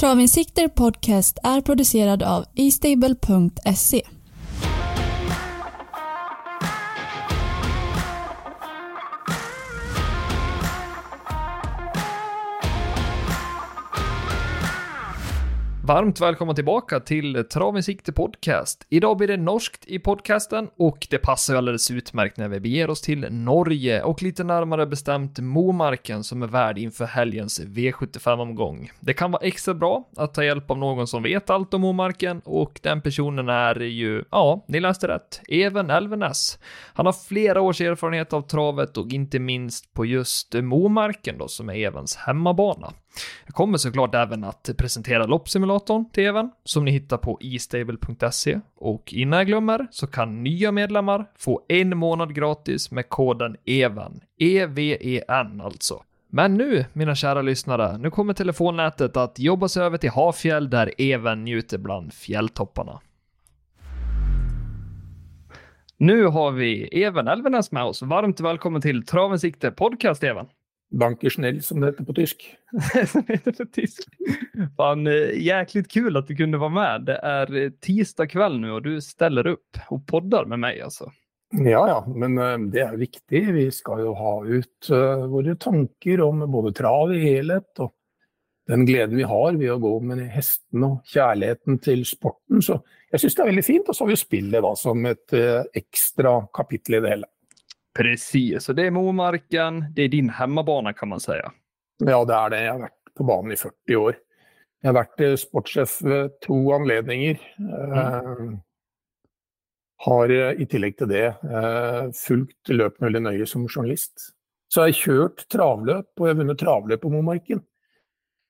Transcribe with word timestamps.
Travinsikter 0.00 0.68
Podcast 0.68 1.38
är 1.42 1.60
producerad 1.60 2.22
av 2.22 2.44
eStable.se. 2.56 4.02
Varmt 15.90 16.20
välkomna 16.20 16.54
tillbaka 16.54 17.00
till 17.00 17.44
Traven 17.44 17.82
Sikte 17.82 18.12
Podcast. 18.12 18.86
Idag 18.88 19.16
blir 19.16 19.28
det 19.28 19.36
norskt 19.36 19.84
i 19.86 19.98
podcasten 19.98 20.68
och 20.76 21.06
det 21.10 21.18
passar 21.18 21.54
ju 21.54 21.58
alldeles 21.58 21.90
utmärkt 21.90 22.36
när 22.36 22.48
vi 22.48 22.60
beger 22.60 22.90
oss 22.90 23.00
till 23.00 23.26
Norge 23.30 24.02
och 24.02 24.22
lite 24.22 24.44
närmare 24.44 24.86
bestämt 24.86 25.38
Momarken 25.38 26.24
som 26.24 26.42
är 26.42 26.46
värd 26.46 26.78
inför 26.78 27.04
helgens 27.04 27.60
V75-omgång. 27.60 28.90
Det 29.00 29.14
kan 29.14 29.30
vara 29.30 29.42
extra 29.42 29.74
bra 29.74 30.08
att 30.16 30.34
ta 30.34 30.44
hjälp 30.44 30.70
av 30.70 30.78
någon 30.78 31.06
som 31.06 31.22
vet 31.22 31.50
allt 31.50 31.74
om 31.74 31.80
Momarken 31.80 32.40
och 32.44 32.80
den 32.82 33.02
personen 33.02 33.48
är 33.48 33.80
ju, 33.80 34.24
ja, 34.30 34.64
ni 34.68 34.80
läste 34.80 35.08
rätt, 35.08 35.40
Even 35.48 35.90
Elvenes. 35.90 36.58
Han 36.94 37.06
har 37.06 37.12
flera 37.12 37.60
års 37.60 37.80
erfarenhet 37.80 38.32
av 38.32 38.42
travet 38.42 38.96
och 38.96 39.12
inte 39.12 39.38
minst 39.38 39.94
på 39.94 40.04
just 40.04 40.54
Momarken 40.54 41.38
då 41.38 41.48
som 41.48 41.68
är 41.68 41.74
Evens 41.74 42.16
hemmabana. 42.16 42.92
Jag 43.46 43.54
kommer 43.54 43.78
såklart 43.78 44.14
även 44.14 44.44
att 44.44 44.70
presentera 44.78 45.26
loppsimulatorn 45.26 46.10
till 46.10 46.24
Even, 46.24 46.50
som 46.64 46.84
ni 46.84 46.90
hittar 46.90 47.16
på 47.16 47.38
estable.se. 47.42 48.60
Och 48.76 49.12
innan 49.12 49.38
jag 49.38 49.46
glömmer 49.46 49.86
så 49.90 50.06
kan 50.06 50.42
nya 50.42 50.72
medlemmar 50.72 51.26
få 51.38 51.62
en 51.68 51.98
månad 51.98 52.34
gratis 52.34 52.90
med 52.90 53.08
koden 53.08 53.56
EVEN. 53.64 54.20
E-V-E-N 54.38 55.60
alltså. 55.60 56.02
Men 56.32 56.54
nu, 56.54 56.84
mina 56.92 57.14
kära 57.14 57.42
lyssnare, 57.42 57.98
nu 57.98 58.10
kommer 58.10 58.32
telefonnätet 58.34 59.16
att 59.16 59.38
jobba 59.38 59.68
sig 59.68 59.82
över 59.82 59.98
till 59.98 60.10
Hafjäll 60.10 60.70
där 60.70 60.92
Even 60.98 61.44
njuter 61.44 61.78
bland 61.78 62.12
fjälltopparna. 62.12 63.00
Nu 65.96 66.26
har 66.26 66.50
vi 66.50 66.88
Even 67.02 67.28
Elvenes 67.28 67.72
med 67.72 67.84
oss. 67.84 68.02
Varmt 68.02 68.40
välkommen 68.40 68.82
till 68.82 69.06
Travens 69.06 69.40
Sikte 69.40 69.70
Podcast, 69.70 70.24
Even. 70.24 70.46
Bankersnell 70.90 71.62
som 71.62 71.80
det 71.80 71.86
heter 71.92 72.04
på 72.04 72.14
tysk. 72.14 72.56
tysk. 73.74 74.08
Fan, 74.76 75.06
eh, 75.06 75.42
jäkligt 75.42 75.90
kul 75.90 76.16
att 76.16 76.26
du 76.26 76.36
kunde 76.36 76.58
vara 76.58 76.70
med. 76.70 77.02
Det 77.06 77.16
är 77.16 77.56
eh, 77.56 77.70
tisdag 77.70 78.26
kväll 78.26 78.60
nu 78.60 78.72
och 78.72 78.82
du 78.82 79.00
ställer 79.00 79.46
upp 79.46 79.78
och 79.88 80.06
poddar 80.06 80.44
med 80.44 80.58
mig 80.58 80.80
alltså. 80.80 81.10
Ja, 81.52 81.88
ja, 81.88 82.04
men 82.06 82.38
eh, 82.38 82.58
det 82.58 82.80
er 82.80 82.96
viktig. 82.96 83.46
Vi 83.54 83.70
skal 83.70 84.00
jo 84.00 84.14
ha 84.14 84.34
ut 84.46 84.90
våre 85.30 85.56
tanker 85.56 86.20
om 86.20 86.44
både 86.52 86.72
trav 86.72 87.14
i 87.14 87.22
helhet 87.22 87.78
og 87.78 87.94
den 88.70 88.86
gleden 88.86 89.16
vi 89.16 89.26
har 89.26 89.56
ved 89.58 89.72
å 89.72 89.80
gå 89.82 89.92
med 90.06 90.22
hestene 90.30 90.92
og 90.92 91.10
kjærligheten 91.10 91.80
til 91.82 92.04
sporten. 92.06 92.62
Så 92.62 92.78
jeg 93.10 93.22
syns 93.22 93.36
det 93.36 93.42
er 93.42 93.50
veldig 93.50 93.66
fint 93.66 93.88
Og 93.90 93.96
så 93.96 94.04
har 94.04 94.12
vi 94.12 94.18
spillet 94.20 94.62
da, 94.62 94.72
som 94.78 95.06
et 95.10 95.34
uh, 95.34 95.62
ekstra 95.74 96.36
kapittel 96.54 97.00
i 97.00 97.02
det 97.02 97.14
hela. 97.16 97.30
Precis, 97.98 98.64
så 98.64 98.72
det 98.72 98.86
är 98.86 98.90
Momarken. 98.90 99.84
Det 99.94 100.02
är 100.02 100.08
din 100.08 100.28
hemmabana 100.28 100.92
kan 100.92 101.08
man 101.08 101.20
säga. 101.20 101.52
Ja, 101.98 102.24
det 102.24 102.34
är 102.34 102.50
det. 102.50 102.64
Jag 102.64 102.72
har 102.72 102.80
varit 102.80 103.14
på 103.16 103.24
banen 103.24 103.52
i 103.52 103.56
40 103.56 103.96
år. 103.96 104.16
Jeg 104.80 104.88
har 104.88 104.96
vært 104.96 105.22
sportssjef 105.42 105.98
ved 106.00 106.36
to 106.40 106.56
anledninger. 106.72 107.40
Mm. 107.60 107.90
Uh, 107.92 108.52
har 110.06 110.32
i 110.32 110.64
tillegg 110.64 110.96
til 110.96 111.10
det 111.10 111.26
uh, 111.44 112.08
fulgt 112.16 112.70
løp 112.72 112.96
veldig 113.02 113.20
nøye 113.26 113.48
som 113.48 113.66
journalist. 113.68 114.30
Så 114.72 114.86
jeg 114.86 114.94
har 114.94 115.00
kjørt 115.02 115.44
travløp, 115.52 116.08
og 116.16 116.24
jeg 116.24 116.32
har 116.32 116.40
vunnet 116.40 116.60
travløp 116.62 117.02
på 117.02 117.12
Momarken. 117.12 117.60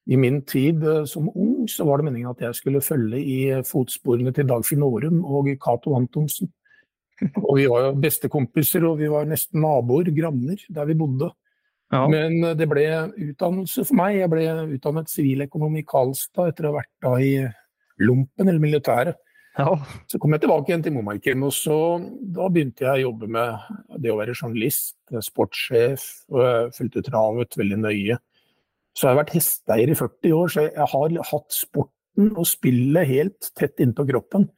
I 0.07 0.17
min 0.21 0.39
tid 0.47 0.85
uh, 0.87 1.03
som 1.11 1.33
ung 1.35 1.67
så 1.67 1.89
var 1.89 1.99
det 1.99 2.07
meningen 2.07 2.31
at 2.31 2.45
jeg 2.47 2.61
skulle 2.61 2.85
følge 2.85 3.19
i 3.19 3.41
fotsporene 3.67 4.31
til 4.37 4.47
Dagfinn 4.53 4.87
Aarum 4.87 5.25
og 5.27 5.51
Cato 5.59 5.97
Antonsen. 5.99 6.53
Og 7.43 7.55
vi 7.59 7.69
var 7.71 7.87
jo 7.87 7.95
bestekompiser, 8.01 8.85
og 8.89 9.01
vi 9.01 9.11
var 9.13 9.29
nesten 9.29 9.61
naboer, 9.65 10.11
granner, 10.17 10.61
der 10.73 10.89
vi 10.89 10.97
bodde. 10.99 11.31
Ja. 11.91 12.05
Men 12.11 12.39
eh, 12.45 12.55
det 12.59 12.69
ble 12.71 12.87
utdannelse 13.31 13.85
for 13.89 13.99
meg. 13.99 14.21
Jeg 14.21 14.31
ble 14.33 14.47
utdannet 14.77 15.11
siviløkonom 15.13 15.81
i 15.81 15.87
Karlstad 15.89 16.53
etter 16.53 16.69
å 16.69 16.73
ha 16.73 16.79
vært 16.81 16.95
da 17.03 17.17
i 17.19 17.35
lompen, 18.01 18.47
eller 18.47 18.63
militæret. 18.63 19.21
Ja. 19.59 19.75
Så 20.09 20.21
kom 20.23 20.33
jeg 20.33 20.45
tilbake 20.45 20.71
igjen 20.71 20.85
til 20.85 20.95
Momarken, 20.95 21.43
og 21.45 21.53
så, 21.53 21.77
da 22.33 22.47
begynte 22.53 22.87
jeg 22.87 23.01
å 23.01 23.11
jobbe 23.11 23.29
med 23.35 23.99
det 24.01 24.13
å 24.13 24.19
være 24.21 24.37
journalist, 24.37 24.97
sportssjef, 25.27 26.07
og 26.31 26.45
jeg 26.45 26.75
fulgte 26.79 27.05
travet 27.11 27.59
veldig 27.59 27.81
nøye. 27.83 28.19
Så 28.95 29.07
jeg 29.07 29.13
har 29.13 29.21
vært 29.21 29.35
hesteeier 29.35 29.93
i 29.93 29.99
40 29.99 30.37
år, 30.37 30.53
så 30.53 30.67
jeg 30.69 30.89
har 30.95 31.19
hatt 31.33 31.55
sporten 31.55 32.31
og 32.31 32.47
spillet 32.49 33.11
helt 33.11 33.51
tett 33.59 33.83
innpå 33.83 34.07
kroppen. 34.09 34.49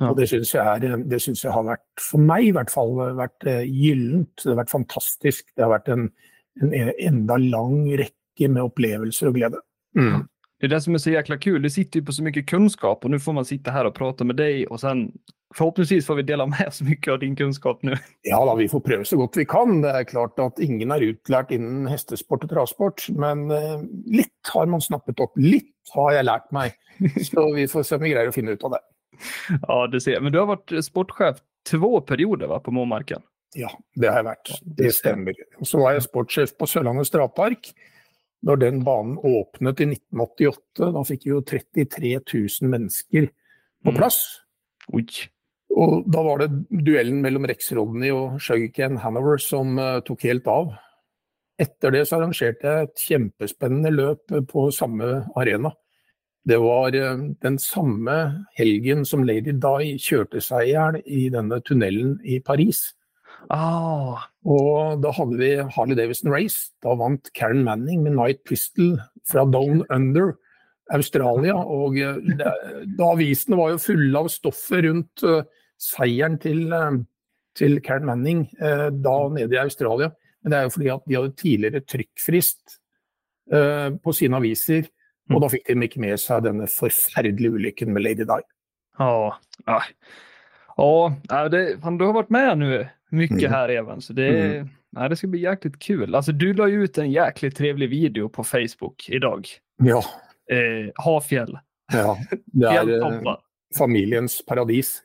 Ja. 0.00 0.10
Og 0.10 0.18
det 0.18 0.26
syns 0.30 0.50
jeg, 0.54 0.82
jeg, 0.82 1.52
har 1.54 1.66
vært, 1.66 1.86
for 2.02 2.22
meg 2.22 2.48
i 2.48 2.52
hvert 2.56 2.72
fall, 2.72 2.96
vært 3.18 3.46
eh, 3.46 3.62
gyllent. 3.68 4.32
Det 4.42 4.50
har 4.50 4.62
vært 4.64 4.74
fantastisk. 4.74 5.46
Det 5.54 5.62
har 5.62 5.70
vært 5.70 5.90
en, 5.94 6.08
en 6.62 6.92
enda 6.92 7.38
lang 7.38 7.84
rekke 8.00 8.50
med 8.50 8.64
opplevelser 8.64 9.30
og 9.30 9.38
glede. 9.38 9.62
Mm. 9.98 10.24
Det 10.60 10.66
är 10.66 10.70
det 10.70 10.80
som 10.80 10.94
är 10.94 10.98
så 10.98 11.10
jäkla 11.10 11.38
kul. 11.38 11.62
Du 11.62 11.70
sitter 11.70 12.00
ju 12.00 12.06
på 12.06 12.12
så 12.12 12.22
mycket 12.22 12.46
kunskap 12.46 13.04
och 13.04 13.10
nu 13.10 13.20
får 13.20 13.32
man 13.32 13.44
sitta 13.44 13.70
här 13.70 13.84
och 13.84 13.94
prata 13.94 14.24
med 14.24 14.36
dig 14.36 14.66
och 14.66 14.80
sen 14.80 15.12
förhoppningsvis 15.54 16.06
får 16.06 16.14
vi 16.14 16.22
dela 16.22 16.46
med 16.46 16.68
oss 16.68 16.80
mycket 16.82 17.12
av 17.12 17.18
din 17.18 17.36
kunskap 17.36 17.82
nu. 17.82 17.96
Ja, 18.22 18.44
da, 18.44 18.54
vi 18.54 18.68
får 18.68 18.80
prøve 18.80 19.04
så 19.04 19.16
godt 19.16 19.36
vi 19.36 19.44
kan. 19.44 19.82
Det 19.82 19.90
er 19.90 20.04
klart 20.04 20.38
at 20.38 20.58
ingen 20.58 20.90
er 20.90 21.04
utlært 21.04 21.52
innen 21.54 21.86
hestesport 21.86 22.46
og 22.46 22.50
travsport, 22.50 23.06
men 23.12 23.46
litt 24.06 24.54
har 24.54 24.66
man 24.66 24.82
snappet 24.82 25.20
opp. 25.20 25.36
Litt 25.38 25.94
har 25.94 26.16
jeg 26.16 26.26
lært 26.26 26.50
meg. 26.50 26.74
Så 27.28 27.44
vi 27.54 27.68
får 27.70 27.86
se 27.86 27.98
om 27.98 28.02
vi 28.02 28.14
greier 28.14 28.32
å 28.32 28.34
finne 28.34 28.56
ut 28.56 28.64
av 28.64 28.74
det. 28.74 28.82
Ja, 29.68 29.86
du 29.86 30.00
ser. 30.00 30.20
Men 30.20 30.32
du 30.32 30.38
har 30.38 30.46
varit 30.46 30.84
sportchef 30.84 31.38
två 31.70 32.00
perioder 32.00 32.46
va, 32.46 32.60
på 32.60 32.70
Måmarken? 32.70 33.22
Ja, 33.54 33.70
det 33.94 34.08
har 34.08 34.16
jag 34.16 34.24
varit. 34.24 34.60
Det 34.62 34.94
stämmer. 34.94 35.34
Och 35.58 35.68
så 35.68 35.78
var 35.78 35.92
jag 35.92 36.02
sportchef 36.02 36.56
på 36.56 36.66
Sørlandet 36.66 37.12
Travpark. 37.12 37.72
Når 38.42 38.56
den 38.56 38.82
banen 38.84 39.18
åpnet 39.18 39.80
i 39.80 39.84
1988, 39.84 40.90
da 40.92 41.04
fikk 41.08 41.22
vi 41.24 41.30
jo 41.30 41.40
33 41.40 42.18
000 42.60 42.70
mennesker 42.70 43.28
på 43.84 43.94
mm. 43.94 43.96
plass. 43.96 44.18
Mm. 44.92 45.06
Og 45.74 46.04
da 46.12 46.22
var 46.22 46.42
det 46.42 46.50
duellen 46.84 47.22
mellom 47.24 47.46
Rex 47.48 47.72
Rodney 47.72 48.12
og 48.14 48.36
Sugarcane 48.42 49.00
Hanover 49.00 49.40
som 49.42 49.78
uh, 49.80 50.02
tok 50.04 50.26
helt 50.28 50.50
av. 50.50 50.74
Etter 51.60 51.94
det 51.94 52.04
så 52.08 52.18
arrangerte 52.18 52.68
jeg 52.68 52.88
et 52.88 53.06
kjempespennende 53.06 53.94
løp 53.94 54.36
på 54.50 54.68
samme 54.74 55.24
arena. 55.38 55.72
Det 56.44 56.58
var 56.60 56.92
uh, 56.92 57.22
den 57.40 57.56
samme 57.58 58.44
helgen 58.58 59.04
som 59.08 59.24
Lady 59.24 59.54
Di 59.56 59.94
kjørte 60.00 60.42
seg 60.44 60.68
i 60.68 60.74
hjel 60.74 61.00
i 61.04 61.28
denne 61.32 61.60
tunnelen 61.64 62.18
i 62.20 62.40
Paris. 62.44 62.90
Ah. 63.52 64.26
Og 64.44 65.00
da 65.00 65.12
hadde 65.16 65.38
vi 65.40 65.50
Harley 65.56 65.96
Davidson 65.96 66.32
Race. 66.32 66.70
Da 66.84 66.94
vant 67.00 67.30
Karen 67.36 67.64
Manning 67.64 68.02
med 68.04 68.16
Night 68.18 68.44
Pistol 68.44 68.98
fra 69.28 69.44
Down 69.48 69.84
Under, 69.88 70.34
Australia. 70.92 71.56
Og 71.56 71.96
det, 71.96 72.50
da 72.98 73.10
avisene 73.14 73.56
var 73.56 73.72
jo 73.72 73.80
fulle 73.80 74.20
av 74.20 74.28
stoffet 74.32 74.84
rundt 74.84 75.24
uh, 75.24 75.46
seieren 75.80 76.36
til, 76.40 76.66
uh, 76.72 77.00
til 77.56 77.80
Karen 77.84 78.08
Manning 78.10 78.44
uh, 78.60 78.90
da 78.92 79.16
nede 79.32 79.56
i 79.56 79.62
Australia. 79.62 80.10
Men 80.42 80.52
det 80.52 80.58
er 80.58 80.68
jo 80.68 80.74
fordi 80.76 80.92
at 80.92 81.08
de 81.08 81.16
hadde 81.16 81.38
tidligere 81.40 81.86
trykkfrist 81.88 82.80
på 83.44 84.12
sine 84.16 84.38
aviser. 84.38 84.86
Og 85.32 85.40
da 85.40 85.48
fikk 85.52 85.70
de 85.70 85.86
ikke 85.86 86.02
med 86.04 86.20
seg 86.20 86.44
denne 86.44 86.66
forferdelige 86.68 87.56
ulykken 87.56 87.94
med 87.94 88.04
Lady 88.04 88.26
Di. 88.28 88.42
Ja, 89.00 89.14
ja. 89.64 89.78
ja 90.76 91.40
det, 91.50 91.62
du 91.80 92.04
har 92.04 92.16
vært 92.18 92.34
med 92.34 92.60
nå 92.60 92.82
mye 93.14 93.50
her, 93.50 93.70
Even. 93.70 94.02
Så 94.02 94.12
det, 94.16 94.30
mm. 94.34 94.70
nej, 94.98 95.08
det 95.08 95.18
skal 95.18 95.32
bli 95.32 95.44
jæklig 95.44 95.72
kul. 95.78 96.08
Altså, 96.10 96.32
du 96.32 96.48
la 96.52 96.68
ut 96.68 96.98
en 96.98 97.10
jæklig 97.12 97.54
trevlig 97.54 97.90
video 97.90 98.28
på 98.28 98.44
Facebook 98.44 99.08
idag. 99.08 99.48
Ja. 99.84 100.00
Eh, 100.50 100.90
Hafjell. 101.04 101.56
Ja, 101.92 102.16
det 102.52 102.70
er 102.74 103.36
familiens 103.78 104.42
paradis. 104.48 104.98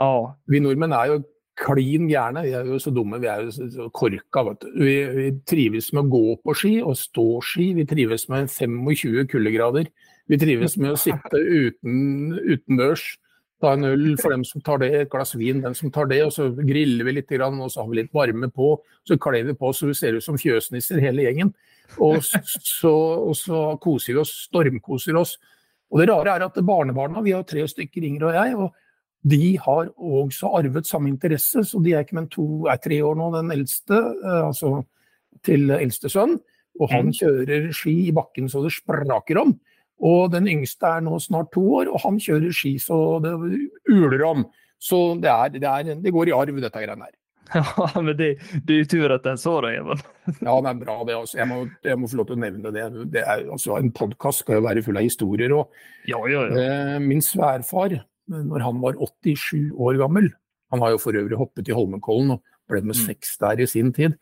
Ja. 0.00 0.34
Vi 0.48 0.60
nordmenn 0.60 0.96
er 0.96 1.12
jo 1.12 1.20
klin 1.60 2.08
gærne. 2.10 2.44
Vi 2.46 2.54
er 2.56 2.68
jo 2.68 2.78
så 2.82 2.92
dumme. 2.94 3.20
Vi 3.22 3.28
er 3.30 3.46
jo 3.46 3.54
så 3.54 3.88
korka. 3.94 4.44
Vi, 4.74 4.94
vi 5.16 5.30
trives 5.48 5.90
med 5.94 6.06
å 6.06 6.12
gå 6.12 6.36
på 6.44 6.56
ski 6.56 6.76
og 6.82 6.98
stå 6.98 7.26
ski. 7.44 7.72
Vi 7.78 7.88
trives 7.88 8.28
med 8.32 8.50
25 8.52 9.28
kuldegrader. 9.30 9.90
Vi 10.30 10.38
trives 10.38 10.76
med 10.80 10.94
å 10.94 11.00
sitte 11.00 11.40
uten, 11.40 12.38
utendørs 12.38 13.10
ta 13.60 13.74
en 13.76 13.84
øl 13.84 14.16
for 14.20 14.32
dem 14.32 14.44
som 14.46 14.62
tar 14.64 14.80
det, 14.80 14.90
et 14.94 15.10
glass 15.12 15.34
vin 15.36 15.60
den 15.62 15.76
som 15.76 15.92
tar 15.92 16.08
det, 16.10 16.20
og 16.24 16.32
så 16.32 16.48
griller 16.56 17.06
vi 17.06 17.16
litt, 17.18 17.32
og 17.36 17.70
så 17.70 17.82
har 17.82 17.90
vi 17.90 18.00
litt 18.00 18.14
varme 18.14 18.48
på. 18.52 18.72
Så 19.06 19.18
kler 19.20 19.44
vi 19.44 19.56
på 19.58 19.72
så 19.76 19.90
vi 19.90 19.96
ser 19.98 20.16
ut 20.16 20.24
som 20.24 20.38
fjøsnisser 20.40 21.02
hele 21.04 21.26
gjengen. 21.26 21.52
Og 22.00 22.22
så, 22.24 22.92
og 22.92 23.34
så 23.36 23.64
koser 23.82 24.14
vi 24.14 24.22
oss, 24.22 24.32
stormkoser 24.48 25.18
oss. 25.18 25.36
Og 25.90 26.00
det 26.00 26.08
rare 26.10 26.36
er 26.36 26.46
at 26.46 26.60
barnebarna, 26.64 27.22
vi 27.24 27.34
har 27.34 27.44
tre 27.48 27.66
stykker, 27.68 28.06
Inger 28.06 28.28
og 28.30 28.38
jeg, 28.38 28.56
og 28.56 28.70
de 29.22 29.58
har 29.60 29.90
også 29.96 30.52
arvet 30.56 30.88
samme 30.88 31.10
interesse. 31.10 31.64
Så 31.66 31.80
de 31.84 31.94
er 31.94 32.06
ikke 32.06 32.18
men 32.20 32.30
to, 32.32 32.66
er 32.70 32.80
tre 32.80 33.02
år 33.04 33.18
nå, 33.18 33.30
den 33.36 33.52
eldste, 33.54 33.98
eh, 34.24 34.46
altså 34.46 34.80
til 35.46 35.70
eldste 35.76 36.10
sønn. 36.12 36.38
Og 36.80 36.88
han 36.92 37.10
mm. 37.10 37.16
kjører 37.18 37.68
ski 37.76 37.96
i 38.08 38.14
bakken 38.16 38.48
så 38.48 38.62
det 38.64 38.72
spraker 38.76 39.42
om. 39.42 39.54
Og 40.00 40.30
den 40.32 40.48
yngste 40.48 40.88
er 40.88 41.04
nå 41.04 41.18
snart 41.20 41.50
to 41.52 41.62
år, 41.82 41.90
og 41.92 42.00
han 42.06 42.16
kjører 42.22 42.54
ski 42.56 42.78
så 42.80 43.20
det 43.20 43.34
uler 43.90 44.22
om. 44.24 44.46
Så 44.80 45.18
det, 45.20 45.28
er, 45.28 45.50
det, 45.52 45.66
er, 45.68 45.98
det 46.00 46.12
går 46.14 46.30
i 46.30 46.36
arv, 46.36 46.60
dette 46.62 46.84
greiene 46.86 47.10
her. 47.10 47.16
Ja, 47.50 48.00
men 48.00 48.14
det, 48.14 48.36
det 48.62 48.74
er 48.74 48.84
jo 48.84 48.88
tur 48.92 49.12
at 49.12 49.24
den 49.26 49.38
så 49.40 49.56
deg, 49.64 49.80
Even. 49.80 50.02
ja, 50.46 50.52
det 50.54 50.70
er 50.70 50.80
bra 50.84 50.96
det. 51.02 51.16
Altså. 51.18 51.38
Jeg, 51.40 51.48
må, 51.50 51.56
jeg 51.84 51.98
må 51.98 52.08
få 52.08 52.20
lov 52.20 52.28
til 52.28 52.38
å 52.38 52.42
nevne 52.44 52.72
det. 52.72 52.84
det 53.10 53.24
er, 53.24 53.42
altså, 53.50 53.74
en 53.76 53.90
podkast 53.96 54.44
skal 54.44 54.60
jo 54.60 54.66
være 54.68 54.84
full 54.86 55.00
av 55.00 55.06
historier. 55.08 55.54
Og, 55.58 55.82
ja, 56.08 56.20
ja, 56.30 56.46
ja. 56.46 56.62
Eh, 56.62 56.96
min 57.02 57.20
sværfar, 57.24 57.98
når 58.30 58.64
han 58.66 58.78
var 58.82 58.98
87 59.00 59.72
år 59.74 59.98
gammel 60.00 60.30
Han 60.70 60.84
har 60.84 60.94
jo 60.94 61.00
for 61.02 61.16
øvrig 61.18 61.38
hoppet 61.38 61.68
i 61.68 61.74
Holmenkollen 61.74 62.36
og 62.36 62.44
ble 62.70 62.82
med 62.84 62.94
mm. 62.94 63.02
seks 63.02 63.34
der 63.42 63.58
i 63.58 63.66
sin 63.66 63.90
tid. 63.92 64.14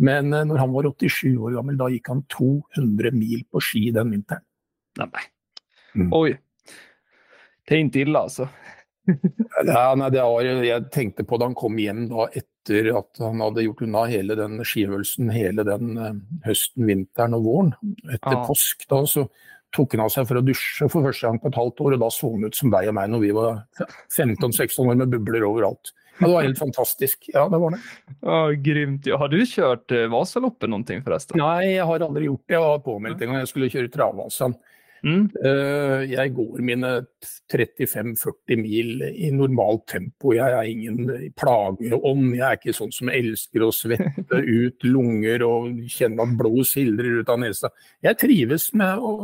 Men 0.00 0.32
eh, 0.32 0.46
når 0.48 0.62
han 0.62 0.72
var 0.72 0.88
87 0.88 1.36
år 1.36 1.58
gammel, 1.58 1.76
da 1.76 1.90
gikk 1.92 2.08
han 2.08 2.22
200 2.32 3.12
mil 3.16 3.44
på 3.52 3.60
ski 3.64 3.90
den 3.94 4.14
vinteren. 4.14 4.46
Nei. 5.00 5.26
Mm. 5.94 6.12
Oi. 6.16 6.30
Det 7.68 7.76
er 7.76 8.00
ille, 8.02 8.18
altså. 8.18 8.48
ja, 9.10 9.84
nei, 9.98 10.08
det 10.12 10.22
var, 10.22 10.46
jeg 10.64 10.86
tenkte 10.94 11.26
på 11.26 11.38
da 11.38 11.48
han 11.48 11.58
kom 11.58 11.78
hjem 11.80 12.06
da 12.10 12.26
etter 12.36 12.90
at 12.98 13.20
han 13.22 13.42
hadde 13.42 13.64
gjort 13.64 13.84
unna 13.86 14.04
hele 14.10 14.36
den 14.38 14.60
skiøvelsen 14.66 15.30
hele 15.34 15.64
den 15.66 15.94
uh, 15.98 16.10
høsten, 16.46 16.86
vinteren 16.88 17.36
og 17.38 17.46
våren. 17.46 17.72
Etter 18.10 18.36
ah. 18.36 18.44
påsk 18.48 18.86
da 18.90 19.00
så 19.08 19.26
tok 19.76 19.94
han 19.94 20.04
av 20.04 20.12
seg 20.12 20.26
for 20.28 20.40
å 20.40 20.44
dusje 20.44 20.88
for 20.90 21.06
første 21.06 21.28
gang 21.28 21.40
på 21.42 21.50
et 21.50 21.58
halvt 21.60 21.82
år, 21.84 21.96
og 21.96 22.04
da 22.04 22.10
så 22.14 22.30
han 22.34 22.46
ut 22.48 22.58
som 22.58 22.72
deg 22.72 22.90
og 22.90 22.96
meg 22.98 23.10
når 23.12 23.24
vi 23.24 23.32
var 23.36 23.62
15-16 24.10 24.78
år 24.86 25.00
med 25.02 25.12
bubler 25.12 25.46
overalt. 25.46 25.92
Ja, 26.20 26.26
Det 26.26 26.32
var 26.34 26.42
helt 26.44 26.58
fantastisk. 26.60 27.30
Ja, 27.32 27.46
det 27.48 27.60
var 27.62 27.70
det. 27.72 27.80
Ja, 28.20 28.40
Grymt. 28.66 29.06
Ja, 29.08 29.16
har 29.22 29.30
du 29.32 29.38
kjørt 29.40 29.94
uh, 29.94 30.04
Vasaloppet 30.12 30.68
noen 30.68 30.84
ting, 30.84 31.00
forresten? 31.06 31.40
Nei, 31.40 31.76
jeg 31.78 31.86
har 31.88 32.04
aldri 32.04 32.26
gjort 32.28 32.42
det. 32.44 32.56
Jeg 32.58 32.64
var 32.66 32.82
påmeldt 32.84 33.22
en 33.24 33.32
gang 33.32 33.40
jeg 33.40 33.52
skulle 33.52 33.70
kjøre 33.72 33.92
Travasaen. 33.94 34.56
Mm. 35.06 35.28
Uh, 35.40 36.02
jeg 36.10 36.32
går 36.36 36.64
mine 36.66 36.90
35-40 37.52 38.60
mil 38.60 39.04
i 39.08 39.30
normalt 39.34 39.86
tempo. 39.90 40.34
Jeg 40.36 40.56
er 40.56 40.68
ingen 40.70 41.30
plageånd. 41.38 42.34
Jeg 42.36 42.44
er 42.46 42.58
ikke 42.58 42.76
sånn 42.76 42.92
som 42.94 43.12
elsker 43.12 43.64
å 43.66 43.72
svette 43.74 44.42
ut 44.64 44.88
lunger 44.88 45.46
og 45.46 45.86
kjenne 45.90 46.26
at 46.26 46.36
blod 46.40 46.68
sildrer 46.68 47.22
ut 47.22 47.32
av 47.32 47.40
nesa. 47.44 47.72
Jeg 48.04 48.20
trives 48.20 48.70
med 48.76 49.00
å, 49.00 49.14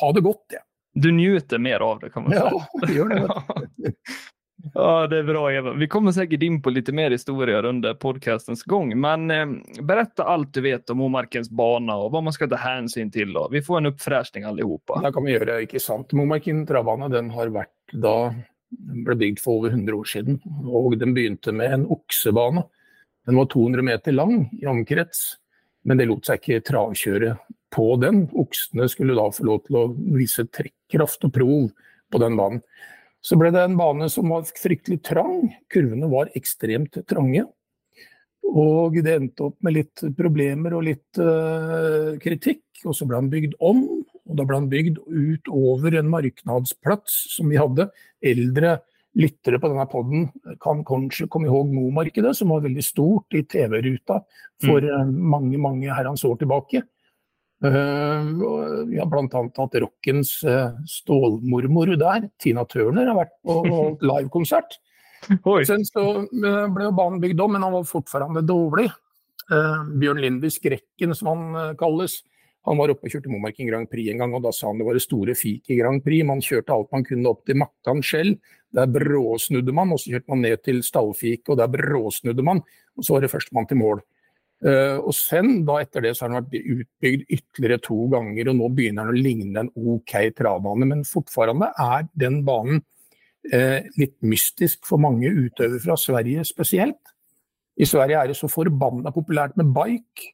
ha 0.00 0.14
det 0.14 0.24
godt, 0.24 0.46
jeg. 0.58 0.66
Du 0.94 1.10
nyter 1.10 1.58
mer 1.58 1.82
av 1.82 1.98
det, 2.04 2.12
kan 2.14 2.22
man 2.22 2.36
si. 2.36 2.38
Ja, 2.38 2.94
gjør 2.94 3.10
det. 3.10 3.94
Ja, 4.72 5.06
det 5.06 5.18
är 5.18 5.22
bra 5.22 5.52
Eva. 5.52 5.72
Vi 5.72 5.88
kommer 5.88 6.12
säkert 6.12 6.42
in 6.42 6.62
på 6.62 6.70
lite 6.70 6.92
mer 6.92 7.10
historier 7.10 7.64
under 7.64 7.94
podcastens 7.94 8.62
gång, 8.62 9.00
men 9.00 9.30
eh, 9.30 9.46
berätta 9.82 10.24
allt 10.24 10.54
du 10.54 10.60
vet 10.60 10.90
om 10.90 10.98
Momarkens 10.98 11.50
bana 11.50 11.96
og 12.00 12.14
hva 12.14 12.22
man 12.24 12.32
skal 12.32 12.48
ta 12.48 12.56
hänsyn 12.56 13.10
til. 13.12 13.32
Då. 13.32 13.48
Vi 13.52 13.62
får 13.62 13.78
en 13.78 13.86
uppfräschning 13.86 14.44
allihopa. 14.44 15.00
Det 15.04 15.12
kan 15.12 15.24
vi 15.24 15.36
gjøre, 15.36 15.60
ikke 15.66 15.80
sant. 15.80 16.12
Momarken 16.12 16.66
travbana 16.66 17.08
den 17.08 17.30
har 17.30 17.52
varit 17.52 17.74
då 17.92 18.34
ble 19.04 19.14
bygd 19.14 19.42
for 19.42 19.60
over 19.60 19.70
100 19.70 19.96
år 19.96 20.04
siden. 20.04 20.40
og 20.66 20.98
Den 20.98 21.14
begynte 21.14 21.52
med 21.52 21.72
en 21.72 21.86
oksebane. 21.86 22.64
Den 23.26 23.36
var 23.36 23.46
200 23.46 23.82
meter 23.82 24.12
lang 24.12 24.48
i 24.62 24.66
omkrets, 24.66 25.36
men 25.84 25.98
det 25.98 26.08
lot 26.08 26.26
seg 26.26 26.40
ikke 26.40 26.64
travkjøre 26.70 27.36
på 27.74 27.86
den. 28.00 28.26
Oksene 28.32 28.88
skulle 28.88 29.16
da 29.16 29.28
få 29.32 29.46
lov 29.48 29.62
til 29.66 29.78
å 29.80 29.86
vise 30.16 30.46
trekkraft 30.46 31.24
og 31.28 31.32
prov 31.34 31.70
på 32.12 32.20
den 32.22 32.36
banen. 32.36 32.60
Så 33.24 33.38
ble 33.40 33.50
det 33.54 33.62
en 33.64 33.76
bane 33.78 34.10
som 34.12 34.28
var 34.32 34.44
fryktelig 34.58 35.00
trang. 35.06 35.48
Kurvene 35.72 36.10
var 36.12 36.32
ekstremt 36.36 36.98
trange. 37.08 37.46
Og 38.44 38.98
det 39.00 39.14
endte 39.14 39.46
opp 39.48 39.56
med 39.64 39.78
litt 39.78 40.02
problemer 40.18 40.76
og 40.76 40.84
litt 40.90 41.20
uh, 41.20 42.14
kritikk. 42.20 42.62
Og 42.84 42.92
så 42.96 43.08
ble 43.08 43.22
han 43.22 43.30
bygd 43.32 43.56
om. 43.64 43.86
Og 44.28 44.36
da 44.36 44.44
ble 44.44 44.60
han 44.60 44.68
bygd 44.72 45.00
ut 45.08 45.48
over 45.52 45.96
en 45.96 46.10
marknadsplass 46.12 47.16
som 47.32 47.48
vi 47.48 47.60
hadde. 47.60 47.88
Eldre 48.24 48.78
lyttere 49.14 49.60
på 49.62 49.70
denne 49.70 49.86
poden 49.90 50.28
kan 50.62 50.82
kanskje 50.86 51.28
komme 51.30 51.48
ihåg 51.48 51.70
Momarkedet, 51.72 52.34
som 52.36 52.50
var 52.50 52.64
veldig 52.64 52.82
stort 52.84 53.36
i 53.36 53.44
TV-ruta 53.46 54.20
for 54.64 54.82
mm. 54.82 54.90
Eh, 54.90 55.12
mange 55.34 55.60
mange 55.62 55.90
herrens 55.94 56.24
år 56.26 56.36
tilbake. 56.40 56.82
Eh, 57.64 58.24
vi 58.86 58.98
har 58.98 59.06
bl.a. 59.08 59.42
hatt 59.56 59.78
rockens 59.80 60.42
eh, 60.44 60.70
stålmormor 60.86 61.94
der. 61.96 62.28
Tina 62.42 62.64
Turner 62.68 63.08
har 63.08 63.16
vært 63.22 63.38
på 63.44 63.56
livekonsert. 64.10 64.76
Sen 65.64 65.86
så 65.88 66.04
eh, 66.20 66.66
ble 66.74 66.90
banen 66.92 67.22
bygd 67.22 67.40
om, 67.40 67.56
men 67.56 67.64
han 67.64 67.72
var 67.78 67.88
fortfarande 67.88 68.44
dårlig. 68.44 68.90
Bjørn 69.44 70.22
Lindby 70.22 70.48
Skrekken, 70.48 71.10
som 71.12 71.28
han 71.28 71.74
kalles. 71.76 72.22
Han 72.64 72.78
var 72.80 72.94
oppe 72.94 73.04
og 73.04 73.12
kjørte 73.12 73.28
Momarken 73.28 73.68
Grand 73.68 73.90
Prix 73.92 74.08
en 74.08 74.22
gang, 74.22 74.32
og 74.32 74.46
da 74.46 74.52
sa 74.56 74.70
han 74.70 74.78
det 74.80 74.86
var 74.86 74.96
det 74.96 75.02
store 75.04 75.34
fik 75.36 75.68
i 75.68 75.76
Grand 75.76 76.00
Prix. 76.04 76.24
Man 76.24 76.40
kjørte 76.44 76.72
alt 76.72 76.94
man 76.96 77.04
kunne 77.04 77.28
opp 77.28 77.42
til 77.44 77.58
Makkan 77.60 78.00
Skjell. 78.00 78.32
Der 78.74 78.88
bråsnudde 78.90 79.74
man, 79.76 79.92
og 79.92 80.00
så 80.00 80.14
kjørte 80.14 80.32
man 80.32 80.40
ned 80.46 80.62
til 80.64 80.80
Stallfiket, 80.86 81.52
og 81.52 81.60
der 81.60 81.68
bråsnudde 81.76 82.46
man. 82.46 82.62
Og 82.96 83.04
så 83.04 83.16
var 83.16 83.26
det 83.26 83.32
førstemann 83.34 83.68
til 83.68 83.82
mål. 83.82 84.00
Uh, 84.64 85.00
og 85.02 85.12
sen, 85.16 85.64
da 85.66 85.80
etter 85.82 86.04
det 86.04 86.14
så 86.16 86.24
har 86.24 86.32
den 86.32 86.38
vært 86.38 86.68
utbygd 86.78 87.24
ytterligere 87.36 87.82
to 87.84 87.96
ganger, 88.12 88.48
og 88.48 88.58
nå 88.60 88.68
begynner 88.72 89.10
den 89.10 89.18
å 89.18 89.24
ligne 89.26 89.64
en 89.64 89.72
OK 89.74 90.14
travbane. 90.38 90.88
Men 90.88 91.02
fortfarande 91.08 91.72
er 91.80 92.06
den 92.20 92.38
banen 92.46 92.80
uh, 93.52 93.80
litt 94.00 94.16
mystisk 94.24 94.86
for 94.88 95.02
mange 95.02 95.28
utøvere 95.28 95.82
fra 95.82 95.98
Sverige 96.00 96.46
spesielt. 96.48 97.02
I 97.74 97.88
Sverige 97.90 98.20
er 98.20 98.30
det 98.30 98.38
så 98.38 98.48
forbanna 98.48 99.12
populært 99.14 99.58
med 99.60 99.74
bike. 99.74 100.30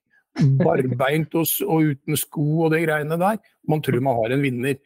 Barbeint 0.60 1.34
og, 1.34 1.48
og, 1.66 1.90
uten 1.90 2.18
sko 2.18 2.66
og 2.66 2.74
de 2.74 2.84
greiene 2.84 3.18
der. 3.18 3.40
Man 3.68 3.82
tror 3.82 4.02
man 4.04 4.18
har 4.20 4.36
en 4.36 4.44
vinner. 4.44 4.78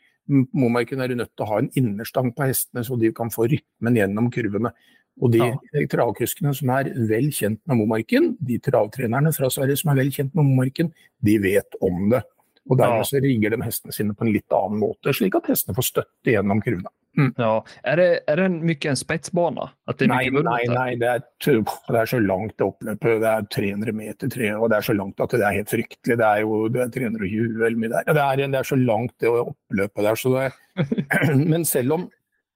Momarken 0.57 1.03
er 1.05 1.13
nødt 1.19 1.35
til 1.35 1.45
å 1.45 1.51
ha 1.51 1.59
en 1.61 1.73
innerstang 1.77 2.31
på 2.33 2.47
hestene, 2.49 2.85
så 2.87 2.97
de 2.97 3.11
kan 3.13 3.33
få 3.35 3.45
rytmen 3.51 3.99
gjennom 3.99 4.31
kurvene. 4.33 4.73
Og 5.23 5.31
de 5.31 5.41
ja. 5.41 5.85
travkuskene 5.91 6.55
som 6.59 6.73
er 6.75 6.91
vel 7.09 7.29
kjent 7.35 7.61
med 7.71 7.79
Momarken, 7.79 8.33
de 8.43 8.59
travtrenerne 8.63 9.31
fra 9.37 9.51
Sverige 9.53 9.79
som 9.81 9.93
er 9.93 10.01
vel 10.03 10.11
kjent 10.15 10.35
med 10.35 10.49
Momarken, 10.49 10.91
de 11.25 11.37
vet 11.43 11.79
om 11.85 12.09
det. 12.11 12.25
Og 12.65 12.79
dermed 12.81 13.05
så 13.05 13.21
rigger 13.21 13.53
de 13.53 13.61
hestene 13.61 13.93
sine 13.93 14.15
på 14.17 14.25
en 14.25 14.33
litt 14.33 14.55
annen 14.57 14.81
måte, 14.81 15.13
slik 15.13 15.37
at 15.37 15.51
hestene 15.53 15.77
får 15.77 15.91
støtte 15.91 16.33
gjennom 16.33 16.63
kruna. 16.65 16.91
Mm. 17.15 17.29
Ja. 17.39 17.51
Er, 17.87 18.01
det, 18.01 18.07
er 18.31 18.41
det 18.41 18.47
mye 18.57 18.91
en 18.91 18.99
spetsbane? 18.99 19.67
Nei, 20.01 20.23
nei, 20.35 20.63
nei 20.73 20.89
det, 20.99 21.11
er, 21.13 21.21
det 21.45 22.01
er, 22.01 22.09
så 22.11 22.19
langt 22.19 22.57
det 22.59 22.67
oppløpet. 22.67 23.21
Det 23.23 23.31
er 23.31 23.47
300 23.55 23.97
meter, 24.01 24.33
tre, 24.33 24.51
og 24.57 24.73
det 24.73 24.81
er 24.81 24.89
så 24.89 24.97
langt 24.97 25.23
at 25.23 25.37
det 25.37 25.45
er 25.45 25.59
helt 25.61 25.71
fryktelig. 25.71 26.19
Det 26.19 26.27
er 26.27 26.43
jo 26.43 26.65
det 26.75 26.83
er 26.83 26.95
320 26.97 27.61
eller 27.61 27.79
mye 27.85 27.93
der. 27.93 28.09
Det 28.11 28.25
er, 28.25 28.45
det 28.57 28.61
er 28.63 28.71
så 28.73 28.81
langt 28.81 29.15
det 29.23 29.31
oppløpet 29.31 30.09
der. 30.09 30.19
Så 30.19 30.35
det, 30.35 30.51
men 31.53 31.69
selv 31.69 31.99
om 31.99 32.09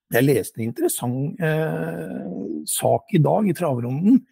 jeg 0.08 0.24
leste 0.24 0.60
en 0.60 0.68
interessant 0.70 1.40
eh, 1.44 2.28
sak 2.68 3.14
i 3.16 3.20
dag 3.22 3.48
i 3.48 3.54
travrunden. 3.56 4.22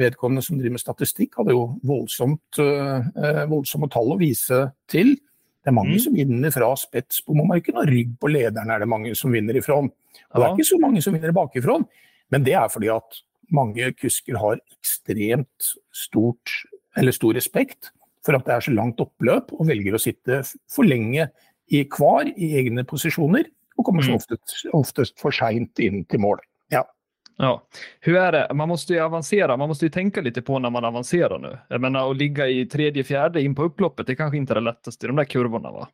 Vedkommende 0.00 0.44
som 0.44 0.56
driver 0.56 0.76
med 0.76 0.82
statistikk, 0.82 1.34
hadde 1.40 1.56
jo 1.56 1.64
voldsomt, 1.86 2.60
eh, 2.62 3.42
voldsomme 3.50 3.90
tall 3.92 4.14
å 4.14 4.20
vise 4.20 4.62
til. 4.90 5.16
Det 5.60 5.72
er 5.72 5.76
mange 5.76 5.98
mm. 5.98 6.02
som 6.06 6.16
vinner 6.16 6.54
fra 6.54 6.70
spets 6.78 7.20
på 7.26 7.36
Momarken, 7.36 7.76
og 7.82 7.90
rygg 7.90 8.14
på 8.20 8.30
lederen 8.32 8.72
er 8.72 8.80
det 8.80 8.88
mange 8.88 9.12
som 9.18 9.34
vinner 9.34 9.58
ifra. 9.60 9.82
Og 9.82 9.90
det 9.90 10.46
er 10.46 10.54
ikke 10.54 10.70
så 10.70 10.80
mange 10.80 11.04
som 11.04 11.16
vinner 11.16 11.36
bakifra, 11.36 11.76
men 12.32 12.46
det 12.46 12.56
er 12.56 12.72
fordi 12.72 12.88
at 12.94 13.20
mange 13.52 13.90
kusker 13.98 14.38
har 14.40 14.60
ekstremt 14.72 15.72
stort, 15.92 16.54
eller 16.96 17.12
stor 17.14 17.36
respekt 17.36 17.90
for 18.24 18.36
at 18.36 18.46
det 18.46 18.54
er 18.54 18.64
så 18.64 18.72
langt 18.72 19.00
oppløp, 19.02 19.52
og 19.56 19.68
velger 19.68 19.96
å 19.96 20.00
sitte 20.00 20.40
for 20.70 20.88
lenge 20.88 21.28
i 21.70 21.84
hver 21.84 22.30
i 22.32 22.54
egne 22.60 22.86
posisjoner 22.88 23.50
og 23.80 23.88
kommer 23.88 24.04
så 24.04 24.14
mm. 24.14 24.20
oftest, 24.20 24.56
oftest 24.76 25.20
for 25.20 25.34
seint 25.34 25.80
inn 25.82 26.04
til 26.04 26.20
mål. 26.22 26.42
Ja. 26.72 26.84
Ja. 27.40 27.54
Hur 28.00 28.16
är 28.16 28.32
det? 28.32 28.54
Man 28.54 28.68
måste 28.68 28.92
ju 28.92 29.00
avancera. 29.00 29.56
Man 29.56 29.68
måste 29.68 29.86
ju 29.86 29.90
tänka 29.90 30.20
lite 30.20 30.42
på 30.42 30.58
när 30.58 30.70
man 30.70 30.84
avancerar 30.84 31.38
nu. 31.38 31.58
Jag 31.68 31.80
menar, 31.80 32.10
att 32.10 32.16
ligga 32.16 32.48
i 32.48 32.66
tredje, 32.66 33.04
fjärde 33.04 33.42
in 33.42 33.54
på 33.54 33.62
upploppet, 33.62 34.06
det 34.06 34.16
kanskje 34.16 34.24
kanske 34.24 34.36
inte 34.36 34.52
är 34.52 34.54
det 34.54 34.60
lättaste 34.60 35.06
i 35.06 35.08
de 35.08 35.16
där 35.16 35.24
kurvorna, 35.24 35.72
va? 35.72 35.88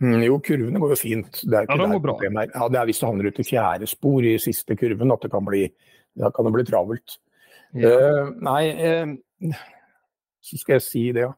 Mm, 0.00 0.22
jo, 0.22 0.40
kurvene 0.40 0.78
går 0.78 0.92
jo 0.94 0.98
fint. 0.98 1.40
Det 1.42 1.56
er 1.56 1.66
ikke 1.66 1.74
ja, 1.74 1.82
de 1.82 1.94
går 1.96 2.02
bra. 2.02 2.14
Er. 2.22 2.50
Ja, 2.54 2.68
det 2.70 2.78
er 2.78 2.90
hvis 2.90 3.00
du 3.00 3.06
havner 3.06 3.30
ut 3.30 3.40
i 3.42 3.46
fjerde 3.46 3.86
spor 3.90 4.26
i 4.26 4.36
siste 4.42 4.76
kurven 4.78 5.14
at 5.14 5.24
det 5.24 5.30
kan 5.32 5.46
bli, 5.46 5.64
da 6.18 6.30
kan 6.34 6.46
det 6.46 6.54
bli 6.54 6.66
travelt. 6.68 7.18
Ja. 7.74 7.94
Uh, 7.94 8.30
nei, 8.46 8.62
uh, 8.78 9.56
så 10.40 10.58
skal 10.60 10.78
jeg 10.78 10.86
si 10.86 11.02
det, 11.16 11.26
ja. 11.26 11.34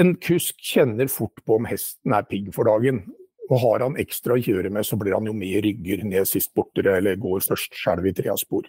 En 0.00 0.14
kusk 0.22 0.60
kjenner 0.62 1.08
fort 1.10 1.40
på 1.44 1.58
om 1.58 1.68
hesten 1.68 2.14
er 2.16 2.24
pigg 2.28 2.48
for 2.54 2.68
dagen. 2.68 3.02
Og 3.50 3.58
har 3.60 3.84
han 3.84 3.98
ekstra 4.00 4.38
å 4.38 4.42
kjøre 4.42 4.70
med, 4.72 4.86
så 4.88 4.96
blir 5.00 5.16
han 5.16 5.26
jo 5.28 5.34
med 5.36 5.58
rygger 5.66 6.04
ned 6.08 6.28
sist 6.28 6.54
bortere, 6.56 6.96
eller 6.98 7.20
går 7.20 7.44
først 7.44 7.76
skjelv 7.76 8.08
i 8.08 8.14
trea 8.16 8.36
spor. 8.40 8.68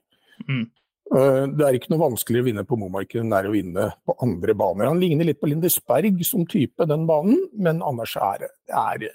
Mm. 0.50 0.66
Eh, 1.14 1.44
det 1.54 1.66
er 1.66 1.78
ikke 1.78 1.94
noe 1.94 2.02
vanskeligere 2.02 2.44
å 2.44 2.50
vinne 2.50 2.66
på 2.68 2.78
Momarken 2.82 3.22
enn 3.22 3.32
det 3.32 3.40
er 3.40 3.50
å 3.50 3.54
vinne 3.54 3.86
på 4.08 4.16
andre 4.26 4.56
baner. 4.58 4.90
Han 4.90 5.02
ligner 5.02 5.30
litt 5.30 5.40
på 5.42 5.52
Lindesberg 5.52 6.20
som 6.28 6.48
type, 6.50 6.88
den 6.90 7.06
banen, 7.10 7.46
men 7.54 7.84
annars 7.86 8.18
er 8.18 8.50
er, 8.50 9.10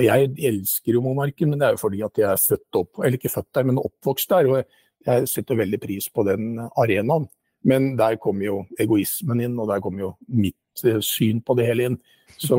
Jeg 0.00 0.30
elsker 0.48 0.96
jo 0.96 1.02
Momarken, 1.04 1.50
men 1.50 1.58
det 1.60 1.66
er 1.66 1.74
jo 1.74 1.82
fordi 1.82 2.02
at 2.04 2.20
jeg 2.20 2.28
er 2.30 2.40
født 2.40 2.80
opp, 2.80 3.00
eller 3.00 3.18
ikke 3.18 3.32
født 3.32 3.52
der, 3.54 3.66
men 3.68 3.80
oppvokst 3.80 4.30
der. 4.30 4.48
Og 4.48 5.08
jeg 5.08 5.28
setter 5.28 5.58
veldig 5.60 5.80
pris 5.80 6.08
på 6.08 6.24
den 6.24 6.54
arenaen. 6.80 7.26
Men 7.64 7.94
der 7.96 8.16
kommer 8.20 8.44
jo 8.44 8.56
egoismen 8.80 9.40
inn, 9.40 9.58
og 9.58 9.68
der 9.72 9.80
kommer 9.84 10.00
jo 10.00 10.10
mitt 10.28 10.56
syn 11.04 11.42
på 11.44 11.56
det 11.58 11.68
hele 11.68 11.90
inn. 11.90 11.98
Så 12.40 12.58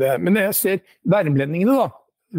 det, 0.00 0.14
men 0.22 0.38
jeg 0.40 0.56
ser 0.56 0.80
værmlendingene, 1.04 1.76
da. 1.76 1.90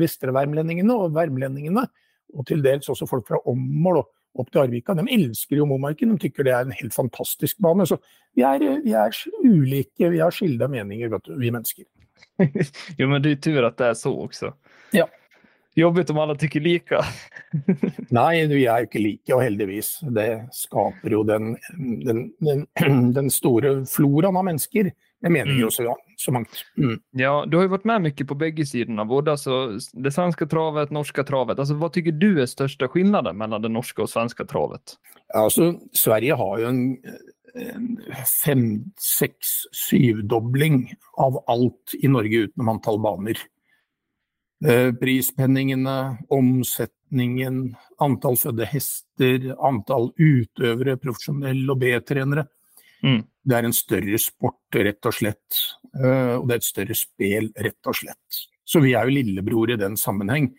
Vestre 0.01 0.33
værmlendingene 0.33 0.95
og 0.95 1.13
værmlendingene, 1.15 1.83
og 2.31 2.47
til 2.47 2.63
dels 2.63 2.87
også 2.89 3.07
folk 3.09 3.27
fra 3.27 3.41
Åmmål 3.51 4.01
opp 4.39 4.51
til 4.51 4.61
Arvika, 4.63 4.95
de 4.95 5.03
elsker 5.11 5.59
jo 5.59 5.67
Momarken. 5.67 6.13
De 6.13 6.23
tykker 6.23 6.47
det 6.47 6.53
er 6.55 6.67
en 6.67 6.75
helt 6.75 6.95
fantastisk 6.95 7.59
bane. 7.63 7.87
Så 7.87 7.97
vi 8.37 8.45
er, 8.47 8.63
vi 8.83 8.93
er 8.95 9.17
ulike, 9.43 10.11
vi 10.13 10.21
har 10.23 10.31
skilda 10.35 10.69
meninger, 10.71 11.11
vet 11.11 11.27
du, 11.27 11.33
vi 11.39 11.51
mennesker. 11.51 11.87
jo, 12.99 13.07
men 13.07 13.19
det 13.23 13.35
er 13.35 13.41
tur 13.43 13.65
at 13.67 13.79
det 13.79 13.89
er 13.91 13.97
så 13.99 14.13
også. 14.13 14.53
Ja. 14.95 15.07
Jobbet 15.77 16.09
om 16.11 16.19
alle 16.19 16.35
tykker 16.39 16.63
like. 16.63 17.03
Nei, 18.17 18.41
vi 18.51 18.65
er 18.67 18.87
ikke 18.87 18.99
like, 19.03 19.31
og 19.35 19.43
heldigvis. 19.45 19.93
Det 20.15 20.27
skaper 20.55 21.15
jo 21.15 21.21
den, 21.27 21.53
den, 22.07 22.25
den, 22.43 22.65
den 23.17 23.31
store 23.31 23.77
floraen 23.87 24.39
av 24.39 24.47
mennesker. 24.49 24.91
Det 25.21 25.29
mener 25.29 25.53
jo 25.53 25.69
så, 25.69 25.83
ja, 25.85 25.95
så 26.17 26.33
mangt. 26.33 26.63
Mm. 26.81 26.95
Ja, 27.19 27.33
du 27.45 27.57
har 27.59 27.67
jo 27.67 27.73
vært 27.75 27.85
med 27.89 28.07
mye 28.07 28.25
på 28.27 28.37
begge 28.39 28.65
sidene, 28.65 29.05
både 29.05 29.35
altså, 29.35 29.59
det 29.93 30.13
svenske 30.15 30.47
travet, 30.49 30.93
norske 30.93 31.25
travet. 31.27 31.61
Altså, 31.61 31.77
hva 31.77 31.91
tycker 31.93 32.15
du 32.17 32.41
er 32.41 32.49
største 32.49 32.89
forskjellen 32.89 33.37
mellom 33.37 33.61
det 33.61 33.69
norske 33.73 34.01
og 34.01 34.09
svenske 34.09 34.47
travet? 34.49 34.95
Altså, 35.37 35.75
Sverige 35.93 36.37
har 36.41 36.63
jo 36.63 36.71
en, 36.71 36.81
en 37.53 37.87
fem, 38.25 38.65
seks, 38.97 39.53
syvdobling 39.77 40.87
av 41.21 41.37
alt 41.51 41.93
i 42.01 42.09
Norge 42.09 42.47
utenom 42.47 42.73
antall 42.73 42.97
baner. 43.05 43.43
Eh, 44.65 44.89
prispenningene, 44.93 46.17
omsetningen, 46.33 47.75
antall 48.01 48.41
fødde 48.41 48.65
hester, 48.69 49.51
antall 49.57 50.11
utøvere, 50.17 50.97
profesjonelle 51.01 51.69
og 51.73 51.81
B-trenere. 51.81 52.47
Mm. 53.05 53.21
Det 53.41 53.57
er 53.57 53.67
en 53.67 53.75
større 53.75 54.19
sport, 54.21 54.59
rett 54.77 55.07
og 55.09 55.15
slett. 55.17 55.61
Eh, 55.97 56.35
og 56.37 56.47
det 56.47 56.55
er 56.57 56.61
et 56.61 56.67
større 56.67 56.97
spel, 56.97 57.49
rett 57.57 57.89
og 57.89 57.97
slett. 57.97 58.41
Så 58.67 58.81
vi 58.83 58.93
er 58.95 59.07
jo 59.07 59.15
lillebror 59.17 59.73
i 59.73 59.79
den 59.79 59.97
sammenheng. 59.99 60.51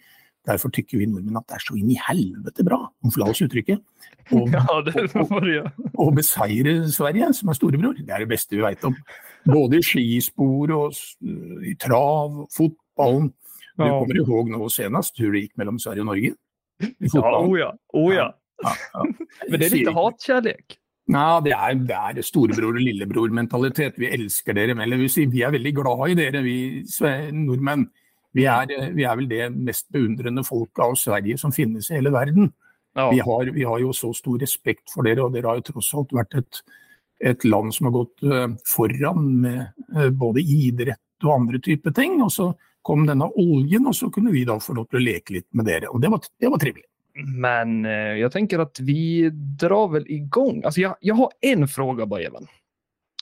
Derfor 0.42 0.72
tykker 0.74 0.98
vi 0.98 1.06
nordmenn 1.06 1.38
at 1.38 1.46
det 1.46 1.54
er 1.60 1.62
så 1.62 1.76
inn 1.78 1.90
i 1.94 1.98
helvete 2.02 2.64
bra, 2.66 2.80
om 2.82 3.12
forlatelse 3.14 3.46
uttrykket, 3.46 3.82
å 4.34 4.40
ja, 4.50 6.08
beseire 6.16 6.74
Sverige, 6.90 7.28
som 7.38 7.52
er 7.52 7.58
storebror. 7.58 7.94
Det 8.00 8.10
er 8.10 8.24
det 8.24 8.30
beste 8.32 8.56
vi 8.56 8.64
veit 8.64 8.82
om. 8.86 8.96
Både 9.46 9.78
i 9.78 9.86
skispor 9.86 10.74
og 10.74 10.98
i 11.62 11.76
trav, 11.78 12.42
fotballen. 12.54 13.30
Du 13.78 13.86
kommer 13.86 14.18
ihåg 14.18 14.50
nå 14.52 14.66
senest 14.72 15.18
hvor 15.18 15.30
det 15.34 15.46
gikk 15.46 15.54
mellom 15.62 15.78
Sverige 15.82 16.04
og 16.04 16.10
Norge? 16.10 16.34
Ja, 16.82 17.22
oh 17.38 17.54
ja. 17.58 17.70
Oh 17.94 18.10
ja. 18.10 18.28
ja, 18.64 18.74
ja. 18.74 19.06
Men 19.48 19.62
det 19.62 19.68
er 19.68 19.76
litt 19.76 19.94
hatkjærlighet? 19.94 20.81
Nei, 21.10 21.40
det 21.42 21.52
er, 21.56 21.74
det 21.82 21.96
er 21.98 22.22
storebror- 22.22 22.76
og 22.76 22.80
lillebror-mentalitet. 22.80 23.98
Vi 23.98 24.10
elsker 24.14 24.54
dere. 24.54 24.76
Eller 24.84 25.00
vi, 25.00 25.08
vi 25.32 25.42
er 25.42 25.54
veldig 25.54 25.74
glad 25.74 26.12
i 26.12 26.18
dere, 26.18 26.42
vi 26.44 26.56
nordmenn. 27.34 27.88
Vi 28.32 28.46
er, 28.48 28.70
vi 28.94 29.04
er 29.04 29.16
vel 29.18 29.28
det 29.28 29.50
mest 29.52 29.90
beundrende 29.92 30.44
folket 30.46 30.84
av 30.86 30.94
Sverige 30.96 31.36
som 31.40 31.52
finnes 31.52 31.90
i 31.90 31.98
hele 31.98 32.12
verden. 32.14 32.52
Ja. 32.94 33.10
Vi, 33.10 33.20
har, 33.24 33.50
vi, 33.52 33.64
har, 33.64 33.80
jo 33.80 33.92
så 33.96 34.12
stor 34.16 34.38
respekt 34.40 34.92
for 34.92 35.04
dere, 35.04 35.24
og 35.24 35.34
dere 35.34 35.50
har 35.50 35.58
jo 35.60 35.66
tross 35.72 35.90
alt 35.96 36.12
vært 36.16 36.36
et, 36.40 36.60
et 37.32 37.44
land 37.48 37.74
som 37.74 37.88
har 37.88 37.96
gått 37.96 38.24
uh, 38.28 38.46
foran 38.68 39.26
med 39.42 39.60
uh, 39.96 40.08
både 40.08 40.44
idrett 40.44 41.26
og 41.26 41.34
andre 41.34 41.60
typer 41.64 41.96
ting. 41.96 42.20
Og 42.24 42.32
så 42.32 42.52
kom 42.84 43.04
denne 43.08 43.28
oljen, 43.40 43.88
og 43.88 43.96
så 43.96 44.08
kunne 44.12 44.32
vi 44.34 44.46
da 44.48 44.58
få 44.60 44.76
lov 44.78 44.88
til 44.90 45.00
å 45.00 45.04
leke 45.04 45.38
litt 45.38 45.48
med 45.56 45.68
dere. 45.68 45.92
Og 45.92 46.00
det 46.02 46.12
var, 46.12 46.24
det 46.40 46.52
var 46.52 46.62
trivelig. 46.62 46.88
Men 47.14 47.84
eh, 47.84 47.92
jag 47.92 48.32
tänker 48.32 48.58
att 48.58 48.80
vi 48.80 49.30
drar 49.60 49.88
väl 49.88 50.06
igång. 50.08 50.62
Alltså 50.64 50.80
jag, 50.80 50.96
jag 51.00 51.14
har 51.14 51.30
en 51.40 51.68
fråga 51.68 52.06
bara, 52.06 52.20
Even. 52.20 52.46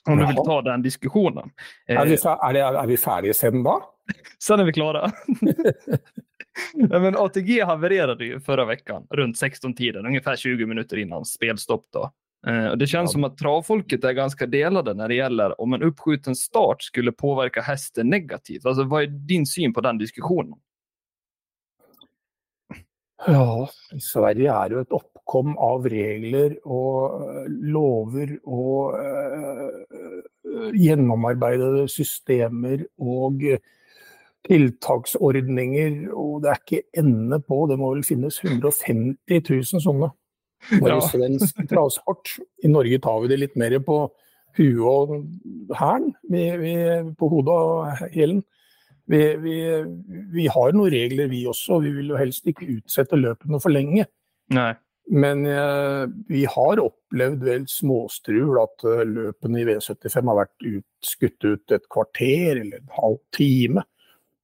Om 0.05 0.19
Jaha. 0.19 0.19
du 0.19 0.27
vill 0.27 0.45
ta 0.45 0.61
den 0.61 0.81
diskussionen. 0.81 1.49
Er 1.87 2.05
vi, 2.05 2.13
eh, 2.13 2.37
er, 2.49 2.53
det, 2.53 2.59
er 2.59 2.87
vi 2.87 2.97
ferdige 2.97 3.33
sen 3.33 3.63
da? 3.63 3.81
Sen 4.43 4.59
är 4.59 4.63
vi 4.63 4.73
klara. 4.73 5.11
men 7.01 7.17
ATG 7.17 7.61
havererade 7.61 8.25
ju 8.25 8.39
förra 8.39 8.65
veckan 8.65 9.07
runt 9.09 9.41
16-tiden, 9.41 10.05
ungefär 10.05 10.35
20 10.35 10.65
minuter 10.65 10.97
innan 10.97 11.25
spelstopp. 11.25 11.85
Då. 11.93 12.11
Eh, 12.47 12.71
det 12.71 12.87
känns 12.87 13.09
ja. 13.09 13.11
som 13.11 13.23
att 13.23 13.37
travfolket 13.37 14.03
är 14.03 14.11
ganska 14.13 14.45
delade 14.45 14.93
när 14.93 15.07
det 15.07 15.15
gäller 15.15 15.61
om 15.61 15.73
en 15.73 15.83
uppskjuten 15.83 16.35
start 16.35 16.81
skulle 16.81 17.11
påverka 17.11 17.61
hästen 17.61 18.09
negativt. 18.09 18.65
Alltså, 18.65 18.83
vad 18.83 19.03
är 19.03 19.07
din 19.07 19.45
syn 19.45 19.73
på 19.73 19.81
den 19.81 19.97
diskussionen? 19.97 20.59
Ja, 23.29 23.67
Sverige 24.01 24.53
er 24.53 24.73
jo 24.73 24.81
et 24.81 24.95
oppkom 24.95 25.53
av 25.61 25.85
regler 25.91 26.55
og 26.65 27.19
eh, 27.21 27.51
lover 27.73 28.31
og 28.49 28.95
uh, 28.97 30.71
gjennomarbeidede 30.73 31.85
systemer 31.91 32.87
og 32.97 33.43
tiltaksordninger. 34.47 36.07
Og 36.17 36.41
det 36.41 36.49
er 36.49 36.63
ikke 36.63 37.03
ende 37.03 37.39
på. 37.45 37.65
Det 37.69 37.77
må 37.77 37.93
vel 37.93 38.05
finnes 38.07 38.41
150 38.41 39.15
000 39.37 39.85
sånne. 39.85 40.09
Bare 40.71 40.97
ja. 40.97 41.05
svensk 41.11 41.61
travsport. 41.71 42.35
I 42.65 42.73
Norge 42.73 43.01
tar 43.05 43.21
vi 43.21 43.31
det 43.31 43.41
litt 43.43 43.59
mer 43.59 43.77
på 43.85 44.01
huet 44.57 44.81
og 44.81 45.77
hælen. 45.77 46.11
På 47.17 47.29
hodet 47.31 47.59
og 47.61 48.09
hælen 48.15 48.41
vi, 49.11 49.21
vi, 49.43 49.57
vi, 50.31 50.47
har 50.51 50.71
noen 50.75 50.93
regler 50.93 51.27
vi 51.31 51.43
også, 51.49 51.81
vi 51.83 51.91
vil 51.97 52.13
jo 52.13 52.19
helst 52.19 52.47
ikke 52.47 52.69
utsette 52.77 53.19
løpene 53.19 53.59
for 53.59 53.73
lenge. 53.73 54.07
Nei. 54.55 54.71
Men 55.11 55.45
eh, 55.45 56.05
vi 56.27 56.45
har 56.47 56.79
opplevd 56.79 57.41
vel 57.43 57.63
småstrul 57.67 58.59
at 58.61 58.85
uh, 58.87 59.01
løpene 59.03 59.59
i 59.59 59.65
V75 59.67 60.29
har 60.29 60.37
vært 60.37 60.63
ut, 60.63 60.85
skutt 61.03 61.47
ut 61.47 61.73
et 61.75 61.87
kvarter 61.91 62.61
eller 62.61 62.77
en 62.77 62.93
halv 62.95 63.19
time. 63.35 63.83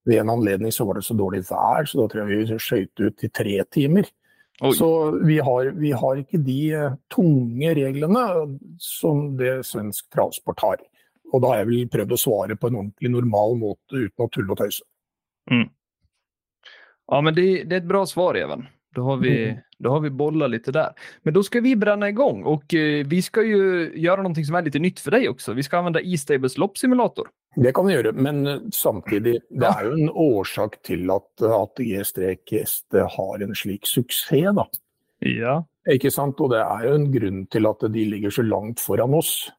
Ved 0.08 0.20
en 0.24 0.34
anledning 0.34 0.74
så 0.76 0.88
var 0.88 1.00
det 1.00 1.06
så 1.08 1.16
dårlig 1.16 1.46
vær, 1.48 1.88
så 1.88 2.02
da 2.02 2.08
tror 2.12 2.26
jeg 2.26 2.42
vi 2.50 2.60
skøyt 2.60 3.04
ut 3.04 3.24
i 3.24 3.32
tre 3.32 3.56
timer. 3.72 4.12
Oi. 4.58 4.74
Så 4.76 4.90
vi 5.22 5.38
har, 5.46 5.72
vi 5.78 5.94
har, 5.94 6.20
ikke 6.20 6.42
de 6.44 6.60
uh, 6.76 7.00
tunge 7.14 7.74
reglene 7.78 8.28
som 8.82 9.30
det 9.40 9.62
svensk 9.70 10.10
travsport 10.12 10.66
har. 10.66 10.84
Og 11.34 11.44
da 11.44 11.52
har 11.52 11.62
jeg 11.62 11.70
vel 11.72 11.90
prøvd 11.92 12.16
å 12.16 12.22
svare 12.22 12.56
på 12.60 12.70
en 12.70 12.80
ordentlig 12.84 13.12
normal 13.12 13.58
måte 13.60 14.06
uten 14.08 14.26
å 14.26 14.30
tulle 14.32 14.54
og 14.54 14.62
tøyse. 14.62 14.86
Mm. 15.52 15.68
Ja, 17.08 17.22
men 17.24 17.36
det, 17.36 17.46
det, 17.68 17.76
er 17.76 17.82
et 17.84 17.90
bra 17.90 18.04
svar, 18.08 18.38
Even. 18.40 18.68
Da 18.96 19.04
har 19.06 19.20
vi, 19.22 19.34
mm. 19.52 19.58
då 19.84 19.92
har 19.94 20.00
vi 20.00 20.10
bollat 20.10 20.52
litt 20.52 20.70
der. 20.74 20.96
Men 21.24 21.36
da 21.36 21.44
skal 21.44 21.62
vi 21.62 21.76
brenne 21.78 22.10
igång 22.10 22.40
og 22.50 22.74
eh, 22.74 23.04
vi 23.08 23.20
skal 23.22 23.46
jo 23.46 23.60
gjøre 23.94 24.24
noe 24.26 24.46
som 24.48 24.58
er 24.58 24.66
litt 24.66 24.80
nytt 24.82 25.04
for 25.04 25.14
deg 25.14 25.28
også. 25.30 25.54
Vi 25.54 25.66
skal 25.68 25.84
anvende 25.84 26.02
E-Stables 26.02 26.58
loppsimulator. 26.58 27.30
Det 27.58 27.74
kan 27.78 27.88
vi 27.88 27.94
gjøre, 27.94 28.16
men 28.18 28.42
eh, 28.48 28.66
samtidig, 28.74 29.38
det 29.50 29.70
er 29.70 29.86
jo 29.86 29.94
en 30.00 30.12
årsak 30.24 30.80
til 30.88 31.06
at 31.14 31.46
ATG-ST 31.46 33.00
har 33.18 33.46
en 33.46 33.56
slik 33.58 33.86
suksess, 33.90 34.56
da. 34.58 34.66
Ja. 35.26 35.60
Ikke 35.90 36.12
sant? 36.14 36.42
Og 36.44 36.52
det 36.54 36.64
er 36.64 36.90
jo 36.90 36.98
en 36.98 37.08
grunn 37.14 37.46
til 37.54 37.70
at 37.70 37.86
de 37.94 38.10
ligger 38.12 38.34
så 38.34 38.44
langt 38.46 38.82
foran 38.84 39.16
oss. 39.18 39.52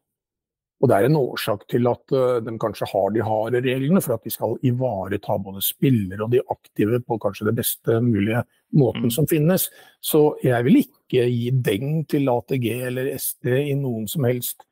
Og 0.79 0.91
Det 0.91 0.95
er 0.95 1.09
en 1.09 1.19
årsak 1.19 1.65
til 1.71 1.89
at 1.91 2.15
uh, 2.15 2.39
de 2.45 2.55
kanskje 2.63 2.87
har 2.93 3.11
de 3.15 3.25
harde 3.27 3.63
reglene, 3.65 4.03
for 4.05 4.15
at 4.15 4.25
de 4.25 4.31
skal 4.31 4.55
ivareta 4.63 5.39
både 5.43 5.63
spillere 5.65 6.23
og 6.23 6.31
de 6.31 6.45
aktive 6.55 7.01
på 7.03 7.19
kanskje 7.23 7.49
det 7.51 7.57
beste 7.59 7.99
mulige 8.05 8.45
måten 8.79 9.09
mm. 9.09 9.15
som 9.17 9.27
finnes. 9.31 9.67
Så 10.01 10.37
jeg 10.45 10.69
vil 10.69 10.85
ikke 10.85 11.27
gi 11.27 11.51
deng 11.51 12.05
til 12.11 12.31
ATG 12.31 12.71
eller 12.93 13.11
SD 13.19 13.51
i 13.73 13.77
noen 13.79 14.07
som 14.11 14.29
helst 14.29 14.63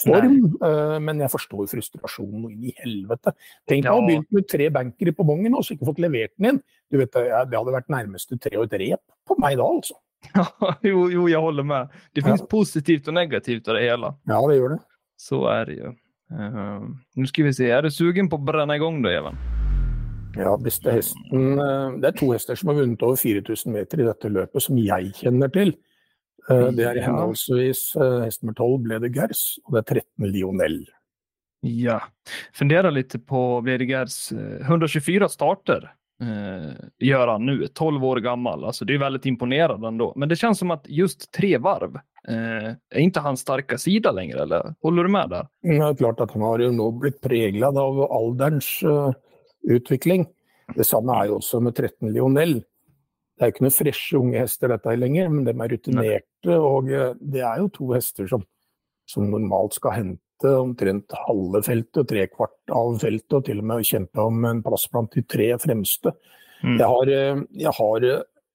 form, 0.00 0.36
Nei. 0.62 0.98
men 1.04 1.18
jeg 1.20 1.32
forstår 1.32 1.66
frustrasjonen 1.68 2.46
inn 2.54 2.68
i 2.70 2.74
helvete. 2.78 3.34
Tenk 3.68 3.84
deg 3.84 3.92
å 3.92 3.98
ha 3.98 4.04
begynt 4.06 4.30
med 4.32 4.46
tre 4.48 4.68
bankere 4.72 5.12
på 5.12 5.26
bongen 5.28 5.58
og 5.58 5.66
så 5.66 5.74
ikke 5.74 5.88
fått 5.90 6.00
levert 6.00 6.32
den 6.38 6.54
inn. 6.54 6.60
Du 6.88 6.96
vet, 6.96 7.12
Det 7.12 7.58
hadde 7.58 7.74
vært 7.74 7.90
nærmeste 7.92 8.38
tre 8.40 8.56
og 8.56 8.70
et 8.70 8.78
rep 8.80 9.02
på 9.28 9.36
meg 9.42 9.58
da, 9.60 9.66
altså. 9.66 9.98
jo, 10.90 11.06
jo, 11.12 11.26
jeg 11.30 11.40
holder 11.40 11.66
med. 11.66 12.00
Det 12.14 12.24
finnes 12.24 12.42
ja. 12.42 12.48
positivt 12.50 13.08
og 13.08 13.16
negativt 13.16 13.68
av 13.68 13.78
det 13.78 13.84
hele. 13.88 14.14
Ja, 14.28 14.40
det 14.48 14.56
gjør 14.58 14.74
det. 14.76 14.80
Så 15.20 15.46
är 15.46 15.66
det 15.66 15.72
ju. 15.72 15.86
Uh, 16.32 16.88
nu 17.14 17.26
ska 17.26 17.44
vi 17.44 17.54
se, 17.54 17.70
är 17.70 17.82
du 17.82 17.90
sugen 17.90 18.28
på 18.28 18.36
att 18.36 18.42
bränna 18.44 18.76
igång 18.76 19.02
då, 19.02 19.08
Even? 19.08 19.34
Ja, 20.36 20.56
beste 20.56 20.92
hesten 20.92 21.58
eh, 21.58 21.90
Det 21.98 22.08
er 22.08 22.14
to 22.14 22.28
hester 22.32 22.54
som 22.54 22.68
har 22.70 22.76
vunnet 22.78 23.02
over 23.02 23.16
4000 23.18 23.72
meter 23.72 24.00
i 24.00 24.06
dette 24.06 24.28
løpet, 24.30 24.62
som 24.62 24.78
jeg 24.78 25.10
kjenner 25.18 25.50
til. 25.50 25.72
Eh, 26.46 26.68
det 26.76 26.86
er 26.86 27.00
henholdsvis 27.02 27.80
hest 27.98 28.44
nummer 28.44 28.54
12 28.54 28.76
Blede 28.84 29.10
Gers 29.10 29.42
og 29.66 29.74
det 29.74 29.82
er 29.82 30.00
13 30.00 30.30
Lionel. 30.30 30.78
Ja, 31.66 31.98
Funderer 32.54 32.94
litt 32.94 33.18
på 33.26 33.42
Blede 33.66 33.90
Gers 33.90 34.20
124 34.32 35.28
starter 35.34 35.90
eh, 36.22 36.72
gjør 36.98 37.34
han 37.34 37.46
nu, 37.46 37.66
12 37.66 38.04
år 38.04 38.20
gammel. 38.24 38.64
Alltså 38.64 38.84
det 38.84 38.96
er 38.96 39.04
veldig 39.04 39.26
imponerende. 39.34 40.12
Men 40.16 40.28
det 40.28 40.38
kjennes 40.40 40.62
som 40.62 40.72
at 40.74 40.86
just 40.88 41.30
tre 41.36 41.56
varv 41.58 41.98
eh, 42.28 42.70
är 42.90 42.98
inte 42.98 43.20
hans 43.20 43.40
starka 43.40 43.78
sida 43.78 44.12
längre, 44.12 44.42
eller 44.42 44.74
håller 44.82 45.02
du 45.02 45.08
med 45.08 45.30
där? 45.30 45.46
Det 45.62 45.76
er 45.76 45.94
klart 45.94 46.20
att 46.20 46.30
han 46.30 46.42
har 46.42 46.58
ju 46.58 46.72
nå 46.72 46.90
blitt 46.90 47.20
preglad 47.20 47.78
av 47.78 48.12
alderens 48.12 48.82
uh, 48.84 49.12
utvikling. 49.62 50.26
Detsamma 50.76 51.22
er 51.22 51.30
jo 51.30 51.38
også 51.40 51.60
med 51.60 51.74
13 51.74 52.12
Lionel. 52.12 52.60
Det 52.60 53.44
er 53.44 53.50
jo 53.50 53.54
ikke 53.54 53.64
noen 53.64 53.74
freshe 53.74 54.18
unge 54.18 54.40
hester 54.42 54.70
dette 54.70 54.96
lenger, 54.96 55.30
men 55.32 55.46
de 55.46 55.54
er 55.54 55.72
rutinerte. 55.72 56.56
Og 56.56 56.90
det 57.20 57.40
er 57.40 57.62
jo 57.62 57.70
to 57.72 57.92
hester 57.94 58.28
som, 58.30 58.44
som 59.08 59.30
normalt 59.32 59.74
skal 59.78 59.96
hente 59.96 60.52
omtrent 60.60 61.12
halve 61.26 61.62
feltet, 61.64 62.08
trekvart 62.08 62.72
av 62.72 62.98
feltet, 63.00 63.32
og 63.38 63.46
til 63.48 63.62
og 63.62 63.66
med 63.72 63.88
kjempe 63.88 64.28
om 64.28 64.44
en 64.44 64.62
plass 64.64 64.86
blant 64.92 65.16
de 65.16 65.24
tre 65.24 65.50
fremste. 65.60 66.12
Mm. 66.62 66.76
Jeg 66.76 66.86
har, 66.86 67.12
eh, 67.16 67.42
jeg 67.64 67.72
har 67.78 68.06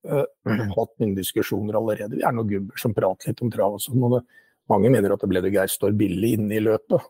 hatt 0.05 0.93
mine 1.01 1.17
diskusjoner 1.17 1.77
allerede. 1.79 2.19
Vi 2.19 2.25
er 2.25 2.35
noen 2.35 2.49
gubber 2.49 2.81
som 2.81 2.93
prater 2.95 3.31
litt 3.31 3.43
om 3.45 3.51
trav 3.53 3.77
og 3.77 3.83
sånn. 3.83 4.03
og 4.05 4.17
det, 4.17 4.23
Mange 4.71 4.89
mener 4.89 5.13
at 5.13 5.25
Blede 5.29 5.51
Geir 5.53 5.69
står 5.69 5.93
billig 5.97 6.35
inne 6.39 6.57
i 6.57 6.63
løpet. 6.63 7.03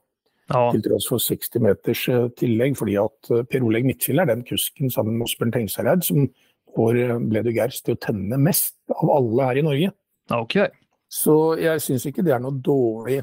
Ja. 0.52 0.68
Til 0.74 0.84
tross 0.86 1.08
for 1.10 1.24
60 1.24 1.64
meters 1.64 2.02
uh, 2.14 2.28
tillegg, 2.38 2.76
fordi 2.78 2.98
at 3.02 3.30
uh, 3.34 3.46
Per 3.50 3.64
Oleg 3.66 3.88
Midtfjell 3.88 4.22
er 4.22 4.30
den 4.30 4.44
kusken 4.46 4.92
sammen 4.94 5.16
med 5.18 5.26
Osbjørn 5.26 5.56
Tengsareid 5.56 6.06
som 6.06 6.28
får 6.76 7.00
Blede 7.32 7.54
Geirs 7.56 7.80
til 7.82 7.96
å 7.96 8.02
tenne 8.04 8.38
mest 8.38 8.76
av 8.94 9.10
alle 9.16 9.48
her 9.48 9.62
i 9.62 9.64
Norge. 9.66 9.94
Okay. 10.36 10.68
Så 11.10 11.56
jeg 11.62 11.82
syns 11.82 12.06
ikke 12.10 12.26
det 12.26 12.36
er 12.36 12.44
noe 12.44 12.60
dårlig 12.62 13.22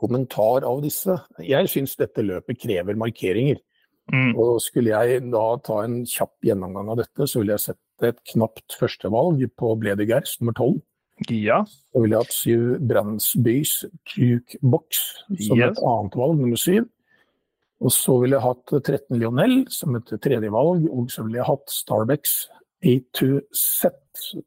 kommentar 0.00 0.66
av 0.66 0.82
disse. 0.84 1.14
Jeg 1.40 1.70
syns 1.72 1.96
dette 1.96 2.24
løpet 2.24 2.60
krever 2.60 2.98
markeringer. 2.98 3.60
Mm. 4.12 4.36
Og 4.38 4.60
skulle 4.62 4.92
jeg 4.94 5.24
da 5.32 5.44
ta 5.66 5.80
en 5.82 6.00
kjapp 6.06 6.46
gjennomgang 6.46 6.92
av 6.92 7.00
dette, 7.00 7.26
så 7.26 7.40
ville 7.40 7.56
jeg 7.56 7.64
sette 7.64 7.85
et 8.04 8.18
knapt 8.32 8.76
førstevalg 8.80 9.46
på 9.56 9.72
Bledegers 9.80 10.36
nummer 10.40 10.56
tolv. 10.58 10.82
Ja. 11.32 11.62
Så 11.64 12.02
ville 12.02 12.12
jeg 12.12 12.26
hatt 12.26 12.36
syv 12.36 12.64
Brandsbys 12.90 13.72
Jukebox 14.12 15.00
som 15.46 15.56
yes. 15.62 15.70
et 15.70 15.80
annet 15.80 16.18
valg, 16.20 16.36
nummer 16.42 16.60
syv. 16.60 16.90
Og 17.84 17.92
så 17.92 18.16
ville 18.22 18.36
jeg 18.36 18.44
hatt 18.44 18.74
13 18.82 19.20
Lionel 19.20 19.56
som 19.72 19.96
et 19.98 20.12
tredje 20.24 20.52
valg, 20.52 20.86
og 20.88 21.10
så 21.12 21.24
ville 21.24 21.40
jeg 21.40 21.48
hatt 21.48 21.72
Starbucks 21.72 22.36
A2Z 22.84 23.92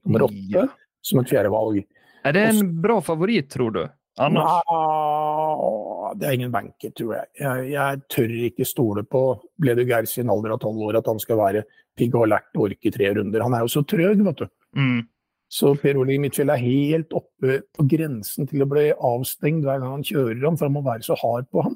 nummer 0.05 0.27
åtte 0.29 0.53
ja. 0.53 0.67
som 1.05 1.21
et 1.21 1.31
fjerde 1.31 1.53
valg. 1.53 1.81
Er 2.25 2.35
det 2.35 2.45
en 2.51 2.73
bra 2.81 2.99
favoritt, 3.05 3.49
tror 3.53 3.73
du? 3.75 3.83
Anders? 4.19 4.63
Nå, 4.67 6.13
det 6.19 6.27
er 6.27 6.35
ingen 6.35 6.51
banker, 6.51 6.91
tror 6.95 7.13
jeg. 7.15 7.29
jeg. 7.39 7.67
jeg. 7.71 8.01
tør 8.11 8.33
ikke 8.49 8.67
stole 8.67 9.05
på 9.07 9.23
Bledu 9.61 9.85
Geir 9.87 10.09
sin 10.09 10.31
alder 10.31 10.57
av 10.57 10.63
tolv 10.63 10.89
år, 10.89 10.99
at 10.99 11.07
han 11.07 11.21
skal 11.21 11.39
være 11.39 11.63
pigg 11.99 12.15
har 12.17 12.31
lært 12.31 12.57
å 12.57 12.65
orke 12.67 12.91
tre 12.95 13.13
runder. 13.17 13.45
Han 13.45 13.55
er 13.57 13.65
jo 13.65 13.73
så 13.75 13.83
trøg, 13.87 14.23
vet 14.25 14.43
du. 14.43 14.47
Mm. 14.79 15.01
Så 15.49 15.73
Per 15.81 15.97
Ole 15.97 16.19
Midtfjell 16.21 16.51
er 16.53 16.61
helt 16.61 17.13
oppe 17.17 17.61
på 17.73 17.85
grensen 17.89 18.47
til 18.49 18.63
å 18.63 18.69
bli 18.69 18.89
avstengt 18.93 19.65
hver 19.65 19.81
gang 19.81 19.97
han 19.97 20.05
kjører 20.05 20.43
ham, 20.45 20.57
for 20.59 20.69
han 20.69 20.75
må 20.75 20.85
være 20.85 21.07
så 21.07 21.17
hard 21.19 21.49
på 21.49 21.65
ham. 21.65 21.75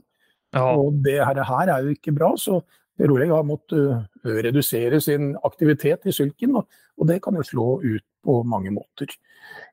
Ja. 0.54 0.68
Og 0.78 1.00
det 1.06 1.18
her, 1.18 1.42
her, 1.50 1.72
er 1.74 1.86
jo 1.88 1.96
ikke 1.96 2.14
bra, 2.14 2.36
så 2.38 2.62
Per 2.94 3.10
Ole 3.10 3.26
har 3.32 3.46
måttet 3.50 3.88
uh, 3.90 4.04
redusere 4.46 5.00
sin 5.02 5.32
aktivitet 5.50 6.06
i 6.06 6.14
sulken, 6.14 6.60
og, 6.60 6.82
og 7.02 7.10
det 7.10 7.18
kan 7.26 7.34
jo 7.40 7.46
slå 7.48 7.70
ut 7.82 8.06
på 8.24 8.36
mange 8.46 8.70
måter. 8.76 9.10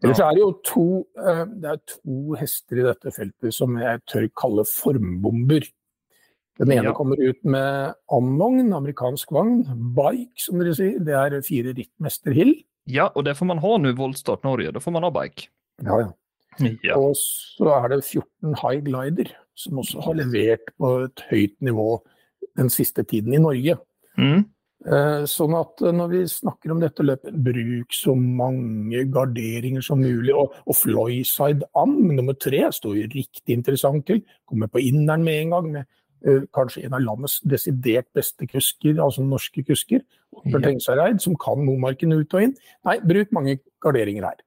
Ellers 0.01 0.23
er 0.25 0.33
det 0.35 0.41
jo 0.41 0.55
to, 0.67 0.87
eh, 1.21 1.45
det 1.63 1.69
er 1.71 1.83
to 1.87 2.35
hester 2.41 2.81
i 2.81 2.87
dette 2.89 3.13
feltet 3.15 3.55
som 3.55 3.77
jeg 3.79 4.01
tør 4.11 4.27
kalle 4.41 4.65
formbomber. 4.67 5.69
Den 6.59 6.73
ene 6.75 6.91
ja. 6.91 6.95
kommer 6.97 7.21
ut 7.21 7.39
med 7.49 7.95
andvogn, 8.13 8.73
amerikansk 8.77 9.31
vogn, 9.33 9.63
bike 9.97 10.43
som 10.43 10.61
dere 10.61 10.75
sier. 10.77 10.99
Det 11.07 11.17
er 11.17 11.39
fire 11.47 11.75
rittmester 11.77 12.37
Hill. 12.37 12.55
Ja, 12.91 13.09
og 13.15 13.25
det 13.29 13.37
får 13.39 13.49
man 13.49 13.63
ha 13.63 13.77
nå 13.81 13.95
Voldstart 13.97 14.45
Norge. 14.45 14.73
Da 14.75 14.83
får 14.83 14.97
man 14.97 15.07
ha 15.07 15.13
bike. 15.15 15.49
Ja, 15.87 16.01
ja. 16.03 16.11
ja. 16.85 16.99
Og 16.99 17.15
så 17.17 17.71
er 17.79 17.93
det 17.95 18.03
14 18.03 18.57
High 18.61 18.85
Glider, 18.85 19.33
som 19.57 19.81
også 19.81 20.05
har 20.05 20.19
levert 20.21 20.73
på 20.77 20.95
et 21.07 21.25
høyt 21.31 21.57
nivå 21.65 21.93
den 22.59 22.73
siste 22.73 23.07
tiden 23.09 23.37
i 23.37 23.43
Norge. 23.43 23.79
Mm. 24.19 24.43
Eh, 24.81 25.27
sånn 25.29 25.53
at 25.59 25.83
eh, 25.85 25.93
når 25.93 26.09
vi 26.09 26.21
snakker 26.31 26.73
om 26.73 26.79
dette 26.81 27.05
løpet, 27.05 27.37
bruk 27.45 27.93
så 27.93 28.15
mange 28.17 29.05
garderinger 29.13 29.85
som 29.85 30.01
mulig. 30.01 30.33
Og, 30.33 30.55
og 30.65 30.77
Flyside 30.77 31.69
Am 31.79 31.97
nummer 32.09 32.37
tre 32.41 32.67
står 32.73 32.97
jo 33.03 33.09
riktig 33.13 33.59
interessant 33.59 34.07
til. 34.09 34.23
Kommer 34.49 34.73
på 34.73 34.83
inneren 34.87 35.27
med 35.27 35.43
en 35.43 35.57
gang, 35.57 35.73
med 35.77 35.91
kanskje 36.57 36.85
en 36.87 36.95
av 36.99 37.05
landets 37.05 37.39
desidert 37.49 38.09
beste 38.17 38.47
kusker, 38.51 38.99
altså 39.01 39.25
norske 39.25 39.65
kusker. 39.67 40.05
Ja. 40.45 40.61
Tengsareid, 40.61 41.21
som 41.23 41.35
kan 41.41 41.65
Momarken 41.67 42.15
ut 42.15 42.37
og 42.37 42.47
inn. 42.47 42.55
Nei, 42.87 42.99
bruk 43.03 43.33
mange 43.37 43.59
garderinger 43.83 44.29
her. 44.29 44.45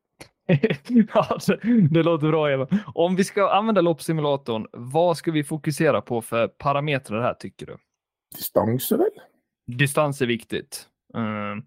ja, 0.51 1.25
det 1.95 2.03
låter 2.03 2.29
bra, 2.29 2.45
Eva. 2.51 2.67
Om 2.95 3.15
vi 3.19 3.25
skal 3.27 3.51
anvende 3.55 3.83
loppsimulatoren, 3.83 4.69
hva 4.93 5.09
skal 5.17 5.37
vi 5.37 5.45
fokusere 5.47 6.01
på 6.05 6.21
for 6.23 6.51
parametere 6.61 7.23
her, 7.23 7.37
tycker 7.39 7.73
du? 7.73 7.77
Distanse, 8.33 8.97
vel? 8.97 9.23
distans 9.67 10.21
er 10.21 10.31
viktig. 10.31 10.63
Uh, 11.15 11.61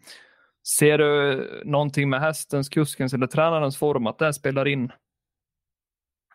ser 0.67 1.03
du 1.03 1.65
noe 1.69 2.07
med 2.07 2.23
hestens, 2.23 2.71
kuskens 2.73 3.15
eller 3.15 3.31
trenerens 3.31 3.79
form 3.79 4.11
at 4.11 4.21
det 4.23 4.35
spiller 4.37 4.69
inn? 4.71 4.87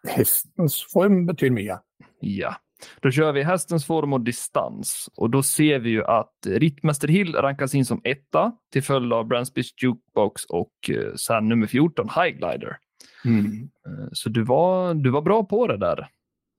Hestens 0.09 0.79
form 0.89 1.25
betyr 1.27 1.53
mye. 1.53 1.77
Ja, 2.25 2.55
då 2.99 3.11
kör 3.11 3.31
vi 3.31 3.43
hästens 3.43 3.85
form 3.85 4.13
och 4.13 4.21
distans 4.21 5.09
och 5.15 5.29
då 5.29 5.43
ser 5.43 5.79
vi 5.79 5.89
ju 5.89 6.03
att 6.03 6.33
Rittmäster 6.45 7.07
Hill 7.07 7.35
rankas 7.35 7.75
in 7.75 7.85
som 7.85 8.01
etta 8.03 8.51
till 8.71 8.83
följd 8.83 9.13
av 9.13 9.27
Bransbys 9.27 9.83
Jukebox 9.83 10.45
och 10.45 10.71
uh, 10.89 11.15
sen 11.15 11.47
nummer 11.47 11.67
14 11.67 12.09
High 12.15 12.37
Glider. 12.37 12.77
Mm. 13.25 13.45
Uh, 13.87 14.07
så 14.11 14.29
du 14.29 14.43
var, 14.43 14.93
du 14.93 15.09
var 15.09 15.21
bra 15.21 15.43
på 15.43 15.67
det 15.67 15.77
där, 15.77 16.07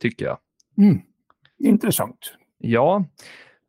tycker 0.01 0.25
jag. 0.25 0.39
Mm. 0.79 1.01
Intressant. 1.59 2.37
Ja, 2.59 3.05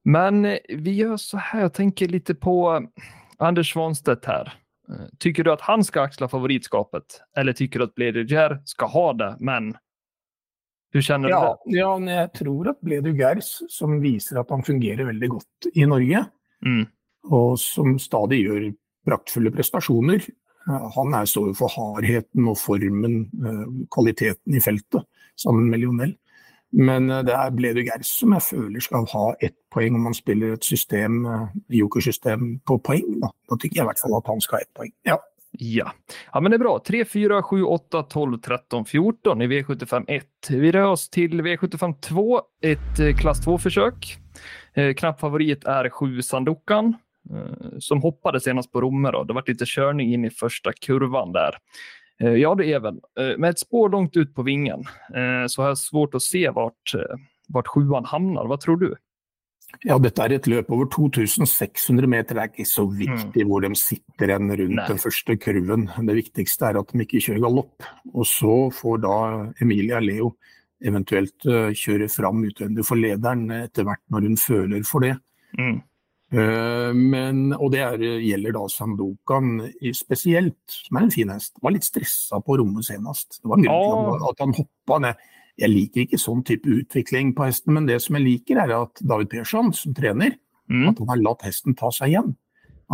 men 0.04 0.46
eh, 0.46 0.58
vi 0.70 0.92
gör 0.92 1.18
så 1.18 1.38
här, 1.38 1.62
jag 1.62 1.74
tänker 1.74 2.08
lite 2.08 2.36
på 2.36 2.76
eh, 2.76 3.04
Anders 3.38 3.74
Svanstedt 3.74 4.26
här. 4.26 4.54
Eh, 4.90 5.06
tycker 5.20 5.44
du 5.44 5.52
att 5.52 5.62
han 5.62 5.84
ska 5.84 6.02
axla 6.02 6.28
favoritskapet? 6.28 7.04
Eller 7.38 7.54
tycker 7.54 7.80
du 7.80 7.86
att 7.86 7.96
Blediger 7.96 8.62
ska 8.66 8.86
ha 8.86 9.14
det, 9.14 9.36
men 9.40 9.76
hur 10.94 11.06
kjenner 11.06 11.34
ja, 11.34 11.42
det? 11.66 11.76
Ja, 11.78 11.90
jeg 11.98 12.32
tror 12.38 12.70
at 12.74 12.80
Bledugers, 12.86 13.56
som 13.74 13.98
viser 14.04 14.42
at 14.42 14.54
han 14.54 14.66
fungerer 14.66 15.10
veldig 15.10 15.30
godt 15.34 15.70
i 15.74 15.88
Norge, 15.90 16.26
mm. 16.66 16.84
og 17.34 17.58
som 17.62 17.98
stadig 18.02 18.44
gjør 18.44 18.70
praktfulle 19.08 19.52
prestasjoner, 19.54 20.26
han 20.64 21.16
er 21.18 21.26
står 21.28 21.50
jo 21.50 21.56
for 21.60 21.74
hardheten 21.74 22.46
og 22.48 22.56
formen, 22.56 23.26
kvaliteten 23.92 24.56
i 24.56 24.62
feltet, 24.64 25.04
sammen 25.36 25.68
med 25.72 25.82
Lionel. 25.82 26.14
Men 26.74 27.10
eh, 27.10 27.22
det 27.26 27.34
er 27.38 27.54
Bledu 27.54 27.84
Gers 27.86 28.10
som 28.20 28.34
jeg 28.34 28.46
føler 28.48 28.82
skal 28.84 29.06
ha 29.14 29.28
ett 29.46 29.56
poeng 29.74 29.98
om 30.00 30.10
han 30.10 30.18
spiller 30.18 30.56
et 30.56 30.66
system, 30.66 31.22
eh, 31.30 31.46
jokersystem 31.80 32.58
på 32.66 32.80
poeng. 32.86 33.20
Da. 33.22 33.30
da 33.50 33.58
tykker 33.60 33.80
jeg 33.80 33.86
i 33.86 33.90
hvert 33.92 34.02
fall 34.02 34.18
at 34.18 34.32
han 34.32 34.42
skal 34.42 34.58
ha 34.58 34.66
ett 34.66 34.74
poeng. 34.80 34.94
Ja. 35.08 35.20
Ja. 35.60 35.92
ja, 36.34 36.40
men 36.40 36.52
det 36.52 36.56
är 36.56 36.60
bra. 36.60 36.84
3, 36.88 37.06
4, 37.06 37.44
7, 37.44 37.64
8, 37.64 38.04
12, 38.04 38.38
13, 38.38 38.86
14 38.86 39.42
i 39.42 39.48
V75 39.48 40.06
1. 40.08 40.26
Vi 40.50 40.72
rör 40.72 40.86
oss 40.86 41.10
till 41.10 41.42
V75 41.42 42.00
2, 42.02 42.42
ett 42.62 43.00
eh, 43.00 43.16
klass 43.16 43.48
2-försök. 43.48 44.18
Eh, 44.74 44.94
knapp 44.94 45.20
favorit 45.20 45.64
är 45.64 45.90
7 45.90 46.22
Sandokan 46.22 46.96
eh, 47.32 47.78
som 47.80 48.02
hoppade 48.02 48.40
senast 48.40 48.72
på 48.72 48.82
Romme. 48.82 49.12
Det 49.12 49.34
var 49.34 49.44
lite 49.48 49.66
körning 49.68 50.14
in 50.14 50.26
i 50.26 50.30
första 50.30 50.74
kurvan 50.74 51.32
där. 51.32 51.58
Eh, 52.20 52.34
ja, 52.34 52.56
det 52.56 52.74
är 52.74 52.80
väl. 52.80 53.00
Eh, 53.20 53.38
med 53.38 53.50
ett 53.50 53.60
spår 53.60 53.90
långt 53.90 54.18
ut 54.18 54.36
på 54.36 54.44
vingen 54.44 54.80
eh, 55.16 55.48
så 55.48 55.62
har 55.62 55.68
jag 55.68 55.78
svårt 55.78 56.16
att 56.16 56.22
se 56.22 56.50
vart, 56.50 56.92
vart 57.48 57.68
sjuan 57.68 58.06
hamnar. 58.06 58.46
Vad 58.46 58.60
tror 58.60 58.78
du? 58.78 58.96
Ja, 59.84 59.98
dette 60.00 60.24
er 60.24 60.36
et 60.38 60.48
løp 60.48 60.70
over 60.72 60.88
2600 60.94 62.08
meter. 62.08 62.38
Det 62.38 62.44
er 62.44 62.52
ikke 62.52 62.70
så 62.70 62.86
viktig 62.88 63.44
mm. 63.44 63.50
hvor 63.50 63.66
de 63.66 63.74
sitter 63.80 64.36
enn 64.36 64.52
rundt 64.52 64.78
Nei. 64.80 64.88
den 64.92 65.02
første 65.02 65.36
kurven. 65.42 65.88
Det 66.08 66.18
viktigste 66.20 66.70
er 66.70 66.80
at 66.80 66.94
de 66.94 67.04
ikke 67.04 67.22
kjører 67.26 67.46
galopp. 67.48 67.88
Og 68.14 68.28
så 68.30 68.58
får 68.76 69.02
da 69.04 69.16
Emilia 69.64 70.00
Leo 70.04 70.36
eventuelt 70.84 71.48
kjøre 71.80 72.10
fram 72.12 72.44
utvendig 72.44 72.84
for 72.86 73.00
lederen 73.00 73.48
etter 73.56 73.88
hvert 73.88 74.04
når 74.12 74.30
hun 74.30 74.40
føler 74.40 74.88
for 74.88 75.06
det. 75.06 75.16
Mm. 75.60 75.82
Eh, 76.34 76.92
men, 76.98 77.44
og 77.54 77.70
det 77.74 77.84
er, 77.86 78.04
gjelder 78.24 78.56
da 78.56 78.64
Sandokan 78.72 79.52
spesielt, 79.94 80.64
som 80.66 80.98
er 80.98 81.06
en 81.06 81.14
fin 81.14 81.34
hest. 81.34 81.54
Var 81.62 81.76
litt 81.76 81.86
stressa 81.86 82.40
på 82.44 82.58
rommet 82.62 82.88
senest. 82.88 83.38
Det 83.42 83.52
var 83.52 83.62
en 83.62 83.68
grunn 83.68 84.10
til 84.18 84.28
at 84.32 84.44
han 84.46 84.58
hoppa 84.58 85.00
ned. 85.06 85.30
Jeg 85.62 85.70
liker 85.70 86.06
ikke 86.06 86.22
sånn 86.22 86.42
type 86.48 86.70
utvikling 86.70 87.34
på 87.38 87.46
hesten, 87.46 87.76
men 87.76 87.90
det 87.90 88.00
som 88.02 88.18
jeg 88.18 88.26
liker, 88.26 88.62
er 88.64 88.74
at 88.80 89.04
David 89.06 89.30
Persson, 89.34 89.74
som 89.78 89.94
trener, 89.98 90.38
mm. 90.72 90.88
at 90.90 91.02
han 91.04 91.12
har 91.14 91.22
latt 91.22 91.46
hesten 91.46 91.78
ta 91.78 91.92
seg 91.94 92.14
igjen. 92.14 92.32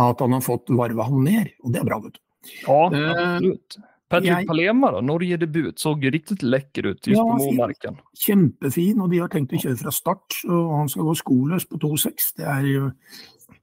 At 0.00 0.20
han 0.22 0.36
har 0.36 0.44
fått 0.44 0.72
varva 0.72 1.08
han 1.08 1.24
ned, 1.24 1.54
og 1.64 1.72
det 1.74 1.80
er 1.80 1.88
bra, 1.88 2.00
vet 2.04 2.18
du. 2.18 2.22
Ja, 2.64 2.82
absolutt. 2.86 3.16
absolutt. 3.20 3.80
Patrick 4.10 4.32
jeg, 4.32 4.46
Palema, 4.48 4.88
da, 4.90 5.00
Norge-debut, 5.06 5.76
så 5.78 5.92
riktig 5.94 6.40
lekker 6.42 6.88
ut 6.88 7.06
just 7.06 7.14
ja, 7.14 7.22
på 7.22 7.36
målmarken. 7.44 8.00
Kjempefin, 8.18 8.98
og 9.04 9.12
de 9.12 9.20
har 9.22 9.30
tenkt 9.30 9.54
å 9.54 9.60
kjøre 9.62 9.78
fra 9.84 9.92
start. 9.94 10.40
og 10.48 10.72
Han 10.80 10.90
skal 10.90 11.06
gå 11.06 11.14
skoløs 11.20 11.68
på 11.70 11.78
2,6. 11.78 12.32
Det, 12.40 12.48
er 12.50 12.66
jo 12.66 12.88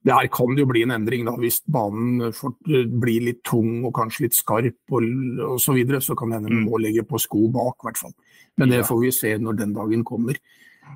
det 0.08 0.16
her 0.16 0.30
kan 0.32 0.56
det 0.56 0.64
jo 0.64 0.70
bli 0.72 0.86
en 0.86 0.96
endring 0.96 1.28
da, 1.28 1.34
hvis 1.42 1.60
banen 1.68 2.30
blir 2.64 3.26
litt 3.28 3.42
tung 3.48 3.84
og 3.84 3.92
kanskje 3.98 4.28
litt 4.28 4.38
skarp 4.38 4.96
og 4.96 5.04
osv. 5.04 5.66
Så, 5.66 5.76
videre, 5.76 6.00
så 6.04 6.16
kan 6.16 6.32
hende 6.38 6.54
man 6.54 6.64
må 6.70 6.80
legge 6.80 7.04
på 7.04 7.20
sko 7.20 7.50
bak, 7.52 7.82
i 7.82 7.90
hvert 7.90 8.00
fall. 8.06 8.16
Men 8.58 8.74
det 8.74 8.86
får 8.88 9.02
vi 9.04 9.12
se 9.14 9.34
når 9.38 9.60
den 9.60 9.76
dagen 9.76 10.04
kommer. 10.08 10.40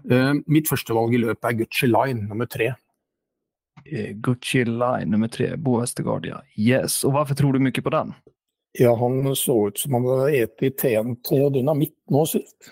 Uh, 0.09 0.33
mitt 0.49 0.69
førstevalg 0.71 1.13
i 1.13 1.21
løpet 1.21 1.49
er 1.49 1.59
Gucci 1.59 1.89
Line 1.91 2.25
nummer 2.29 2.49
tre. 2.49 2.71
Uh, 3.85 4.11
Gucci 4.23 4.63
Line 4.65 5.11
nummer 5.11 5.31
tre, 5.31 5.53
Bo 5.57 5.79
Westergaard, 5.79 6.27
ja. 6.29 6.41
Yes. 6.57 7.03
Og 7.05 7.15
hvorfor 7.15 7.37
tror 7.37 7.53
du 7.53 7.63
mye 7.63 7.83
på 7.85 7.93
den? 7.93 8.13
Ja, 8.79 8.93
han 8.95 9.35
så 9.35 9.57
ut 9.67 9.81
som 9.81 9.97
han 9.97 10.07
hadde 10.07 10.45
spist 10.53 10.77
TNT 10.79 11.33
og 11.41 11.57
dynamitt 11.57 11.97
nå 12.11 12.23
sist. 12.29 12.71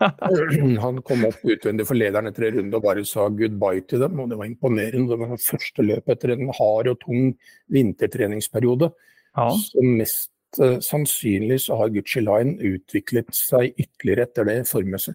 Han 0.80 1.02
kom 1.04 1.26
opp 1.28 1.42
utvendig 1.44 1.84
for 1.84 1.98
lederen 1.98 2.30
etter 2.30 2.46
en 2.46 2.54
runde 2.54 2.78
og 2.78 2.84
bare 2.86 3.02
sa 3.04 3.26
goodbye 3.28 3.82
til 3.84 4.00
dem. 4.00 4.20
og 4.22 4.30
Det 4.30 4.38
var 4.40 4.48
imponerende. 4.48 5.10
Det 5.12 5.18
var 5.20 5.42
første 5.44 5.84
løp 5.84 6.08
etter 6.14 6.32
en 6.32 6.52
hard 6.56 6.88
og 6.88 7.02
tung 7.02 7.34
vintertreningsperiode. 7.68 8.88
Ja. 9.36 9.50
Så 9.60 9.84
mest 9.84 10.29
uh, 10.58 10.78
sannsynlig 10.82 11.60
så 11.66 11.76
har 11.78 11.92
Gucci 11.94 12.22
Line 12.24 12.56
utviklet 12.58 13.30
seg 13.36 13.74
ytterligere 13.76 14.26
etter 14.26 14.48
det 14.48 14.56
formmessig. 14.70 15.14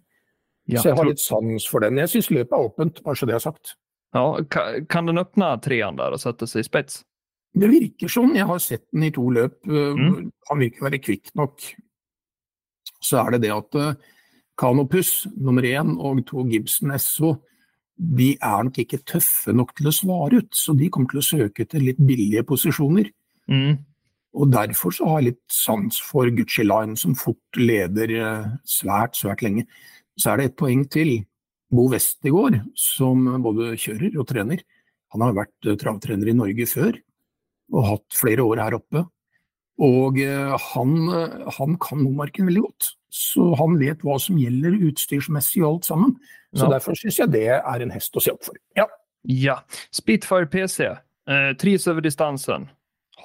Ja, 0.72 0.82
så 0.82 0.90
jeg 0.90 0.98
har 0.98 1.10
litt 1.10 1.22
sans 1.22 1.68
for 1.70 1.84
den. 1.84 2.00
Jeg 2.02 2.14
syns 2.14 2.32
løpet 2.34 2.56
er 2.56 2.70
åpent, 2.70 3.02
bare 3.06 3.20
så 3.20 3.28
det 3.30 3.36
er 3.38 3.44
sagt. 3.44 3.76
ja, 4.16 4.24
kan 4.90 5.06
den 5.06 5.22
åpne 5.22 5.52
treeren 5.62 6.00
der 6.00 6.16
og 6.16 6.22
sette 6.24 6.48
seg 6.50 6.64
i 6.64 6.70
spets? 6.70 7.04
Det 7.56 7.70
virker 7.72 8.12
sånn. 8.12 8.34
Jeg 8.36 8.48
har 8.50 8.60
sett 8.64 8.86
den 8.92 9.06
i 9.08 9.14
to 9.16 9.30
løp. 9.32 9.60
Uh, 9.68 9.94
Mm. 9.96 10.32
Han 10.50 10.62
virker 10.64 10.82
å 10.82 10.90
være 10.90 11.02
kvikk 11.04 11.36
nok. 11.36 11.62
Så 13.02 13.20
er 13.22 13.36
det 13.36 13.46
det 13.46 13.54
at 13.54 13.78
uh, 13.78 13.94
Canopus 14.58 15.28
nummer 15.36 15.64
én 15.68 15.98
og 16.00 16.24
to 16.28 16.46
Gibson 16.50 16.96
SO 17.00 17.36
de 17.96 18.34
er 18.44 18.64
nok 18.68 18.78
ikke 18.82 19.04
tøffe 19.08 19.54
nok 19.56 19.72
til 19.78 19.88
å 19.88 19.94
svare 19.96 20.42
ut. 20.44 20.52
Så 20.56 20.76
de 20.76 20.90
kommer 20.92 21.12
til 21.12 21.22
å 21.22 21.26
søke 21.26 21.64
etter 21.64 21.84
litt 21.84 22.00
billige 22.02 22.44
posisjoner. 22.48 23.12
Mm. 23.52 23.78
Og 24.36 24.52
Derfor 24.52 24.92
så 24.92 25.08
har 25.08 25.22
jeg 25.22 25.30
litt 25.32 25.44
sans 25.52 25.98
for 26.04 26.28
Gucci 26.36 26.66
Line, 26.68 26.98
som 27.00 27.16
fort 27.16 27.60
leder 27.60 28.12
eh, 28.20 28.50
svært, 28.68 29.16
svært 29.16 29.42
lenge. 29.46 29.64
Så 30.20 30.32
er 30.34 30.42
det 30.42 30.50
et 30.52 30.58
poeng 30.60 30.84
til. 30.92 31.18
Bo 31.76 31.88
Westegård, 31.92 32.60
som 32.78 33.24
både 33.44 33.72
kjører 33.82 34.20
og 34.22 34.28
trener. 34.30 34.62
Han 35.16 35.24
har 35.26 35.34
vært 35.40 35.70
eh, 35.72 35.78
travtrener 35.82 36.30
i 36.32 36.36
Norge 36.38 36.68
før, 36.70 37.00
og 37.74 37.88
hatt 37.90 38.20
flere 38.20 38.44
år 38.46 38.62
her 38.62 38.78
oppe. 38.78 39.06
Og 39.82 40.20
eh, 40.24 40.54
han, 40.72 40.94
han 41.58 41.80
kan 41.84 42.04
Momarken 42.04 42.48
veldig 42.52 42.66
godt. 42.68 42.92
Så 43.16 43.54
han 43.60 43.78
vet 43.80 44.04
hva 44.04 44.18
som 44.20 44.38
gjelder 44.40 44.76
utstyrsmessig 44.90 45.64
og 45.64 45.70
alt 45.78 45.90
sammen. 45.90 46.16
Så 46.56 46.68
Ja. 46.68 46.76
derfor 46.76 46.96
syns 47.00 47.18
jeg 47.20 47.32
det 47.32 47.46
er 47.56 47.82
en 47.84 47.92
hest 47.96 48.16
å 48.16 48.24
se 48.24 48.32
opp 48.36 48.44
for. 48.48 48.60
Ja. 48.76 48.86
Ja, 49.26 49.56
Spitfire 49.96 50.46
PC. 50.46 50.86
Eh, 51.28 51.54
trivs 51.58 51.88
over 51.90 52.04
distansen. 52.06 52.68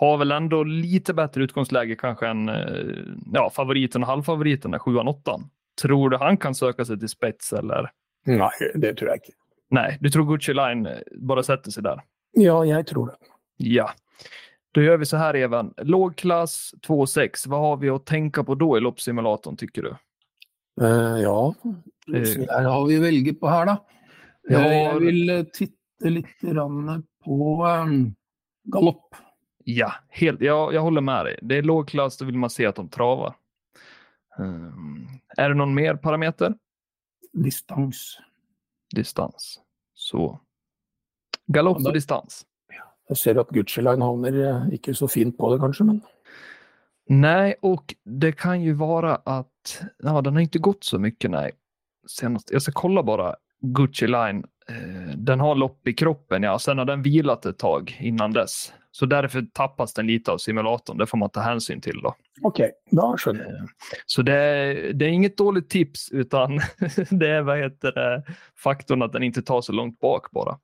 Har 0.01 0.17
väl 0.19 0.33
ändå 0.33 0.63
lite 0.65 1.15
bättre 1.15 1.43
utgångsläge 1.43 1.97
kanske 1.97 2.27
än 2.27 2.49
eh, 2.49 2.57
ja, 3.33 3.51
favoriten 3.51 4.03
och 4.03 4.09
halvfavoriten, 4.09 4.79
7 4.79 4.97
8 4.97 5.41
Tror 5.83 6.11
du 6.11 6.17
han 6.17 6.37
kan 6.37 6.55
söka 6.55 6.85
sig 6.85 6.99
till 6.99 7.09
spets 7.09 7.53
eller? 7.53 7.91
Nei, 8.27 8.51
det 8.75 8.95
tror 8.95 9.11
jeg 9.11 9.17
ikke. 9.17 9.33
Nej, 9.71 9.99
du 10.01 10.11
tror 10.11 10.27
Gucci 10.27 10.55
Line 10.55 10.83
bare 10.83 11.03
bara 11.21 11.43
sätter 11.43 11.71
sig 11.71 11.83
där? 11.83 12.01
Ja, 12.33 12.65
jeg 12.65 12.87
tror 12.87 13.07
det. 13.07 13.17
Ja. 13.57 13.91
Då 14.73 14.83
gör 14.83 14.97
vi 14.97 15.07
så 15.07 15.17
här 15.17 15.37
Even. 15.37 15.75
Lågklass 15.77 16.75
2,6. 16.87 17.49
Vad 17.49 17.61
har 17.61 17.77
vi 17.77 17.91
att 17.91 18.07
tänka 18.07 18.45
på 18.45 18.55
då 18.55 18.77
i 18.77 18.81
loppsimulatorn 18.81 19.57
tycker 19.57 19.83
du? 19.83 19.97
Uh, 20.83 21.21
ja, 21.23 21.55
Eh. 22.15 22.47
der 22.47 22.65
har 22.65 22.87
vi 22.87 22.99
velge 22.99 23.35
på 23.35 23.49
her, 23.49 23.67
da. 23.67 23.77
Ja. 24.49 24.61
Eh, 24.61 24.73
jeg 24.73 25.01
vil 25.01 25.31
eh, 25.31 25.43
titte 25.53 26.11
litt 26.11 26.41
på 27.25 27.67
um, 27.67 28.15
galopp. 28.73 29.15
Ja, 29.77 29.93
helt, 30.09 30.41
ja, 30.41 30.73
jag 30.73 30.81
håller 30.81 31.01
med 31.01 31.25
dig. 31.25 31.39
Det 31.43 31.59
är 31.59 31.63
lågklass, 31.63 32.19
då 32.19 32.25
vill 32.25 32.39
man 32.39 32.51
se 32.51 32.67
att 32.67 32.77
de 32.77 32.89
travar. 32.89 33.35
Um, 34.39 35.09
är 35.37 35.49
det 35.49 35.55
någon 35.55 35.75
mer 35.75 35.95
parameter? 35.95 36.55
Distans. 37.33 38.19
Distans. 38.95 39.61
Så. 39.95 40.41
Galopp 41.47 41.77
Ja, 41.81 41.89
och 41.89 41.95
distans. 41.95 42.47
Jeg 43.09 43.19
ser 43.19 43.39
at 43.41 43.49
Gucci 43.51 43.83
Line 43.83 44.07
havner 44.07 44.37
eh, 44.39 44.67
ikke 44.77 44.95
så 44.95 45.09
fint 45.11 45.35
på 45.39 45.49
det, 45.53 45.61
kanskje, 45.61 45.85
men 45.85 46.01
Nej, 47.11 47.55
och 47.63 47.95
det 48.05 48.33
kan 48.33 48.63
ju 48.63 48.73
vara 48.73 49.17
att 49.17 49.83
ja, 49.99 50.21
den 50.21 50.35
har 50.35 50.41
inte 50.41 50.59
gått 50.59 50.85
så 50.85 50.99
mycket. 50.99 51.31
Nej, 51.31 51.53
senast. 52.07 52.51
Jag 52.53 52.63
ska 52.63 52.73
kolla 52.73 53.03
bara 53.03 53.37
Gucci 53.61 54.07
Line. 54.07 54.45
Eh, 54.69 55.17
den 55.17 55.41
har 55.41 55.55
lopp 55.55 55.89
i 55.89 55.93
kroppen, 55.93 56.43
ja. 56.43 56.59
Sen 56.59 56.79
har 56.79 56.85
den 56.85 57.03
vilat 57.03 57.47
ett 57.47 57.59
tag 57.59 57.99
innan 58.01 58.33
dess. 58.33 58.73
Så 58.93 59.07
därför 59.07 59.43
tappas 59.53 59.95
den 59.95 60.07
lite 60.07 60.33
av 60.33 60.39
simulatorn. 60.39 60.99
Det 60.99 61.07
får 61.07 61.19
man 61.19 61.31
ta 61.31 61.41
hänsyn 61.41 61.81
till 61.81 62.01
då. 62.03 62.15
OK, 62.43 62.61
da 62.91 63.17
skjønner 63.17 63.45
jeg. 63.45 63.69
Så 64.07 64.23
det, 64.23 64.33
det 64.93 65.05
är 65.05 65.09
inget 65.09 65.37
dåligt 65.37 65.71
tips, 65.71 66.11
utan 66.13 66.57
det 67.11 67.29
är 67.29 67.43
vad 67.43 67.59
heter 67.59 67.93
det, 67.93 68.23
faktorn 68.63 69.03
att 69.03 69.13
den 69.13 69.23
inte 69.23 69.43
tar 69.43 69.61
så 69.61 69.73
långt 69.73 70.01
bak 70.01 70.31
bara. 70.31 70.59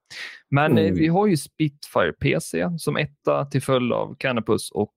Men 0.50 0.78
eh, 0.78 0.84
Mm. 0.86 0.94
vi 0.98 1.08
har 1.08 1.26
ju 1.26 1.36
Spitfire 1.36 2.12
PC 2.12 2.68
som 2.78 2.96
etta 2.96 3.44
till 3.44 3.62
följd 3.62 3.92
av 3.92 4.14
Canopus 4.18 4.70
och 4.70 4.94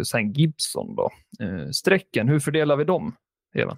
St. 0.00 0.04
sen 0.04 0.32
Gibson. 0.32 0.96
Då. 0.96 1.10
Eh, 1.40 1.68
strecken, 1.70 2.28
hur 2.28 2.40
fördelar 2.40 2.76
vi 2.76 2.84
dem? 2.84 3.16
Even? 3.54 3.76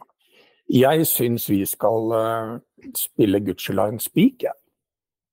Jeg 0.69 1.07
syns 1.07 1.51
vi 1.51 1.67
skal 1.67 2.13
uh, 2.13 2.59
spille 2.97 3.41
Gucci 3.41 3.73
Line 3.73 4.01
Speak, 4.01 4.43
jeg. 4.43 4.53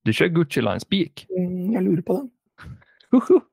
Du 0.05 0.12
kjører 0.12 0.34
Gucci 0.36 0.62
Line 0.62 0.79
Speak. 0.79 1.25
Mm, 1.38 1.71
jeg 1.73 1.84
lurer 1.84 2.01
på 2.01 2.17
den. 2.17 2.31
Uh 3.13 3.21
tror 3.27 3.43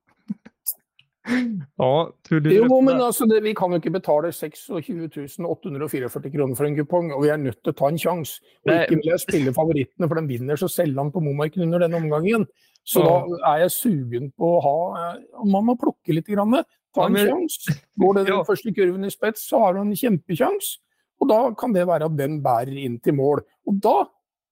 du 1.28 2.50
Jo, 2.50 2.80
men 2.80 3.00
altså, 3.00 3.26
det, 3.28 3.42
vi 3.44 3.52
kan 3.56 3.70
jo 3.72 3.78
ikke 3.80 3.92
betale 3.98 4.30
26 4.32 5.38
844 5.44 6.30
kroner 6.32 6.56
for 6.58 6.66
en 6.68 6.76
kupong, 6.78 7.12
og 7.14 7.22
vi 7.24 7.30
er 7.32 7.36
nødt 7.40 7.60
til 7.62 7.72
å 7.72 7.76
ta 7.78 7.88
en 7.92 7.98
sjanse. 8.00 8.40
Og 8.66 8.72
ikke 8.74 8.96
vil 9.00 9.10
jeg 9.12 9.22
spille 9.24 9.54
favorittene, 9.56 10.08
for 10.08 10.20
de 10.20 10.26
vinner 10.32 10.56
så 10.60 10.68
sjelden 10.72 11.12
på 11.14 11.22
Momarken 11.24 11.62
under 11.66 11.84
denne 11.84 12.00
omgangen. 12.00 12.46
Så 12.88 13.02
Ja. 13.04 13.20
da 13.28 13.52
er 13.54 13.58
jeg 13.66 13.70
sugen 13.76 14.32
på 14.32 14.48
å 14.56 14.60
ha 14.64 14.76
eh, 15.14 15.22
Man 15.44 15.66
må 15.66 15.76
plukke 15.78 16.14
litt. 16.14 16.26
Grann, 16.26 16.52
ta 16.94 17.00
Ja, 17.02 17.06
en 17.06 17.12
men- 17.12 17.26
sjanse. 17.28 17.80
Går 18.00 18.14
det 18.14 18.26
den 18.26 18.34
Ja. 18.38 18.42
første 18.44 18.74
kurven 18.74 19.04
i 19.04 19.10
spets, 19.10 19.48
så 19.48 19.58
har 19.60 19.74
du 19.74 19.80
en 19.80 19.92
kjempesjanse. 19.92 20.78
Og 21.20 21.28
da 21.28 21.50
kan 21.52 21.72
det 21.72 21.86
være 21.86 22.04
at 22.06 22.16
den 22.16 22.40
bærer 22.42 22.76
inn 22.84 22.98
til 23.00 23.12
mål. 23.14 23.40
Og 23.66 23.80
da 23.80 24.06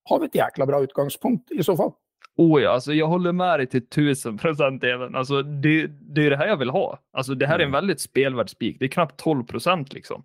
har 0.09 0.19
vi 0.21 0.27
et 0.27 0.33
jækla 0.35 0.67
bra 0.67 0.81
utgangspunkt, 0.85 1.51
i 1.55 1.63
så 1.63 1.77
fall. 1.77 1.95
Oh 2.37 2.63
ja, 2.63 2.71
alltså 2.71 2.93
jag 2.95 3.07
håller 3.07 3.33
med 3.33 3.59
dig 3.59 3.67
till 3.67 3.89
tusen 3.89 4.39
procent 4.39 4.85
även. 4.85 5.15
Alltså 5.15 5.43
det, 5.43 5.87
det 5.87 6.27
är 6.27 6.31
det 6.31 6.37
här 6.37 6.47
jag 6.47 6.57
vill 6.57 6.71
ha. 6.71 6.99
Alltså 7.13 7.35
det 7.35 7.47
här 7.47 7.55
är 7.55 7.59
en 7.59 7.69
Mm. 7.69 7.73
väldigt 7.73 8.01
spelvärd 8.01 8.51
spik. 8.51 8.77
Det 8.79 8.85
är 8.85 8.89
knappt 8.89 9.17
12 9.17 9.45
procent 9.45 9.93
liksom. 9.93 10.25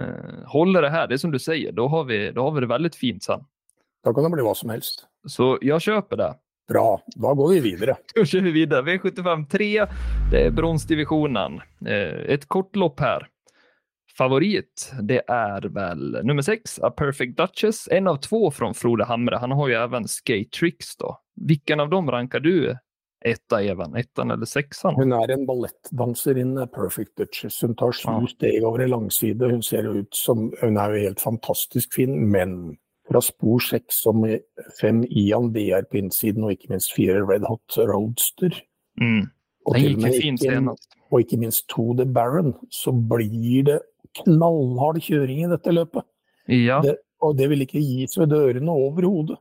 Eh, 0.00 0.46
håller 0.46 0.82
det 0.82 0.90
här, 0.90 1.06
det 1.08 1.14
är 1.14 1.18
som 1.18 1.30
du 1.30 1.38
säger, 1.38 1.72
då 1.72 1.88
har 1.88 2.04
vi, 2.04 2.30
då 2.30 2.42
har 2.42 2.50
vi 2.50 2.60
det 2.60 2.66
väldigt 2.66 2.96
fint 2.96 3.22
sen. 3.22 3.40
Da 4.04 4.14
kan 4.14 4.24
det 4.24 4.30
bli 4.30 4.42
hva 4.42 4.54
som 4.54 4.70
helst. 4.70 5.06
Så 5.26 5.58
jag 5.60 5.82
köper 5.82 6.16
det. 6.16 6.34
Bra, 6.68 7.02
da 7.16 7.34
går 7.34 7.48
vi 7.48 7.60
videre. 7.60 7.96
Då 8.14 8.24
kör 8.24 8.40
vi 8.40 8.50
vidare. 8.50 8.82
V75 8.82 9.46
3, 9.48 9.86
det 10.30 10.46
är 10.46 10.50
bronsdivisionen. 10.50 11.60
Eh, 11.86 12.32
ett 12.34 12.48
kort 12.48 12.76
lopp 12.76 13.00
här. 13.00 13.28
Favorit, 14.18 14.92
det 15.02 15.22
är 15.28 15.62
väl 15.62 16.24
nummer 16.24 16.42
6, 16.42 16.78
A 16.82 16.90
Perfect 16.90 17.36
Duchess. 17.36 17.88
En 17.90 18.06
av 18.08 18.16
två 18.16 18.50
från 18.50 18.74
Frode 18.74 19.04
Hamre. 19.04 19.36
Han 19.36 19.50
har 19.50 19.68
ju 19.68 19.74
även 19.74 20.08
Skate 20.08 20.50
Tricks 20.58 20.96
då. 20.96 21.18
Vilken 21.36 21.80
av 21.80 21.90
dem 21.90 22.10
rankar 22.10 22.40
du 22.40 22.76
etta, 23.24 23.62
Evan? 23.62 23.96
Ettan 23.96 24.30
eller 24.30 24.46
sexan? 24.46 24.94
Hun 24.94 25.12
er 25.12 25.30
en 25.30 25.46
ballettdanserinne, 25.46 26.66
Perfect 26.66 27.16
Duchess. 27.16 27.62
Hun 27.62 27.74
tar 27.76 27.92
sju 27.92 28.08
Ja. 28.10 28.26
steg 28.26 28.64
over 28.64 28.78
en 28.78 28.90
langside. 28.90 29.50
Hun 29.50 29.62
ser 29.62 29.82
jo 29.84 29.92
ut 29.92 30.14
som 30.14 30.52
Hun 30.60 30.76
er 30.76 30.90
jo 30.94 31.02
helt 31.08 31.20
fantastisk 31.20 31.94
fin, 31.94 32.30
men 32.30 32.76
fra 33.10 33.20
spor 33.20 33.58
seks 33.60 34.02
som 34.02 34.24
fem 34.80 35.04
Ian 35.10 35.52
DR 35.52 35.82
på 35.82 35.96
innsiden, 35.98 36.44
og 36.44 36.52
ikke 36.52 36.70
minst 36.70 36.92
fire 36.94 37.20
Red 37.26 37.42
Hot 37.48 37.76
Roadster, 37.78 38.50
Mm. 39.00 39.26
og, 39.66 39.74
Den 39.74 39.94
og, 39.94 40.00
med 40.02 40.20
fint 40.22 40.42
ikke, 40.42 40.52
senast. 40.54 40.88
og 41.12 41.20
ikke 41.20 41.36
minst 41.36 41.68
to 41.68 41.94
The 41.96 42.06
Baron, 42.06 42.54
så 42.70 42.92
blir 42.92 43.64
det 43.64 43.80
knallhard 44.20 45.00
kjøring 45.04 45.44
i 45.44 45.50
dette 45.50 45.74
løpet. 45.74 46.06
Ja, 46.50 46.80
Det, 46.84 46.98
og 47.24 47.36
det 47.38 47.48
vil 47.50 47.64
ikke 47.64 47.82
gis 47.82 48.18
ved 48.20 48.32
dørene 48.34 48.72
overhodet. 48.72 49.38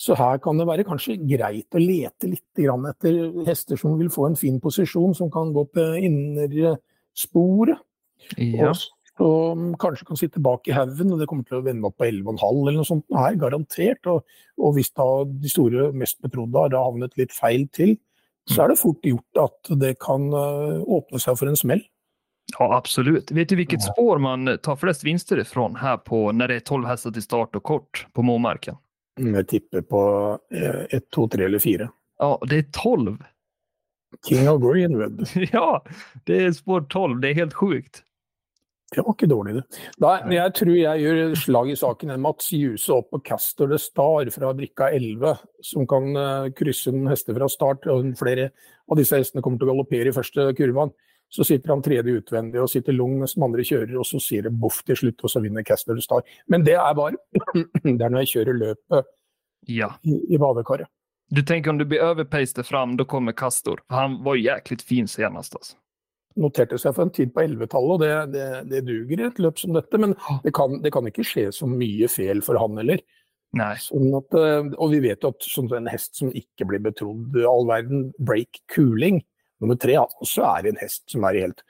Så 0.00 0.16
her 0.16 0.38
kan 0.40 0.56
det 0.56 0.64
være 0.68 0.86
kanskje 0.88 1.18
greit 1.28 1.76
å 1.76 1.82
lete 1.82 2.30
litt 2.30 2.56
grann 2.56 2.86
etter 2.88 3.44
hester 3.44 3.76
som 3.76 3.98
vil 4.00 4.08
få 4.12 4.30
en 4.30 4.38
fin 4.38 4.56
posisjon, 4.62 5.12
som 5.16 5.28
kan 5.32 5.52
gå 5.52 5.66
på 5.74 5.84
innersporet. 6.00 7.82
ja. 8.38 8.72
Og 9.20 9.74
kanskje 9.76 10.06
kan 10.08 10.16
sitte 10.16 10.40
bak 10.40 10.68
i 10.70 10.72
haugen, 10.72 11.10
og 11.12 11.20
det 11.20 11.26
kommer 11.28 11.44
til 11.44 11.58
å 11.58 11.64
vende 11.66 11.84
opp 11.84 11.98
på 12.00 12.06
11,5 12.08 12.40
eller 12.62 12.78
noe 12.78 12.88
sånt 12.88 13.04
her, 13.12 13.34
garantert. 13.36 14.08
Og, 14.08 14.24
og 14.56 14.76
hvis 14.78 14.88
da 14.96 15.08
de 15.28 15.50
store, 15.52 15.90
mest 15.92 16.16
betrodde 16.24 16.62
har 16.62 16.76
havnet 16.78 17.18
litt 17.20 17.34
feil 17.36 17.66
til, 17.76 17.98
så 18.48 18.64
er 18.64 18.72
det 18.72 18.80
fort 18.80 19.04
gjort 19.04 19.42
at 19.42 19.72
det 19.82 19.92
kan 20.00 20.24
eh, 20.32 20.80
åpne 20.80 21.20
seg 21.20 21.36
for 21.36 21.50
en 21.50 21.58
smell. 21.58 21.82
Ja, 22.58 22.76
absolut. 22.76 23.30
Vet 23.30 23.48
du 23.48 23.56
vilket 23.56 23.82
spår 23.82 24.18
man 24.18 24.58
tar 24.62 24.76
flest 24.76 25.04
vinster 25.04 25.38
ifrån 25.38 25.76
här 25.76 25.96
på 25.96 26.32
när 26.32 26.48
det 26.48 26.54
är 26.54 26.60
12 26.60 26.86
hästar 26.86 27.10
till 27.10 27.22
start 27.22 27.56
och 27.56 27.62
kort 27.62 28.06
på 28.12 28.22
Momarken? 28.22 28.76
Jeg 29.20 29.48
tipper 29.48 29.82
på 29.82 30.38
1, 30.90 31.10
2, 31.14 31.28
3 31.28 31.44
eller 31.44 31.58
4. 31.58 31.90
Ja, 32.18 32.42
det 32.48 32.56
är 32.56 32.64
12. 32.72 33.18
King 34.28 34.48
of 34.48 34.62
Greenwood. 34.62 35.28
Ja, 35.52 35.84
det 36.24 36.44
är 36.44 36.52
spår 36.52 36.80
12. 36.80 37.20
Det 37.20 37.28
är 37.28 37.34
helt 37.34 37.54
sjukt. 37.54 38.02
Det 38.90 39.04
var 39.06 39.14
ikke 39.14 39.28
dårlig, 39.30 39.54
det. 39.54 39.82
Da, 40.02 40.16
jeg 40.34 40.54
tror 40.58 40.72
jeg 40.74 41.02
gjør 41.04 41.34
slag 41.38 41.68
i 41.70 41.76
saken. 41.78 42.14
Mats 42.22 42.48
Djuse 42.50 42.90
opp 42.90 43.12
på 43.14 43.20
Castor 43.28 43.70
de 43.70 43.78
Star 43.78 44.30
fra 44.34 44.50
brikka 44.58 44.88
11, 44.90 45.36
som 45.62 45.86
kan 45.90 46.08
eh, 46.18 46.48
krysse 46.58 46.90
en 46.90 47.06
hester 47.06 47.36
fra 47.38 47.46
start. 47.48 47.86
og 47.86 48.08
Flere 48.18 48.48
av 48.90 48.98
disse 48.98 49.20
hestene 49.20 49.44
kommer 49.46 49.60
til 49.60 49.68
å 49.68 49.76
galoppere 49.76 50.10
i 50.10 50.16
første 50.16 50.48
kurven. 50.58 50.90
Så 51.30 51.44
sitter 51.46 51.70
han 51.70 51.82
tredje 51.86 52.16
utvendig 52.18 52.58
og 52.58 52.70
sitter 52.72 52.96
lung 52.96 53.18
mens 53.20 53.36
de 53.36 53.42
andre 53.46 53.62
kjører, 53.66 53.92
og 54.00 54.06
så 54.08 54.18
sier 54.22 54.48
det 54.48 54.54
boff 54.58 54.80
til 54.88 54.98
slutt, 54.98 55.20
og 55.22 55.30
så 55.30 55.42
vinner 55.44 55.62
Castor 55.66 55.98
Star. 56.02 56.24
Men 56.50 56.64
det 56.66 56.74
er 56.74 56.96
bare 56.98 57.14
Det 57.84 58.00
er 58.02 58.10
når 58.10 58.24
jeg 58.24 58.32
kjører 58.34 58.58
løpet 58.58 59.12
Ja. 59.70 59.92
i, 60.02 60.16
i 60.34 60.40
badekaret. 60.42 60.90
Du 61.30 61.42
tenker 61.46 61.70
om 61.70 61.78
du 61.78 61.84
blir 61.86 62.02
overpastet 62.02 62.66
fram, 62.66 62.96
da 62.98 63.04
kommer 63.06 63.32
Castor. 63.38 63.78
Han 63.94 64.18
var 64.26 64.40
jæklig 64.40 64.80
fin 64.82 65.06
senest. 65.06 65.54
Altså. 65.54 65.76
Noterte 66.42 66.78
seg 66.78 66.96
for 66.96 67.06
en 67.06 67.14
tid 67.14 67.30
på 67.34 67.44
11-tallet, 67.44 67.92
og 67.94 68.02
det, 68.02 68.10
det, 68.34 68.48
det 68.72 68.80
duger 68.88 69.22
i 69.22 69.28
et 69.28 69.38
løp 69.38 69.58
som 69.62 69.76
dette. 69.76 69.98
Men 70.02 70.16
det 70.42 70.50
kan, 70.58 70.80
det 70.82 70.90
kan 70.94 71.06
ikke 71.06 71.26
skje 71.26 71.46
så 71.54 71.70
mye 71.70 72.10
feil 72.10 72.42
for 72.42 72.58
han 72.58 72.74
heller. 72.82 72.98
Sånn 73.82 74.10
at, 74.18 74.34
eh, 74.38 74.68
og 74.78 74.92
vi 74.92 75.00
vet 75.06 75.22
jo 75.26 75.30
at 75.30 75.46
sånn 75.46 75.70
en 75.78 75.88
hest 75.90 76.18
som 76.18 76.34
ikke 76.34 76.66
blir 76.70 76.82
betrodd 76.82 77.38
all 77.46 77.66
verden, 77.70 78.08
break 78.18 78.60
cooling, 78.74 79.22
nummer 79.60 79.78
tre, 79.80 79.98
også 80.00 80.46
er 80.56 80.70
en 80.70 80.80
hest 80.80 81.04
som 81.12 81.24
er 81.28 81.38
i 81.38 81.44
helt 81.46 81.62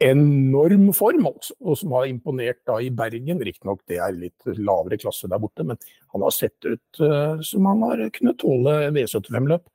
enorm 0.00 0.86
form, 0.96 1.26
altså, 1.28 1.54
og 1.60 1.76
som 1.76 1.92
har 1.98 2.06
imponert 2.08 2.62
da 2.68 2.78
i 2.80 2.88
Bergen. 2.94 3.42
Riktignok 3.44 3.82
det 3.90 3.98
er 4.00 4.16
litt 4.16 4.48
lavere 4.56 4.96
klasse 5.00 5.28
der 5.28 5.40
borte, 5.42 5.66
men 5.66 5.76
han 6.14 6.24
har 6.24 6.32
sett 6.32 6.64
ut 6.64 7.02
uh, 7.04 7.36
som 7.44 7.68
han 7.68 7.84
har 7.84 8.06
kunnet 8.16 8.40
tåle 8.40 8.78
V75-løp. 8.96 9.68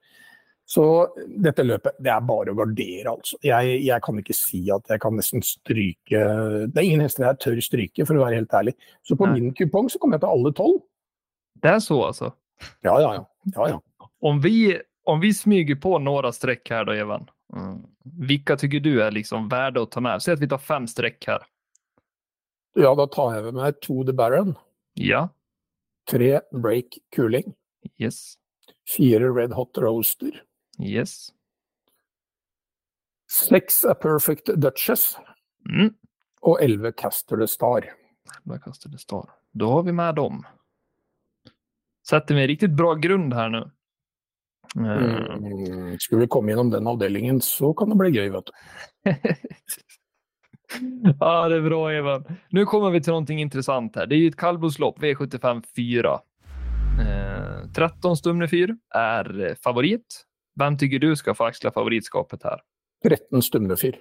Så 0.66 0.84
dette 1.30 1.62
løpet, 1.62 2.00
det 2.02 2.10
er 2.10 2.24
bare 2.26 2.50
å 2.50 2.58
gardere, 2.58 3.12
altså. 3.12 3.38
Jeg, 3.46 3.76
jeg, 3.86 4.02
kan 4.02 4.18
ikke 4.18 4.34
si 4.34 4.64
at 4.74 4.90
jeg 4.90 5.02
kan 5.04 5.14
nesten 5.14 5.46
stryke 5.46 6.24
Det 6.72 6.82
er 6.82 6.88
ingen 6.88 7.04
hester 7.06 7.28
jeg 7.28 7.42
tør 7.44 7.62
stryke, 7.62 8.08
for 8.08 8.18
å 8.18 8.24
være 8.24 8.40
helt 8.40 8.58
ærlig. 8.58 8.74
Så 9.06 9.18
på 9.20 9.30
Nei. 9.30 9.38
min 9.38 9.54
kupong 9.54 9.92
så 9.94 10.02
kommer 10.02 10.18
jeg 10.18 10.26
til 10.26 10.34
alle 10.34 10.54
tolv. 10.58 10.82
Det 11.62 11.70
er 11.70 11.86
så 11.86 12.00
altså? 12.08 12.32
Ja, 12.82 12.98
ja, 12.98 13.14
ja. 13.20 13.24
ja, 13.54 13.70
ja. 13.76 14.10
Om 14.26 14.42
vi, 14.42 14.74
om 15.06 15.22
vi 15.22 15.32
smyger 15.38 15.78
på 15.86 16.00
noen 16.02 16.34
strekk 16.34 16.74
her 16.74 16.90
da, 16.90 16.98
Evan. 16.98 17.30
Mm. 17.54 17.86
Vilka 18.04 18.56
tycker 18.58 18.80
du 18.80 19.02
er 19.02 19.12
liksom 19.12 19.50
värda 19.50 19.82
å 19.82 19.90
ta 19.92 20.02
med? 20.02 20.22
Si 20.22 20.32
at 20.32 20.40
vi 20.40 20.48
tar 20.48 20.58
fem 20.58 20.88
streck 20.88 21.26
her. 21.28 21.46
Ja, 22.76 22.96
da 22.96 23.06
tar 23.08 23.36
jeg 23.36 23.44
med 23.46 23.54
meg 23.54 23.82
to 23.82 24.04
The 24.04 24.14
Baron, 24.14 24.56
Ja. 24.96 25.30
tre 26.10 26.42
Break 26.52 26.98
Cooling, 27.16 27.54
Yes. 27.98 28.38
fire 28.88 29.32
Red 29.32 29.54
Hot 29.54 29.78
Roaster, 29.78 30.32
Yes. 30.80 31.32
seks 33.28 33.84
A 33.86 33.94
Perfect 33.96 34.46
Duchess 34.60 35.18
Mm. 35.70 35.96
og 36.44 36.60
elleve 36.62 36.92
Caster 36.96 37.38
the 37.38 37.48
Star. 37.48 37.82
Kastar 38.64 38.90
det 38.92 39.00
star. 39.00 39.30
Da 39.58 39.66
har 39.66 39.84
vi 39.84 39.92
med 39.92 40.16
dem. 40.16 40.46
Setter 42.04 42.36
vi 42.36 42.42
en 42.42 42.48
riktig 42.48 42.76
bra 42.76 42.94
grund 42.96 43.34
her 43.34 43.50
nu. 43.50 43.72
Eh, 44.76 45.36
Mm. 45.36 46.00
Skulle 46.00 46.22
vi 46.22 46.28
komme 46.28 46.52
gjennom 46.52 46.70
den 46.70 46.88
avdelingen, 46.88 47.42
så 47.42 47.74
kan 47.74 47.90
det 47.90 47.96
bli 47.96 48.10
gøy, 48.12 48.30
vet 48.30 48.46
du. 48.46 48.52
ja, 51.20 51.50
det 51.50 51.56
är 51.56 51.62
bra 51.62 51.92
Evan. 51.92 52.24
Nu 52.50 52.66
kommer 52.66 52.90
vi 52.90 53.02
till 53.02 53.12
någonting 53.12 53.42
intressant 53.42 53.96
här. 53.96 54.06
Det 54.06 54.16
är 54.16 54.18
ju 54.18 54.28
ett 54.28 54.36
kallblodslopp, 54.36 55.00
V75 55.00 55.64
4. 55.76 56.20
Eh, 57.02 57.70
13 57.76 58.18
Stumne 58.18 58.48
4 58.48 58.76
är 58.96 59.48
eh, 59.50 59.56
favorit. 59.56 60.26
Vem 60.60 60.78
tycker 60.78 61.00
du 61.00 61.16
ska 61.16 61.34
få 61.34 61.44
axla 61.44 61.72
favoritskapet 61.72 62.44
här? 62.44 62.60
13 63.04 63.42
Stumne 63.42 63.76
4. 63.76 63.98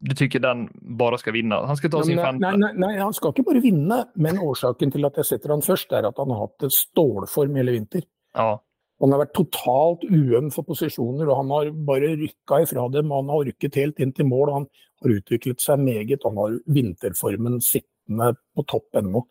Du 0.00 0.14
tycker 0.14 0.40
den 0.40 0.68
bare 0.98 1.18
skal 1.18 1.32
vinne? 1.32 1.54
Han 1.54 1.76
skal 1.76 1.90
ta 1.90 2.02
sin 2.02 2.18
femte? 2.18 2.50
nei, 2.50 2.56
nei, 2.58 2.72
nei, 2.76 2.98
han 2.98 3.14
skal 3.14 3.32
ikke 3.32 3.44
bare 3.46 3.60
vinne, 3.64 4.02
men 4.14 4.38
årsaken 4.38 4.90
til 4.92 5.06
at 5.06 5.16
jeg 5.16 5.24
setter 5.24 5.54
han 5.54 5.62
først, 5.64 5.92
er 5.92 6.04
at 6.08 6.18
han 6.20 6.32
har 6.34 6.42
hatt 6.44 6.66
en 6.66 6.72
stålform 6.74 7.56
hele 7.56 7.72
vinter. 7.78 8.02
Ja, 8.36 8.58
Han 9.04 9.12
har 9.12 9.20
vært 9.26 9.34
totalt 9.36 10.04
uøm 10.08 10.48
for 10.54 10.64
posisjoner, 10.64 11.28
og 11.28 11.42
han 11.42 11.50
har 11.52 11.70
bare 11.84 12.14
rykka 12.16 12.62
ifra 12.64 12.86
dem. 12.88 13.12
Han 13.12 13.28
har 13.28 13.44
orket 13.44 13.76
helt 13.76 14.00
inn 14.00 14.14
til 14.16 14.30
mål, 14.30 14.52
han 14.54 14.66
har 15.04 15.16
utviklet 15.18 15.60
seg 15.60 15.82
meget. 15.84 16.24
Han 16.24 16.38
har 16.40 16.56
vinterformen 16.72 17.60
sittende 17.60 18.30
på 18.56 18.64
topp 18.72 18.96
ennå. 18.96 19.26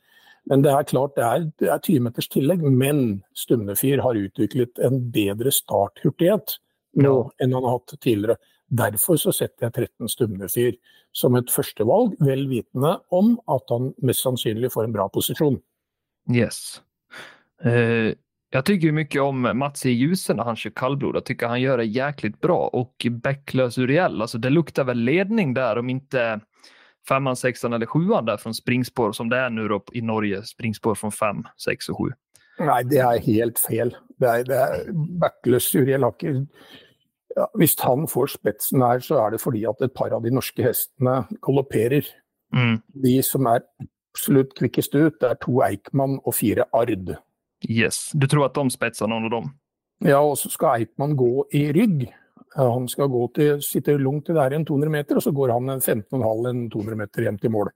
Men 0.51 0.61
det 0.61 0.73
er 0.75 0.85
klart 0.85 1.15
det 1.17 1.23
er, 1.25 1.45
det 1.57 1.69
er 1.71 1.81
20 1.81 2.05
meters 2.05 2.29
tillegg, 2.29 2.63
men 2.69 3.23
Stumnefyr 3.39 4.03
har 4.03 4.19
utviklet 4.19 4.81
en 4.83 4.99
bedre 5.13 5.53
starthurtighet 5.55 6.57
nå 6.99 7.13
Ja. 7.15 7.29
enn 7.41 7.53
han 7.57 7.63
har 7.63 7.79
hatt 7.79 7.95
tidligere. 7.97 8.37
Derfor 8.69 9.17
så 9.17 9.33
setter 9.33 9.69
jeg 9.71 9.89
13 9.97 10.09
Stumnefyr 10.11 10.77
som 11.13 11.35
et 11.35 11.49
førstevalg, 11.49 12.17
vel 12.19 12.45
vitende 12.47 12.99
om 13.09 13.39
at 13.47 13.63
han 13.69 13.93
mest 14.03 14.21
sannsynlig 14.25 14.71
får 14.73 14.85
en 14.85 14.93
bra 14.93 15.07
posisjon. 15.09 15.61
yes. 16.29 16.81
Eh, 17.63 18.13
jag 18.53 18.65
tycker 18.65 18.91
mycket 18.91 19.21
om 19.21 19.51
Mats 19.53 19.85
i 19.85 19.89
ljusen 19.89 20.37
när 20.37 20.43
han 20.43 20.55
kör 20.55 20.69
kallblod. 20.69 21.15
Jag 21.15 21.25
tycker 21.25 21.47
han 21.47 21.61
gör 21.61 21.77
det 21.77 21.85
jäkligt 21.85 22.41
bra. 22.41 22.67
Och 22.67 23.07
Bäcklös 23.11 23.77
Uriel, 23.77 24.21
alltså 24.21 24.37
det 24.37 24.49
luktar 24.49 24.83
väl 24.83 24.97
ledning 24.97 25.53
där 25.53 25.77
om 25.77 25.89
inte 25.89 26.39
femman, 27.07 27.35
sexan 27.35 27.73
eller 27.73 27.85
sjuan 27.85 28.25
där 28.25 28.37
från 28.37 28.53
springspår 28.53 29.11
som 29.11 29.29
det 29.29 29.37
är 29.37 29.49
nu 29.49 29.67
då 29.67 29.83
i 29.93 30.01
Norge. 30.01 30.43
Springspår 30.43 30.95
från 30.95 31.11
fem, 31.11 31.43
sex 31.65 31.89
och 31.89 31.97
sju. 31.97 32.11
Nei, 32.59 32.83
det 32.85 32.99
er 33.01 33.17
helt 33.25 33.59
fel. 33.59 33.95
Det 34.21 34.29
er, 34.29 34.43
det 34.45 34.59
er 34.61 34.91
backless 34.93 35.71
Uriel 35.75 36.05
har 36.05 36.13
ikke 36.13 36.45
ja, 37.35 37.47
Hvis 37.57 37.73
han 37.81 38.05
får 38.07 38.35
spetsen 38.35 38.85
her, 38.85 39.01
så 39.01 39.17
er 39.23 39.33
det 39.33 39.41
fordi 39.41 39.65
at 39.65 39.81
et 39.81 39.95
par 39.97 40.13
av 40.13 40.21
de 40.21 40.29
norske 40.29 40.61
hestene 40.61 41.23
galopperer. 41.41 42.05
Mm. 42.53 42.77
De 43.03 43.17
som 43.25 43.49
er 43.49 43.65
absolutt 44.13 44.53
kvikkest 44.59 44.93
ut, 44.93 45.17
det 45.17 45.31
er 45.31 45.39
to 45.41 45.57
Eikmann 45.65 46.19
og 46.21 46.37
fire 46.37 46.69
Ard. 46.77 47.15
Yes. 47.69 48.11
Du 48.13 48.27
tror 48.27 48.45
at 48.49 48.57
de 48.57 48.67
spetsar 48.73 49.07
noen 49.11 49.29
av 49.29 49.31
dem? 49.37 49.51
Ja, 50.03 50.19
og 50.19 50.35
så 50.39 50.49
skal 50.51 50.81
Eikmann 50.81 51.15
gå 51.15 51.45
i 51.55 51.67
rygg. 51.75 52.07
Han 52.57 52.87
skal 52.91 53.07
gå 53.09 53.21
til, 53.33 53.61
sitte 53.65 53.95
lungt 53.97 54.27
til 54.27 54.35
det 54.37 54.43
igjen 54.51 54.61
en 54.61 54.67
200 54.67 54.91
meter, 54.93 55.17
og 55.17 55.23
så 55.25 55.31
går 55.33 55.53
han 55.55 55.71
15,5 55.79 56.49
en 56.49 56.65
200 56.69 56.99
meter 56.99 57.25
hjem 57.25 57.39
til 57.41 57.53
mål. 57.55 57.71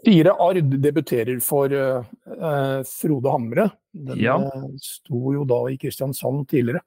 Fire 0.00 0.32
Ard 0.40 0.70
debuterer 0.80 1.42
for 1.44 1.72
eh, 1.76 2.78
Frode 2.88 3.34
Hamre. 3.34 3.66
Den 3.92 4.22
Ja. 4.22 4.38
eh, 4.38 4.70
sto 4.80 5.34
jo 5.34 5.44
da 5.44 5.58
i 5.68 5.76
Kristiansand 5.76 6.46
tidligere, 6.48 6.80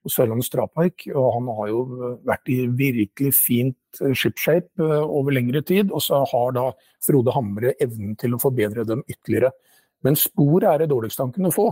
på 0.00 0.08
Sørlandet 0.14 0.46
Strapark. 0.48 1.04
Og 1.12 1.28
han 1.34 1.50
har 1.58 1.68
jo 1.68 1.82
vært 2.24 2.48
i 2.48 2.62
virkelig 2.72 3.34
fint 3.36 4.00
shipshape 4.14 4.80
over 4.80 5.34
lengre 5.36 5.60
tid. 5.60 5.92
Og 5.92 6.00
så 6.00 6.22
har 6.24 6.52
da 6.56 6.70
Frode 7.04 7.34
Hamre 7.36 7.74
evnen 7.84 8.16
til 8.16 8.32
å 8.32 8.40
forbedre 8.40 8.86
dem 8.88 9.04
ytterligere. 9.10 9.52
Men 10.04 10.16
spor 10.16 10.64
er 10.64 10.78
det 10.78 10.90
dårligste 10.90 11.24
han 11.24 11.32
kunne 11.32 11.52
få. 11.54 11.68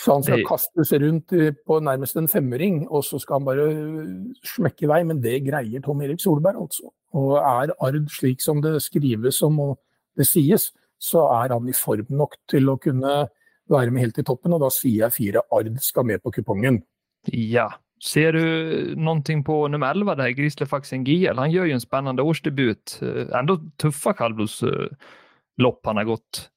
Så 0.00 0.12
han 0.14 0.22
skal 0.22 0.38
Det- 0.38 0.46
kastes 0.48 0.92
rundt 0.92 1.28
på 1.66 1.80
nærmest 1.80 2.16
en 2.16 2.28
femmering, 2.28 2.86
og 2.90 3.04
så 3.04 3.18
skal 3.20 3.34
han 3.34 3.44
bare 3.44 3.66
smekke 4.44 4.82
i 4.84 4.86
vei. 4.86 5.02
Men 5.04 5.20
det 5.20 5.44
greier 5.44 5.82
Tom 5.82 6.00
Erik 6.02 6.20
Solberg, 6.20 6.56
altså. 6.56 6.90
Og 7.14 7.36
er 7.36 7.72
Ard 7.80 8.08
slik 8.08 8.40
som 8.40 8.60
det 8.60 8.82
skrives 8.82 9.42
om 9.42 9.60
og 9.60 9.78
det 10.16 10.26
sies, 10.26 10.72
så 10.98 11.28
er 11.44 11.52
han 11.52 11.68
i 11.68 11.72
form 11.72 12.06
nok 12.10 12.36
til 12.48 12.66
å 12.70 12.80
kunne 12.80 13.28
være 13.68 13.90
med 13.90 14.02
helt 14.02 14.18
i 14.18 14.22
toppen. 14.22 14.52
Og 14.54 14.60
da 14.60 14.70
sier 14.70 15.04
jeg 15.04 15.12
fire 15.12 15.42
Ard 15.52 15.78
skal 15.80 16.04
med 16.04 16.22
på 16.22 16.32
kupongen. 16.32 16.82
Ja. 17.32 17.68
Ser 18.00 18.32
du 18.32 18.94
noe 18.96 19.22
på 19.22 19.70
nummer 19.70 19.94
11 19.94 20.16
der, 20.16 20.32
Grislefaxen 20.34 21.04
GL? 21.04 21.36
Han 21.38 21.50
gjør 21.50 21.68
jo 21.68 21.74
en 21.74 21.80
spennende 21.80 22.24
årsdebut. 22.24 22.98
Enda 23.00 23.38
Ändå 23.38 23.70
tuffa 23.78 24.12
han 25.84 25.96
har 25.96 26.04
gått. 26.04 26.48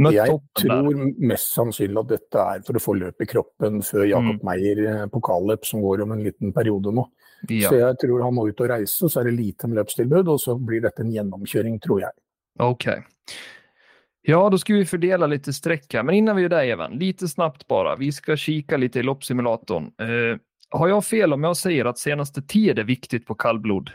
Mött 0.00 0.16
Jeg 0.16 0.36
tror 0.56 1.00
mest 1.20 1.50
sannsynlig 1.52 2.00
at 2.00 2.12
dette 2.14 2.44
er 2.54 2.62
for 2.64 2.78
å 2.78 2.82
få 2.82 2.94
løp 2.96 3.20
i 3.20 3.28
kroppen 3.28 3.82
før 3.84 4.06
Jakob 4.08 4.38
Mm. 4.40 4.44
Meyer 4.46 4.80
eh, 4.86 5.06
pokalløp, 5.12 5.66
som 5.68 5.82
går 5.84 6.04
om 6.06 6.14
en 6.14 6.22
liten 6.24 6.54
periode 6.56 6.92
nå. 6.94 7.04
Ja. 7.48 7.68
Så 7.68 7.76
jeg 7.80 7.98
tror 8.00 8.22
han 8.24 8.34
må 8.36 8.46
ut 8.48 8.60
og 8.60 8.70
reise, 8.72 9.08
så 9.08 9.20
er 9.20 9.28
det 9.28 9.36
lite 9.36 9.68
med 9.68 9.80
løpstilbud, 9.80 10.28
og 10.28 10.40
så 10.40 10.56
blir 10.56 10.80
dette 10.84 11.04
en 11.04 11.12
gjennomkjøring, 11.12 11.78
tror 11.84 12.04
jeg. 12.06 12.16
Ok. 12.60 12.86
Ja, 14.28 14.40
da 14.52 14.58
skal 14.60 14.80
vi 14.80 14.88
fordele 14.88 15.30
litt 15.32 15.48
strekk 15.48 15.88
her, 15.96 16.04
Men 16.04 16.20
innan 16.20 16.36
vi 16.36 16.44
gjør 16.44 16.56
det, 16.56 16.64
Even, 16.74 16.98
lite 17.00 17.28
snabbt 17.28 17.66
bare. 17.68 17.96
Vi 17.96 18.12
skal 18.12 18.36
kika 18.36 18.76
litt 18.76 18.96
i 18.96 19.04
loppsimulatoren. 19.04 19.90
Uh, 20.00 20.36
har 20.76 20.88
jeg 20.88 21.04
fel 21.04 21.32
om 21.32 21.44
jeg 21.48 21.56
sier 21.58 21.88
at 21.88 21.98
seneste 21.98 22.44
tid 22.46 22.78
er 22.78 22.86
viktig 22.86 23.24
på 23.26 23.34
kallblod? 23.34 23.90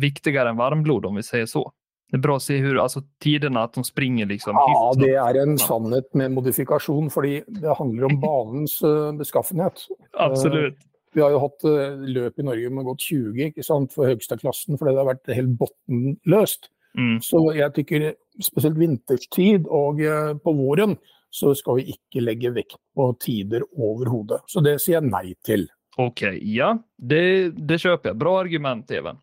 Viktigere 0.00 0.50
enn 0.50 0.58
varmblod, 0.58 1.06
om 1.06 1.20
vi 1.20 1.22
sier 1.22 1.46
så. 1.46 1.62
Det 2.06 2.20
er 2.20 2.22
bra 2.22 2.36
å 2.38 2.42
se 2.42 2.58
hur, 2.62 2.76
altså, 2.78 3.02
tidene, 3.22 3.64
at 3.66 3.74
de 3.74 3.82
springer 3.86 4.28
liksom 4.30 4.54
Ja, 4.54 4.82
det 4.98 5.14
er 5.18 5.40
en 5.42 5.56
sannhet 5.58 6.06
med 6.14 6.36
modifikasjon, 6.36 7.08
fordi 7.10 7.40
det 7.50 7.78
handler 7.80 8.06
om 8.10 8.20
banens 8.22 8.78
uh, 8.86 9.10
beskaffenhet. 9.18 9.88
Absolut. 10.26 10.78
Vi 11.16 11.24
har 11.24 11.34
jo 11.34 11.42
hatt 11.42 11.66
uh, 11.66 11.98
løp 12.06 12.38
i 12.38 12.46
Norge 12.46 12.70
med 12.70 12.86
godt 12.86 13.08
20 13.08 13.50
ikke 13.50 13.66
sant, 13.66 13.94
for 13.96 14.06
høyeste 14.06 14.38
klassen, 14.38 14.78
fordi 14.78 14.94
det 14.94 15.02
har 15.02 15.10
vært 15.10 15.34
helt 15.34 15.58
bunnløst. 15.58 16.70
Mm. 16.96 17.18
Så 17.24 17.42
jeg 17.56 17.74
tykker 17.76 18.06
spesielt 18.42 18.78
vinterstid 18.80 19.66
og 19.72 20.00
eh, 20.00 20.32
på 20.40 20.52
våren 20.56 20.96
så 21.32 21.52
skal 21.56 21.80
vi 21.80 21.92
ikke 21.96 22.22
legge 22.24 22.52
vekt 22.54 22.78
på 22.96 23.10
tider 23.20 23.66
overhodet. 23.72 24.40
Så 24.48 24.62
det 24.64 24.78
sier 24.80 24.98
jeg 24.98 25.10
nei 25.10 25.34
til. 25.44 25.66
Ok, 26.00 26.22
ja, 26.44 26.74
det, 26.96 27.56
det 27.56 27.80
kjøper 27.82 28.12
jeg. 28.12 28.20
Bra 28.20 28.34
argument, 28.40 28.90
Even. 28.92 29.20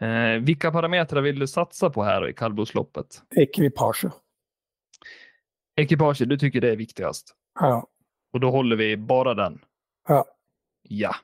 Eh, 0.00 0.40
vilka 0.42 0.72
parametrar 0.72 1.20
vill 1.22 1.38
du 1.38 1.46
satsa 1.46 1.90
på 1.90 2.02
här 2.02 2.28
i 2.28 2.34
kallblodsloppet? 2.34 3.22
Ekipage. 3.36 4.04
Ekipage, 5.76 6.22
du 6.28 6.38
tycker 6.38 6.60
det 6.60 6.70
är 6.72 6.76
viktigast. 6.76 7.34
Ja. 7.60 7.88
Och 8.32 8.40
då 8.40 8.50
håller 8.50 8.76
vi 8.76 8.96
bara 8.96 9.34
den. 9.34 9.64
Ja. 10.08 10.24
Ja. 10.82 11.14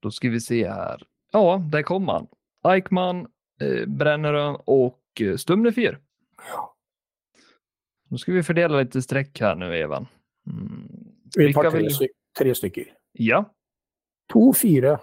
Då 0.00 0.10
ska 0.10 0.28
vi 0.28 0.40
se 0.40 0.68
här. 0.68 1.02
Ja, 1.32 1.62
där 1.72 1.82
kom 1.82 2.08
han. 2.08 2.26
Eichmann, 2.68 3.26
eh, 3.60 3.86
Brennerön 3.86 4.56
och 4.64 5.00
eh, 5.20 5.36
Stumne 5.36 5.72
4. 5.72 5.96
Ja. 6.52 6.74
Nu 8.10 8.18
ska 8.18 8.32
vi 8.32 8.42
fördela 8.42 8.80
lite 8.80 9.02
streck 9.02 9.40
här 9.40 9.54
nu, 9.54 9.74
Evan. 9.76 10.06
Mm. 10.46 10.88
Vi 11.36 11.52
tar 11.54 11.62
Vilka 11.62 11.70
tre, 11.70 11.80
vill- 11.80 12.08
tre 12.38 12.54
stykker. 12.54 12.84
Ja, 13.12 13.54
To, 14.32 14.52
fire 14.52 14.98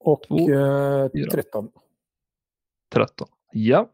og 0.00 0.22
Två, 0.28 0.38
eh, 0.38 1.08
fire. 1.12 1.30
13. 1.30 1.68
13. 2.92 3.28
Ja. 3.52 3.90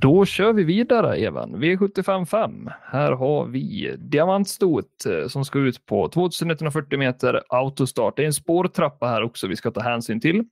Då 0.00 0.24
kör 0.24 0.52
vi 0.52 0.64
vidare, 0.64 1.16
Evan. 1.16 1.56
V755. 1.56 2.72
Här 2.82 3.12
har 3.12 3.46
vi 3.46 3.94
diamantstot 3.98 5.06
eh, 5.06 5.28
som 5.28 5.44
ska 5.44 5.58
ut 5.58 5.86
på 5.86 6.08
2140 6.08 6.98
meter 6.98 7.42
autostart. 7.48 8.16
Det 8.16 8.22
är 8.22 8.26
en 8.26 8.32
spårtrappa 8.32 9.06
här 9.06 9.22
också 9.22 9.46
vi 9.46 9.56
ska 9.56 9.70
ta 9.70 9.80
hänsyn 9.80 10.20
till. 10.20 10.44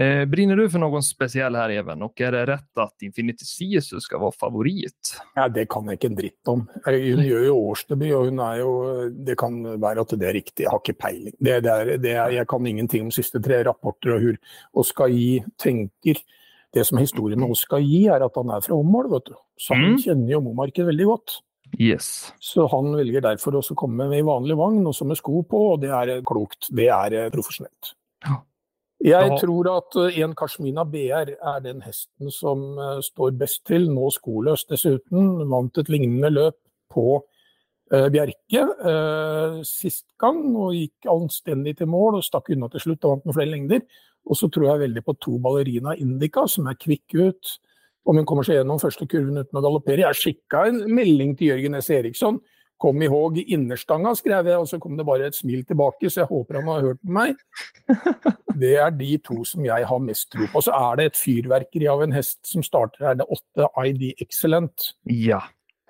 Eh, 0.00 0.24
brinner 0.24 0.56
du 0.56 0.70
för 0.70 0.78
någon 0.78 1.02
speciell 1.02 1.54
här, 1.54 1.70
Even? 1.70 2.02
Och 2.02 2.20
är 2.20 2.32
det 2.32 2.46
rätt 2.46 2.78
att 2.78 3.02
Infinity 3.02 3.44
Sisu 3.44 4.00
ska 4.00 4.18
vara 4.18 4.32
favorit? 4.32 5.20
Ja, 5.34 5.48
det 5.48 5.66
kan 5.68 5.84
jeg 5.88 5.98
ikke 5.98 6.06
en 6.08 6.16
dritt 6.16 6.48
om. 6.48 6.62
Eh, 6.86 6.94
Hun 6.94 7.20
gjør 7.26 7.44
jo 7.46 7.56
årsdebut, 7.70 8.12
og 8.16 8.24
hun 8.30 8.38
er 8.40 8.60
jo 8.62 8.70
Det 9.26 9.36
kan 9.38 9.58
være 9.80 10.00
at 10.00 10.14
det 10.16 10.28
er 10.28 10.32
riktig, 10.38 10.64
jeg 10.64 10.70
har 10.70 10.80
ikke 10.80 10.96
peiling. 10.98 11.34
Det, 11.40 11.58
det 11.66 11.70
er, 11.74 11.96
det 11.98 12.14
er, 12.14 12.30
jeg 12.38 12.48
kan 12.48 12.66
ingenting 12.66 13.04
om 13.04 13.10
siste 13.10 13.42
tre 13.42 13.60
rapporter 13.66 14.14
og 14.16 14.20
hur 14.24 14.36
Oskar 14.74 15.08
Gi 15.12 15.42
tenker. 15.58 16.22
Det 16.72 16.86
som 16.86 16.98
er 16.98 17.02
historien 17.04 17.40
med 17.40 17.50
Oskar 17.50 17.82
Gi, 17.82 18.06
er 18.06 18.22
at 18.24 18.36
han 18.38 18.50
er 18.54 18.60
fra 18.64 18.74
Åmål, 18.78 19.10
vet 19.10 19.26
du. 19.26 19.34
Så 19.58 19.74
han 19.74 19.90
Mm. 19.92 19.98
kjenner 19.98 20.30
jo 20.32 20.40
Momarken 20.40 20.86
veldig 20.86 21.04
godt. 21.06 21.40
Yes. 21.78 22.32
Så 22.40 22.66
han 22.70 22.94
velger 22.96 23.20
derfor 23.20 23.52
å 23.58 23.74
komme 23.76 24.08
med 24.08 24.18
i 24.18 24.22
vanlig 24.22 24.56
vogn, 24.56 24.80
også 24.86 25.04
med 25.06 25.16
sko 25.18 25.42
på, 25.42 25.72
og 25.74 25.80
det 25.82 25.90
er 25.90 26.08
eh, 26.16 26.22
klokt. 26.22 26.68
Det 26.74 26.88
er 26.88 27.12
eh, 27.12 27.30
profesjonelt. 27.30 27.94
Ja. 28.24 28.40
Jeg 29.00 29.36
tror 29.40 29.68
at 29.72 29.96
eh, 29.96 30.18
en 30.20 30.34
Kashmina 30.36 30.84
BR 30.84 31.32
er 31.32 31.60
den 31.64 31.80
hesten 31.84 32.32
som 32.32 32.76
eh, 32.76 32.98
står 33.04 33.32
best 33.40 33.62
til, 33.68 33.88
nå 33.88 34.10
skoløs 34.12 34.66
dessuten. 34.68 35.38
Vant 35.48 35.80
et 35.80 35.88
lignende 35.88 36.28
løp 36.34 36.58
på 36.92 37.06
eh, 37.94 38.10
Bjerke 38.12 38.66
sist 39.64 40.04
gang, 40.20 40.42
og 40.52 40.76
gikk 40.76 41.08
anstendig 41.08 41.78
til 41.78 41.88
mål 41.88 42.20
og 42.20 42.26
stakk 42.26 42.52
unna 42.52 42.68
til 42.72 42.84
slutt 42.84 43.06
og 43.06 43.16
vant 43.16 43.30
med 43.30 43.38
flere 43.38 43.54
lengder. 43.54 44.04
Og 44.28 44.36
så 44.36 44.50
tror 44.52 44.68
jeg 44.68 44.84
veldig 44.84 45.06
på 45.06 45.16
to 45.16 45.38
ballerina 45.40 45.96
Indica, 45.96 46.44
som 46.44 46.68
er 46.68 46.76
kvikk 46.76 47.16
ut. 47.16 47.56
Om 48.04 48.20
hun 48.20 48.28
kommer 48.28 48.44
seg 48.44 48.58
gjennom 48.58 48.80
første 48.80 49.06
kurven 49.08 49.40
uten 49.40 49.60
å 49.60 49.64
galoppere. 49.64 50.04
Jeg 50.04 50.18
skikka 50.18 50.66
en 50.68 50.84
melding 50.92 51.32
til 51.38 51.54
Jørgen 51.54 51.80
S. 51.80 51.88
Eriksson. 51.96 52.40
Kom 52.80 53.02
ihåg 53.04 53.36
innerstanga, 53.42 54.14
skrev 54.16 54.48
jeg, 54.48 54.56
og 54.56 54.68
så 54.68 54.78
kom 54.80 54.96
det 54.96 55.04
bare 55.08 55.28
et 55.28 55.36
smil 55.36 55.66
tilbake, 55.68 56.08
så 56.08 56.22
jeg 56.22 56.30
håper 56.30 56.60
han 56.60 56.70
har 56.72 56.86
hørt 56.88 57.00
på 57.02 57.12
meg. 57.12 57.40
Det 58.60 58.74
er 58.80 58.90
de 58.92 59.14
to 59.24 59.38
som 59.48 59.64
jeg 59.64 59.86
har 59.88 60.00
mest 60.04 60.28
tro 60.32 60.48
på. 60.52 60.60
Så 60.64 60.72
er 60.76 60.98
det 60.98 61.06
et 61.10 61.20
fyrverkeri 61.20 61.86
av 61.88 62.02
en 62.04 62.12
hest 62.12 62.40
som 62.48 62.64
starter 62.64 63.06
her, 63.06 63.16
det 63.20 63.28
åtte 63.28 63.68
ID 63.86 64.10
Excellent. 64.20 64.90
Ja. 65.08 65.42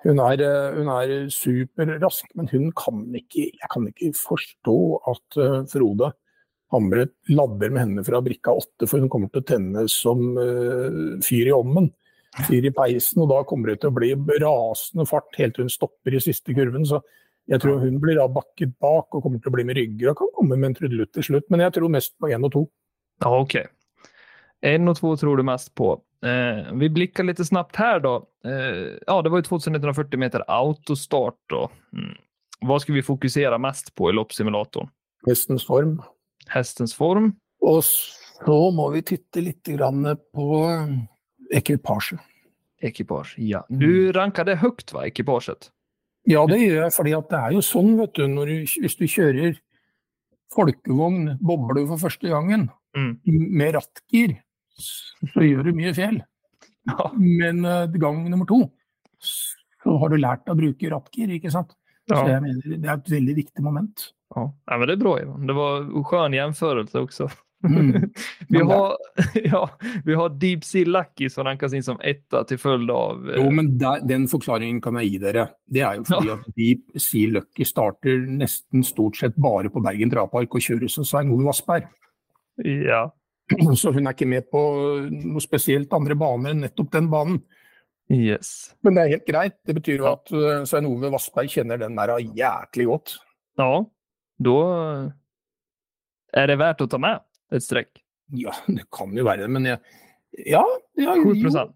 Hun 0.05 0.21
er, 0.23 0.41
eh, 0.41 0.77
hun 0.77 0.89
er 0.89 1.29
superrask, 1.29 2.31
men 2.35 2.47
hun 2.49 2.71
kan 2.73 3.03
ikke 3.13 3.51
Jeg 3.53 3.69
kan 3.71 3.87
ikke 3.87 4.13
forstå 4.17 4.77
at 5.11 5.37
eh, 5.37 5.57
Frode 5.69 6.13
Hamre 6.71 7.07
ladder 7.29 7.69
med 7.69 7.81
henne 7.83 8.03
fra 8.07 8.21
brikka 8.23 8.53
åtte, 8.55 8.87
for 8.87 9.03
hun 9.03 9.09
kommer 9.11 9.29
til 9.29 9.43
å 9.43 9.49
tenne 9.49 9.87
som 9.91 10.37
eh, 10.39 11.19
fyr 11.25 11.51
i 11.51 11.55
ommen. 11.55 11.91
Fyr 12.47 12.63
i 12.63 12.71
peisen, 12.71 13.19
og 13.23 13.31
da 13.31 13.41
kommer 13.47 13.73
det 13.73 13.81
til 13.81 13.91
å 13.91 13.95
bli 13.97 14.13
rasende 14.39 15.03
fart 15.09 15.35
helt 15.35 15.57
til 15.57 15.67
hun 15.67 15.73
stopper 15.73 16.15
i 16.15 16.21
siste 16.23 16.55
kurven. 16.55 16.85
Så 16.87 17.01
jeg 17.51 17.59
tror 17.63 17.81
hun 17.83 17.97
blir 17.99 18.15
da 18.19 18.29
bakket 18.31 18.77
bak 18.79 19.11
og 19.11 19.25
kommer 19.25 19.41
til 19.41 19.51
å 19.51 19.55
bli 19.57 19.65
med 19.67 19.75
rygger 19.79 20.13
og 20.13 20.21
kan 20.21 20.31
komme 20.37 20.55
med 20.55 20.69
en 20.69 20.77
trudelutt 20.77 21.11
til 21.17 21.27
slutt. 21.27 21.49
Men 21.51 21.65
jeg 21.65 21.75
tror 21.75 21.91
mest 21.91 22.15
på 22.21 22.31
én 22.31 22.47
og 22.47 22.53
to. 22.53 22.63
Ja, 23.23 23.33
ok. 23.35 23.57
En 24.71 24.87
og 24.87 24.97
två 25.01 25.15
tror 25.19 25.41
du 25.41 25.43
mest 25.43 25.73
på. 25.75 25.95
Eh, 26.23 26.71
vi 26.77 26.89
blikker 26.93 27.25
litt 27.25 27.41
snabbt 27.43 27.79
her, 27.81 27.99
da. 27.99 28.15
Eh, 28.45 28.97
ja, 29.07 29.19
det 29.25 29.31
var 29.33 29.41
jo 29.41 29.49
2140 29.49 30.21
meter 30.21 30.45
autostart 30.47 31.39
då. 31.49 31.65
Mm. 31.97 32.15
Hva 32.61 32.79
ska 32.79 32.93
vi 32.93 33.01
fokusere 33.01 33.57
mest 33.57 33.95
på 33.97 34.09
i 34.09 34.13
loppsimulatoren? 34.13 34.89
Hestens 35.27 35.65
form. 35.65 35.97
Hestens 36.49 36.93
form. 36.93 37.33
Og 37.65 37.81
så 37.83 38.59
må 38.73 38.87
vi 38.93 39.01
titte 39.05 39.41
litt 39.41 39.65
grann 39.65 40.05
på 40.33 40.59
ekvipasje. 41.53 42.17
Ekipasje, 42.81 43.43
ja. 43.45 43.61
Mm. 43.69 43.79
Du 43.81 44.11
ranker 44.17 44.47
det 44.47 44.57
høyt, 44.61 44.89
va, 44.95 45.05
ekipasjet? 45.09 45.69
Ja, 46.29 46.45
det 46.49 46.59
gjør 46.61 46.83
jeg, 46.83 46.93
fordi 46.95 47.13
det 47.31 47.37
er 47.39 47.53
jo 47.55 47.61
sånn, 47.65 47.91
vet 47.97 48.13
du, 48.17 48.25
du, 48.45 48.53
hvis 48.83 48.97
du 48.97 49.05
kjører 49.09 49.55
folkevogn, 50.53 51.35
bobler 51.41 51.87
for 51.89 52.01
første 52.07 52.31
gangen, 52.31 52.69
Mm. 52.91 53.13
med 53.55 53.75
rattgir, 53.77 54.33
så 54.75 55.39
gjør 55.45 55.69
du 55.69 55.77
mye 55.77 55.93
fjell. 55.95 56.17
Ja. 56.89 57.05
Men 57.15 57.61
uh, 57.63 57.85
gang 57.87 58.25
nummer 58.27 58.43
to, 58.49 58.65
så 59.23 59.93
har 60.01 60.11
du 60.11 60.17
lært 60.19 60.49
å 60.51 60.57
bruke 60.59 60.89
rattgir, 60.91 61.31
ikke 61.31 61.53
sant? 61.53 61.71
Så 62.09 62.19
jeg 62.27 62.41
mener, 62.43 62.65
det 62.81 62.89
er 62.89 62.97
et 62.97 63.13
veldig 63.13 63.35
viktig 63.37 63.63
moment. 63.63 64.09
ja. 64.35 64.43
ja, 64.43 64.77
men 64.77 64.89
det 64.89 64.97
er 64.97 65.03
bra 65.05 65.13
Ivan. 65.21 65.47
Det 65.47 65.55
var 65.55 65.85
en 65.85 66.03
skjønn 66.09 66.35
gjenførelse 66.35 66.99
också. 67.05 67.29
Mm. 67.63 68.07
Vi 68.49 68.61
har, 68.65 68.95
ja, 69.51 69.61
vi 70.05 70.15
har 70.17 70.29
Deep 70.41 70.63
Sea 70.65 70.85
Lucky 70.89 71.27
som 71.29 71.45
rankas 71.45 71.73
in 71.77 71.83
som 71.85 71.99
etta 72.01 72.41
til 72.49 72.57
følge 72.57 72.89
av... 72.95 73.21
eh, 73.29 73.37
Jo, 73.37 73.51
men 73.53 73.69
der, 73.77 74.01
den 74.09 74.25
forklaringen 74.31 74.81
kan 74.81 74.97
jeg 74.97 75.11
gi 75.11 75.19
dere. 75.21 75.43
Det 75.69 75.83
er 75.85 75.99
jo 75.99 76.03
fordi 76.09 76.31
Ja. 76.31 76.37
at 76.39 76.55
Deep 76.57 76.97
Sea 76.97 77.29
Lucky 77.35 77.67
starter 77.69 78.23
nesten 78.27 78.83
stort 78.87 79.19
sett 79.21 79.37
bare 79.37 79.69
på 79.69 79.83
Bergen 79.85 80.09
Drapark 80.09 80.57
og 80.57 80.65
kjøres 80.65 80.97
som 80.97 81.05
Svein 81.05 81.29
Ove 81.35 81.45
Vassberg. 81.51 81.85
Ja. 82.65 83.05
Så 83.79 83.93
hun 83.93 84.07
er 84.09 84.13
ikke 84.17 84.29
med 84.31 84.49
på 84.51 84.61
noe 85.11 85.41
spesielt 85.43 85.93
andre 85.93 86.15
baner 86.17 86.55
enn 86.55 86.65
nettopp 86.65 86.91
den 86.97 87.09
banen. 87.13 87.41
Yes. 88.11 88.73
Men 88.83 88.97
det 88.97 89.03
er 89.05 89.13
helt 89.13 89.27
greit. 89.29 89.59
Det 89.67 89.77
betyr 89.77 90.01
jo 90.01 90.09
Ja. 90.09 90.17
at 90.17 90.31
uh, 90.35 90.65
Svein 90.67 90.89
Ove 90.89 91.13
Vassberg 91.13 91.47
kjenner 91.53 91.77
den 91.79 91.95
der 91.95 92.17
jæklig 92.19 92.89
godt. 92.89 93.19
Ja, 93.61 93.83
da 94.41 94.57
er 96.33 96.47
det 96.47 96.57
verdt 96.61 96.81
å 96.83 96.89
ta 96.91 96.97
med 97.01 97.19
ett 97.55 97.63
strekk? 97.63 98.01
Ja, 98.31 98.53
det 98.67 98.85
kan 98.91 99.11
jo 99.17 99.25
være 99.27 99.41
det, 99.45 99.49
men 99.51 99.65
jeg, 99.65 99.79
ja, 100.47 100.63
ja 100.95 101.15
7 101.15 101.33
jo, 101.35 101.67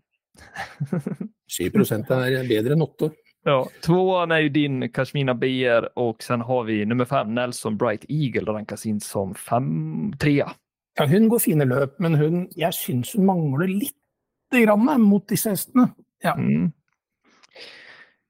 7% 1.52 2.12
er 2.16 2.48
bedre 2.50 2.76
enn 2.76 2.82
8. 2.86 3.10
Ja, 3.46 3.60
tvåan 3.86 4.32
är 4.32 4.40
ju 4.40 4.50
din 4.50 4.90
Kashmina 4.90 5.34
BR 5.34 5.90
och 6.00 6.24
sen 6.24 6.42
har 6.42 6.64
vi 6.64 6.86
nummer 6.86 7.06
fem 7.06 7.36
Nelson 7.36 7.78
Bright 7.78 8.06
Eagle 8.10 8.52
rankas 8.54 8.86
inn 8.86 9.00
som 9.00 9.36
fem, 9.36 10.14
trea. 10.20 10.52
Ja, 10.98 11.06
hun 11.06 11.30
går 11.30 11.40
fine 11.40 11.66
løp, 11.68 12.00
men 12.00 12.16
hun, 12.16 12.48
jeg 12.56 12.74
syns 12.74 13.14
hun 13.16 13.26
mangler 13.26 13.68
lite 13.68 14.64
grann 14.66 15.02
mot 15.02 15.28
disse 15.30 15.50
hestene. 15.54 15.90
Ja. 16.24 16.34
Mm. 16.40 16.72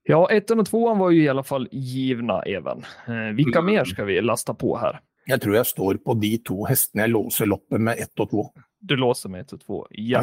Ja, 0.03 0.27
ettan 0.31 0.59
och 0.59 0.65
tvåan 0.67 0.97
var 0.97 1.09
ju 1.11 1.23
i 1.23 1.29
alla 1.29 1.43
fall 1.43 1.67
givna, 1.71 2.41
Even. 2.43 2.83
Eh, 3.07 3.33
vilka 3.35 3.59
Mm. 3.59 3.73
mer 3.73 3.85
skal 3.85 4.05
vi 4.05 4.21
lasta 4.21 4.53
på 4.53 4.77
här? 4.77 4.99
Jeg 5.25 5.41
tror 5.41 5.55
jeg 5.57 5.65
står 5.65 5.99
på 6.05 6.13
de 6.21 6.31
to 6.45 6.63
hestene 6.69 7.07
jeg 7.07 7.15
låser 7.15 7.49
loppet 7.49 7.81
med 7.81 8.01
ett 8.01 8.21
og 8.21 8.29
to. 8.29 8.43
Du 8.79 8.95
låser 8.99 9.29
med 9.33 9.45
ett 9.45 9.53
og 9.53 9.63
to, 9.65 9.85
Ja. 9.89 10.21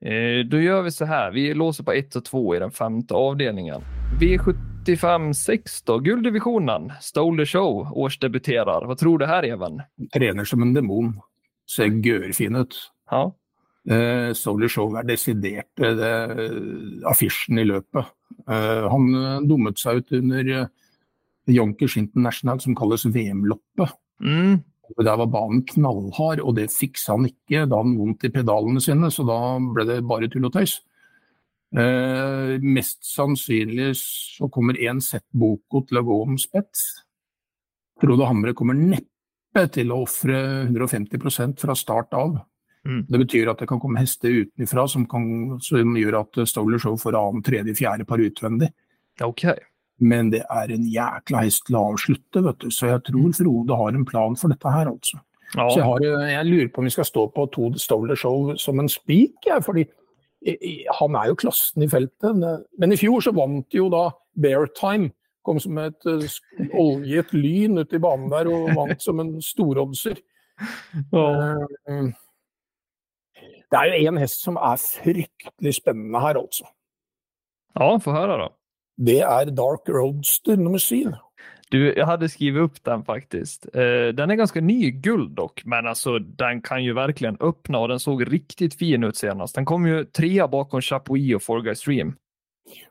Eh, 0.00 0.44
då 0.46 0.60
gör 0.60 0.82
vi 0.82 0.90
så 0.90 1.04
här. 1.04 1.30
Vi 1.30 1.54
låser 1.54 1.84
på 1.84 1.92
ett 1.92 2.16
och 2.16 2.24
två 2.24 2.56
i 2.56 2.58
den 2.58 2.70
femte 2.70 3.14
avdelningen. 3.14 3.80
V75 4.20 5.32
6 5.32 5.82
då, 5.82 5.98
gulddivisjonen. 5.98 6.92
Stole 7.00 7.42
the 7.42 7.46
Show 7.46 7.92
årsdebuterar. 7.92 8.86
Hva 8.86 8.96
tror 8.96 9.18
du 9.18 9.26
her, 9.26 9.44
Even? 9.44 9.82
Trener 10.12 10.44
som 10.44 10.62
en 10.62 10.74
demon. 10.74 11.20
Ser 11.70 11.90
gørrfin 12.02 12.56
ut. 12.56 12.76
Ja. 13.10 13.32
Eh, 13.90 14.32
Solar 14.32 14.68
Show 14.68 14.96
er 15.00 15.06
desidert 15.08 15.80
eh, 15.80 17.02
affisjen 17.08 17.58
i 17.58 17.66
løpet. 17.66 18.10
Eh, 18.48 18.84
han 18.90 19.14
eh, 19.14 19.40
dummet 19.48 19.78
seg 19.80 20.02
ut 20.02 20.12
under 20.12 20.68
Jonker 21.48 21.88
Shinton 21.88 22.20
International, 22.20 22.60
som 22.60 22.76
kalles 22.76 23.06
VM-loppet. 23.06 23.94
Mm. 24.24 24.60
Der 24.98 25.18
var 25.20 25.28
banen 25.30 25.64
knallhard, 25.68 26.40
og 26.40 26.56
det 26.56 26.70
fiksa 26.72 27.16
han 27.16 27.28
ikke. 27.28 27.66
Da 27.66 27.76
hadde 27.76 27.82
han 27.82 27.98
vondt 27.98 28.24
i 28.24 28.32
pedalene 28.32 28.82
sine, 28.82 29.10
så 29.12 29.26
da 29.28 29.40
ble 29.60 29.84
det 29.88 29.98
bare 30.08 30.30
tull 30.32 30.48
og 30.48 30.54
tøys. 30.56 30.78
Eh, 31.76 32.54
mest 32.64 33.04
sannsynlig 33.04 33.90
så 34.00 34.48
kommer 34.48 34.78
én 34.80 35.02
sett 35.04 35.26
Boko 35.36 35.82
til 35.84 36.00
å 36.00 36.06
gå 36.06 36.16
om 36.24 36.38
spets. 36.40 36.86
Frode 38.00 38.28
Hamre 38.28 38.54
kommer 38.56 38.78
neppe 38.78 39.66
til 39.74 39.92
å 39.92 40.02
ofre 40.06 40.38
150% 40.70 41.60
fra 41.60 41.76
start 41.76 42.14
av. 42.16 42.38
Mm. 42.88 43.02
Det 43.10 43.20
betyr 43.24 43.50
at 43.52 43.60
det 43.60 43.68
kan 43.68 43.80
komme 43.82 44.00
hester 44.00 44.32
utenfra 44.44 44.86
som, 44.88 45.04
kan, 45.10 45.58
som 45.60 45.96
gjør 45.98 46.22
at 46.22 46.40
Stoler 46.48 46.80
Show 46.80 46.96
får 47.00 47.18
annen, 47.18 47.44
tredje, 47.44 47.74
fjerde 47.76 48.06
par 48.08 48.22
utvendig. 48.22 48.70
Okej. 49.20 49.58
Men 50.00 50.30
det 50.30 50.44
er 50.46 50.70
en 50.70 50.84
jækla 50.86 51.40
hest 51.42 51.64
til 51.66 51.76
å 51.78 51.88
avslutte, 51.92 52.42
vet 52.44 52.58
du. 52.62 52.70
Så 52.70 52.86
jeg 52.86 53.02
tror 53.08 53.32
Frode 53.34 53.78
har 53.80 53.96
en 53.96 54.04
plan 54.06 54.36
for 54.38 54.48
dette 54.52 54.70
her, 54.70 54.86
altså. 54.92 55.18
Ja. 55.56 55.64
Så 55.70 55.78
jeg, 55.80 55.84
har, 55.88 56.04
jeg 56.28 56.46
lurer 56.46 56.68
på 56.68 56.82
om 56.82 56.86
vi 56.86 56.92
skal 56.92 57.06
stå 57.08 57.24
på 57.34 57.46
to 57.54 57.70
Stoler 57.80 58.18
Show 58.18 58.52
som 58.60 58.78
en 58.78 58.88
spik, 58.92 59.38
jeg. 59.46 59.64
Fordi 59.64 59.86
han 61.00 61.16
er 61.18 61.30
jo 61.32 61.38
klassen 61.40 61.82
i 61.82 61.88
feltet. 61.90 62.36
Men 62.78 62.92
i 62.94 62.98
fjor 63.00 63.24
så 63.24 63.32
vant 63.34 63.74
jo 63.74 63.88
da 63.90 64.10
Bear 64.38 64.68
Time. 64.78 65.10
Kom 65.46 65.58
som 65.62 65.78
et 65.80 66.04
eh, 66.06 66.28
oljet 66.76 67.32
lyn 67.32 67.80
ut 67.80 67.94
i 67.96 68.00
banen 68.02 68.28
der 68.30 68.50
og 68.52 68.68
vant 68.76 69.00
som 69.02 69.22
en 69.22 69.38
storoddser. 69.42 70.20
Ja. 71.14 71.26
Eh, 71.88 72.10
Det 73.68 73.76
er 73.78 73.90
jo 74.00 74.08
en 74.12 74.18
hest 74.20 74.40
som 74.44 74.56
er 74.56 74.76
fryktelig 74.80 75.74
spennende 75.76 76.20
her, 76.24 76.38
altså. 76.40 76.64
ja, 77.78 77.88
få 78.00 78.12
høre, 78.12 78.38
då. 78.40 78.48
Det 78.98 79.20
er 79.22 79.50
Dark 79.54 79.88
Roadster 79.88 80.58
nummer 80.58 80.82
syv. 80.82 81.14
Du, 81.68 81.76
jeg 81.84 82.06
hadde 82.08 82.30
skrevet 82.32 82.64
opp 82.64 82.78
den 82.88 83.02
faktisk. 83.04 83.66
Uh, 83.74 84.08
den 84.16 84.32
er 84.32 84.40
ganske 84.40 84.60
ny 84.64 84.78
i 84.88 84.94
guld 85.04 85.34
dock, 85.36 85.60
men 85.68 85.86
altså, 85.90 86.16
den 86.18 86.62
kan 86.64 86.80
jo 86.82 86.96
verkligen 86.96 87.36
åpne, 87.44 87.78
og 87.78 87.92
den 87.92 88.00
såg 88.00 88.24
riktig 88.30 88.72
fin 88.78 89.04
ut 89.04 89.20
senast. 89.20 89.58
Den 89.58 89.68
kom 89.68 89.84
jo 89.86 90.00
trea 90.16 90.48
bakom 90.48 90.82
Chapuis 90.84 91.34
og 91.36 91.44
Forguy 91.44 91.76
Stream. 91.76 92.16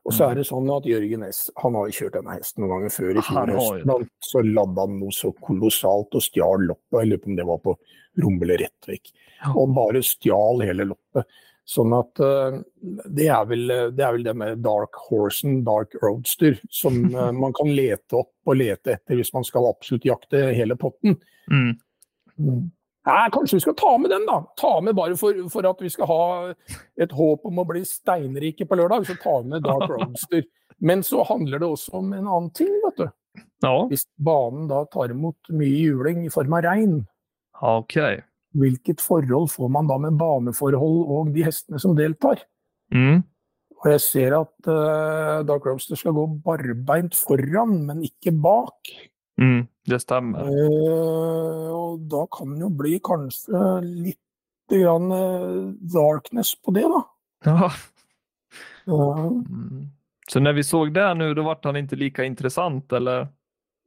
Og 0.08 0.14
så 0.16 0.30
er 0.30 0.40
det 0.40 0.48
sånn 0.48 0.70
at 0.74 0.88
Jørgen 0.90 1.26
S 1.28 1.48
han 1.62 1.76
har 1.78 1.90
jo 1.90 1.98
kjørt 2.00 2.16
denne 2.18 2.34
hesten 2.38 2.64
noen 2.64 2.72
ganger 2.74 2.94
før 2.96 3.20
i 3.20 3.24
fjor 3.28 3.52
høst. 3.54 4.14
Så 4.26 4.42
ladde 4.46 4.86
han 4.86 4.96
noe 5.02 5.14
så 5.14 5.30
kolossalt 5.44 6.18
og 6.18 6.24
stjal 6.24 6.66
loppet. 6.70 6.98
Jeg 6.98 7.12
lurer 7.12 7.22
på 7.24 7.32
om 7.32 7.38
det 7.38 7.48
var 7.50 7.60
på 7.66 7.76
Rommel 8.24 8.54
rett 8.64 8.90
vekk. 8.90 9.12
Og 9.54 9.76
bare 9.78 10.02
stjal 10.06 10.64
hele 10.66 10.88
loppet. 10.90 11.38
Sånn 11.68 11.92
at 11.98 12.22
eh, 12.24 12.62
det, 12.80 13.26
er 13.28 13.44
vel, 13.50 13.68
det 13.92 14.04
er 14.04 14.14
vel 14.16 14.24
det 14.24 14.34
med 14.40 14.62
Dark 14.64 14.96
Horsen, 15.10 15.66
Dark 15.68 15.98
Roadster, 16.00 16.56
som 16.72 17.02
eh, 17.16 17.34
man 17.36 17.56
kan 17.58 17.74
lete 17.76 18.22
opp 18.22 18.32
og 18.48 18.62
lete 18.62 18.96
etter 18.96 19.20
hvis 19.20 19.34
man 19.36 19.44
skal 19.48 19.68
absolutt 19.74 20.08
jakte 20.08 20.46
hele 20.56 20.78
potten. 20.80 21.18
Mm. 21.52 21.76
Nei, 23.08 23.26
kanskje 23.32 23.58
vi 23.58 23.66
skal 23.66 23.76
ta 23.80 23.94
med 24.00 24.12
den, 24.12 24.24
da. 24.28 24.40
Ta 24.60 24.78
med 24.84 24.96
bare 24.96 25.16
for, 25.20 25.36
for 25.52 25.68
at 25.68 25.84
vi 25.84 25.92
skal 25.92 26.10
ha 26.12 26.24
et 27.04 27.14
håp 27.16 27.46
om 27.48 27.60
å 27.60 27.68
bli 27.68 27.84
steinrike 27.88 28.68
på 28.68 28.80
lørdag, 28.80 29.08
så 29.08 29.18
tar 29.20 29.44
vi 29.44 29.58
med 29.58 29.68
Dark 29.68 29.88
Roadster. 29.94 30.48
Men 30.78 31.04
så 31.04 31.24
handler 31.28 31.60
det 31.60 31.68
også 31.68 32.00
om 32.00 32.14
en 32.14 32.28
annen 32.28 32.52
ting, 32.56 32.72
vet 32.86 33.04
du. 33.04 33.08
Ja, 33.66 33.76
Hvis 33.90 34.06
banen 34.22 34.68
da 34.70 34.84
tar 34.92 35.12
imot 35.12 35.52
mye 35.52 35.84
juling 35.84 36.24
i 36.26 36.32
form 36.34 36.56
av 36.58 36.64
regn, 36.66 37.00
okej. 37.60 38.22
Hvilket 38.56 39.02
forhold 39.04 39.50
får 39.52 39.72
man 39.74 39.90
da 39.90 39.98
med 40.02 40.20
baneforhold 40.20 41.02
og 41.14 41.34
de 41.36 41.44
hestene 41.48 41.82
som 41.82 41.96
deltar? 41.98 42.44
Mm. 42.94 43.26
Og 43.78 43.90
jeg 43.92 44.02
ser 44.02 44.36
at 44.40 44.70
uh, 44.70 45.44
Dark 45.46 45.68
Roaster 45.68 46.00
skal 46.00 46.16
gå 46.18 46.26
barbeint 46.46 47.18
foran, 47.18 47.76
men 47.90 48.06
ikke 48.08 48.34
bak. 48.34 48.94
Mm, 49.38 49.68
det 49.90 50.00
stemmer. 50.02 50.48
Uh, 50.50 51.68
og 51.76 52.08
da 52.10 52.24
kan 52.34 52.56
det 52.56 52.66
jo 52.66 52.72
bli 52.80 52.96
kanskje 53.06 53.62
litt 53.86 54.24
grann 54.72 55.14
uh, 55.14 55.70
darkness 55.94 56.56
på 56.58 56.74
det, 56.76 56.88
da. 56.90 57.04
Ja. 57.46 57.70
Uh. 58.88 59.30
Mm. 59.46 59.86
Så 60.28 60.42
når 60.44 60.58
vi 60.58 60.64
så 60.68 60.82
det 60.92 61.06
nå, 61.16 61.30
da 61.38 61.44
ble 61.46 61.56
han 61.70 61.78
ikke 61.80 62.00
like 62.02 62.26
interessant, 62.28 62.92
eller? 62.98 63.30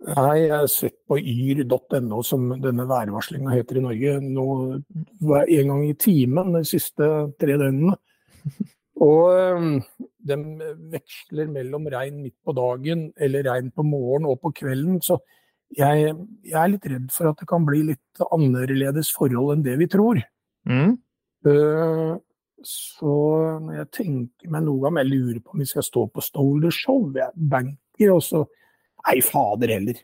Nei, 0.01 0.37
jeg 0.47 0.53
har 0.55 0.69
sett 0.73 0.97
på 1.09 1.19
yr.no, 1.21 2.23
som 2.25 2.47
denne 2.63 2.87
værvarslinga 2.89 3.53
heter 3.53 3.81
i 3.81 3.83
Norge, 3.85 4.15
nå 4.25 4.47
en 4.81 5.73
gang 5.73 5.83
i 5.85 5.97
timen 6.01 6.55
de 6.57 6.63
siste 6.69 7.09
tre 7.41 7.59
døgnene. 7.61 7.99
Og 9.01 9.33
eh, 9.33 10.07
de 10.29 10.39
veksler 10.93 11.53
mellom 11.53 11.87
regn 11.93 12.19
midt 12.25 12.37
på 12.45 12.53
dagen 12.57 13.07
eller 13.21 13.47
regn 13.49 13.71
på 13.73 13.85
morgenen 13.87 14.29
og 14.29 14.41
på 14.45 14.53
kvelden. 14.57 14.99
Så 15.05 15.17
jeg, 15.77 16.11
jeg 16.45 16.59
er 16.61 16.73
litt 16.73 16.89
redd 16.91 17.13
for 17.15 17.31
at 17.31 17.41
det 17.41 17.49
kan 17.49 17.65
bli 17.69 17.85
litt 17.93 18.25
annerledes 18.29 19.13
forhold 19.17 19.55
enn 19.55 19.65
det 19.65 19.79
vi 19.81 19.89
tror. 19.89 20.21
Mm. 20.69 20.97
Eh, 21.49 22.19
Så 22.61 23.13
når 23.65 23.77
jeg 23.79 23.91
tenker 23.97 24.51
meg 24.53 24.67
noe 24.67 24.91
om 24.91 24.99
jeg 25.01 25.09
lurer 25.09 25.39
på 25.41 25.55
om 25.55 25.63
vi 25.63 25.69
skal 25.69 25.85
stå 25.87 26.03
på 26.13 26.25
Stolder 26.25 26.75
Show, 26.75 27.07
jeg 27.17 27.33
banker, 27.49 28.11
og 28.13 28.21
så 28.25 28.43
Nei, 29.07 29.21
fader 29.25 29.69
heller. 29.69 29.95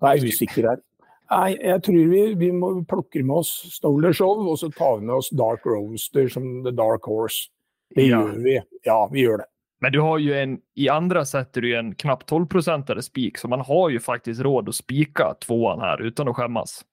Da 0.00 0.12
er 0.12 0.20
jeg 0.20 0.32
usikker 0.34 0.70
her. 0.70 0.82
Nei, 1.30 1.56
jeg 1.58 1.82
tror 1.82 2.08
vi, 2.12 2.20
vi 2.38 2.50
må 2.54 2.68
plukke 2.86 3.22
med 3.26 3.36
oss 3.42 3.50
Stoler 3.74 4.12
Show, 4.14 4.44
og 4.48 4.58
så 4.60 4.68
tar 4.72 4.98
vi 5.00 5.06
med 5.08 5.14
oss 5.16 5.30
Dark 5.34 5.64
Roaster 5.66 6.28
som 6.30 6.62
The 6.64 6.70
Dark 6.70 7.02
Horse. 7.10 7.48
Det 7.94 8.06
Ja. 8.08 8.20
gjør 8.22 8.42
vi. 8.44 8.60
Ja, 8.84 9.06
vi 9.12 9.24
gjør 9.26 9.38
det. 9.38 9.46
Men 9.80 9.92
du 9.92 10.00
har 10.00 10.18
ju 10.18 10.34
en, 10.34 10.58
i 10.74 10.88
andra 10.88 11.24
sätter 11.24 11.60
du 11.60 11.76
en 11.78 11.94
knappt 11.94 12.26
12 12.28 12.46
procentare 12.46 13.02
spik, 13.02 13.38
så 13.38 13.48
man 13.48 13.60
har 13.60 13.88
ju 13.90 14.00
faktiskt 14.00 14.40
råd 14.40 14.68
att 14.68 14.74
spika 14.74 15.34
tvåan 15.40 15.80
här 15.80 16.02
utan 16.02 16.28
att 16.28 16.36
skämmas. 16.36 16.84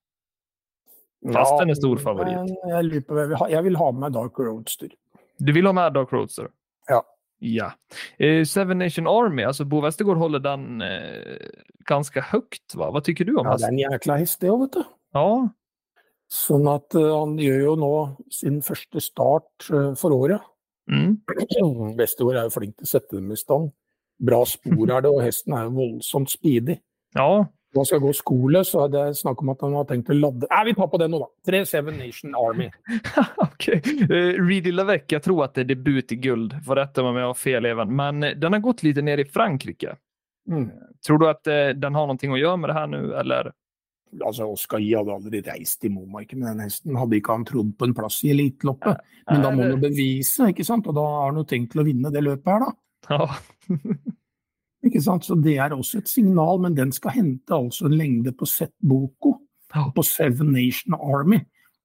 Fast 1.32 1.58
den 1.58 1.70
är 1.70 1.74
stor 1.74 1.96
favorit. 1.96 2.32
Jeg, 2.68 3.04
jeg 3.50 3.62
vil 3.64 3.76
ha 3.76 3.92
med 3.92 4.12
Dark 4.12 4.38
Roadster. 4.38 4.88
Du 5.38 5.52
vil 5.52 5.66
ha 5.66 5.72
med 5.72 5.92
Dark 5.92 6.12
Roadster? 6.12 6.48
Ja. 6.88 7.02
Ja. 7.44 7.72
Eh, 8.18 8.44
Seven 8.48 8.78
Nation 8.78 9.06
Army, 9.06 9.44
alltså 9.44 9.64
Bo 9.64 9.80
Westergård 9.84 10.16
håller 10.16 10.40
den 10.40 10.80
eh, 10.82 11.36
ganska 11.88 12.20
högt 12.20 12.74
va? 12.74 12.90
Vad 12.90 13.04
tycker 13.04 13.24
du 13.24 13.34
om 13.36 13.46
Ja, 13.46 13.56
det 13.56 13.64
er 13.64 13.68
hästen? 13.68 13.74
en 13.74 13.78
jækla 13.78 14.16
hest, 14.16 14.40
det 14.40 14.50
òg, 14.50 14.62
vet 14.64 14.78
du. 14.78 14.84
Ja. 15.14 15.28
Sånn 16.32 16.64
at 16.72 16.96
uh, 16.96 17.10
han 17.20 17.36
gjør 17.38 17.60
jo 17.60 17.74
nå 17.78 17.92
sin 18.32 18.62
første 18.64 19.02
start 19.04 19.68
uh, 19.70 19.92
for 19.98 20.14
året. 20.16 20.40
Mm. 20.90 21.20
Bestemor 22.00 22.38
er 22.40 22.48
jo 22.48 22.54
flink 22.56 22.78
til 22.78 22.88
å 22.88 22.92
sette 22.94 23.18
dem 23.18 23.30
i 23.30 23.38
stand. 23.38 23.70
Bra 24.24 24.40
spor 24.48 24.90
er 24.96 25.04
det, 25.04 25.12
og 25.12 25.22
hesten 25.22 25.54
er 25.54 25.68
jo 25.68 25.76
voldsomt 25.76 26.32
speedy. 26.32 26.78
Ja. 27.14 27.44
Han 27.74 27.86
skal 27.88 28.02
gå 28.02 28.12
skole, 28.14 28.62
så 28.64 28.84
er 28.84 28.92
det 28.92 29.04
snakk 29.18 29.42
om 29.42 29.50
at 29.54 29.64
han 29.66 29.74
har 29.78 29.86
tenkt 29.88 30.12
å 30.12 30.16
ladde 30.16 30.48
Nei, 30.50 30.62
vi 30.68 30.74
tar 30.78 30.88
på 30.92 31.00
det 31.02 31.08
nå, 31.10 31.20
da. 31.22 31.28
3-7 31.50 31.90
Nation 31.96 32.36
Army. 32.38 32.68
ok. 33.46 33.68
Uh, 34.06 34.38
Reedy 34.38 34.72
Lavec, 34.74 35.08
jeg 35.10 35.24
tror 35.24 35.44
at 35.48 35.56
det 35.58 35.66
er 35.66 35.72
debut 35.74 36.14
i 36.14 36.20
guld. 36.22 36.54
for 36.66 36.78
dette 36.78 37.02
om 37.02 37.18
jag 37.18 37.32
har 37.32 37.38
fel 37.38 37.66
även. 37.66 37.96
Men 37.96 38.22
eh, 38.22 38.38
den 38.38 38.56
har 38.56 38.62
gått 38.64 38.84
litt 38.86 39.02
ned 39.02 39.20
i 39.20 39.26
Frankrike. 39.26 39.96
Mm. 40.50 40.70
Tror 41.06 41.18
du 41.18 41.28
at 41.28 41.50
uh, 41.50 41.74
den 41.74 41.98
har 41.98 42.08
noe 42.10 42.34
å 42.38 42.40
gjøre 42.40 42.62
med 42.62 42.70
det 42.70 42.78
her 42.78 42.90
nå, 42.92 43.04
eller? 43.24 43.52
Altså, 44.22 44.46
Oskar 44.46 44.78
J 44.78 45.00
hadde 45.00 45.14
aldri 45.16 45.40
reist 45.42 45.80
til 45.82 45.94
Momarken 45.94 46.42
med 46.42 46.52
den 46.52 46.68
hesten. 46.68 46.94
Hadde 46.98 47.18
ikke 47.18 47.34
han 47.34 47.46
trodd 47.48 47.72
på 47.78 47.88
en 47.88 47.96
plass 47.96 48.20
i 48.22 48.30
eliteloppet. 48.34 49.02
Men 49.30 49.42
da 49.42 49.50
må 49.50 49.64
han 49.64 49.74
jo 49.74 49.80
bevise, 49.82 50.52
ikke 50.52 50.66
sant. 50.66 50.86
Og 50.90 50.94
da 50.94 51.06
har 51.16 51.32
han 51.32 51.40
jo 51.42 51.48
tenkt 51.50 51.72
til 51.74 51.82
å 51.82 51.86
vinne 51.88 52.12
det 52.14 52.22
løpet 52.22 52.52
her, 52.54 52.68
da. 52.68 52.74
Ja. 53.10 53.74
Ikke 54.84 55.00
sant? 55.02 55.24
Så 55.24 55.36
det 55.40 55.56
er 55.58 55.72
også 55.74 56.02
et 56.02 56.10
signal, 56.10 56.60
men 56.60 56.76
den 56.76 56.92
skal 56.92 57.16
hente 57.16 57.56
altså 57.56 57.88
en 57.88 57.96
lengde 57.98 58.34
på 58.36 58.48
Set 58.48 58.74
Boko. 58.84 59.38
På 59.74 60.04
Seven 60.06 60.52
Nation 60.54 60.94
Army. 60.94 61.40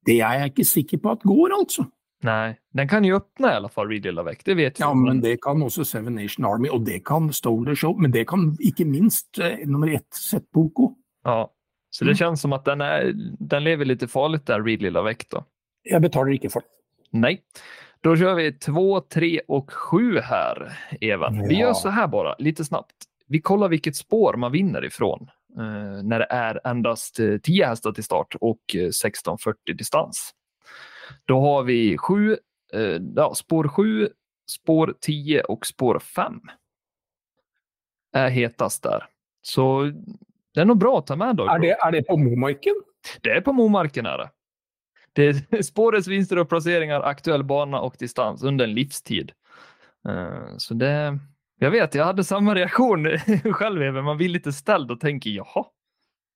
Det 0.06 0.20
er 0.22 0.44
jeg 0.44 0.52
ikke 0.52 0.66
sikker 0.68 1.00
på 1.02 1.16
at 1.16 1.24
går, 1.26 1.56
altså. 1.58 1.88
Nei, 2.28 2.52
den 2.76 2.88
kan 2.92 3.06
jo 3.08 3.16
åpne 3.16 3.48
i 3.48 3.58
alle 3.62 3.70
fall 3.72 3.88
Reedy 3.88 4.12
vekk, 4.12 4.42
det 4.44 4.56
vet 4.60 4.80
vi. 4.80 4.84
Ja, 4.84 4.90
men 4.94 5.22
det 5.24 5.38
kan 5.44 5.62
også 5.64 5.86
Seven 5.88 6.18
Nation 6.20 6.46
Army, 6.46 6.68
og 6.70 6.84
det 6.88 7.00
kan 7.08 7.32
Stoler 7.34 7.78
Show. 7.80 7.96
Men 7.96 8.12
det 8.12 8.26
kan 8.28 8.52
ikke 8.60 8.86
minst 8.86 9.40
eh, 9.40 9.64
nummer 9.66 9.92
ett 9.96 10.08
Set 10.14 10.50
Boko. 10.54 10.92
Ja. 11.26 11.46
Så 11.90 12.06
det 12.06 12.20
kjennes 12.20 12.44
som 12.44 12.54
at 12.54 12.68
den, 12.68 12.84
er, 12.86 13.14
den 13.40 13.64
lever 13.66 13.88
litt 13.88 14.04
farlig 14.12 14.44
där, 14.46 14.62
Reedy 14.62 14.92
vekk, 14.94 15.30
da. 15.32 15.46
Jeg 15.90 16.04
betaler 16.04 16.36
ikke 16.36 16.52
for 16.54 16.66
det. 16.66 16.70
Nej. 17.18 17.40
Då 18.02 18.16
kör 18.18 18.36
vi 18.36 18.54
två, 18.54 19.02
tre 19.02 19.42
och 19.48 19.74
sju 19.74 20.20
här. 20.20 20.78
Vi 21.02 21.08
Ja. 21.56 21.60
gör 21.60 21.74
så 21.74 21.90
här 21.90 22.08
bara, 22.08 22.36
lite 22.40 22.66
snabbt. 22.66 22.96
Vi 23.28 23.42
kollar 23.42 23.68
vilket 23.70 23.96
spår 23.96 24.34
man 24.34 24.52
vinner 24.52 24.86
ifrån 24.86 25.30
eh, 25.58 26.04
när 26.04 26.20
det 26.20 26.28
är 26.30 26.68
endast 26.68 27.20
eh, 27.20 27.38
10 27.38 27.66
hästar 27.66 27.92
till 27.92 28.04
start 28.04 28.36
och 28.42 28.60
eh, 28.76 28.80
1640 28.80 29.76
distans. 29.78 30.32
Då 31.26 31.40
har 31.42 31.64
vi 31.64 31.98
sju, 31.98 32.38
eh, 32.74 32.98
ja, 33.16 33.34
spår 33.36 33.68
7, 33.68 34.10
spår 34.52 34.94
10 35.02 35.42
och 35.42 35.66
spår 35.66 36.00
5. 36.00 36.42
Är 38.14 38.30
hetast 38.30 38.84
där. 38.84 39.06
Så 39.42 39.92
det 40.54 40.62
är 40.62 40.66
nog 40.66 40.78
bra 40.78 41.00
att 41.00 41.08
ta 41.08 41.16
med 41.16 41.36
då. 41.36 41.44
Er 41.44 41.60
det, 41.60 41.72
är 41.72 41.92
det 41.92 42.04
på 42.04 42.18
Momarken? 42.18 42.74
Det 43.22 43.30
är 43.30 43.42
på 43.42 43.54
Momarken 43.54 44.06
är 44.06 44.18
det. 44.18 44.30
Det 45.14 45.34
spårets 45.66 46.08
vinster 46.08 46.40
och 46.40 46.50
placeringar, 46.50 47.02
aktuell 47.02 47.44
bana 47.44 47.80
och 47.82 47.96
distans 48.00 48.44
under 48.44 48.66
en 48.66 48.74
livstid. 48.74 49.32
Uh, 50.10 50.58
Så 50.58 50.74
det, 50.74 51.20
jag 51.60 51.72
vet, 51.72 51.96
jag 51.96 52.06
hade 52.06 52.24
samma 52.24 52.56
reaktion 52.56 53.08
själv, 53.54 53.82
Even. 53.88 54.04
Man 54.04 54.18
blir 54.18 54.30
lite 54.30 54.54
ställd 54.54 54.92
och 54.92 55.00
tänker 55.00 55.30
jaha. 55.30 55.66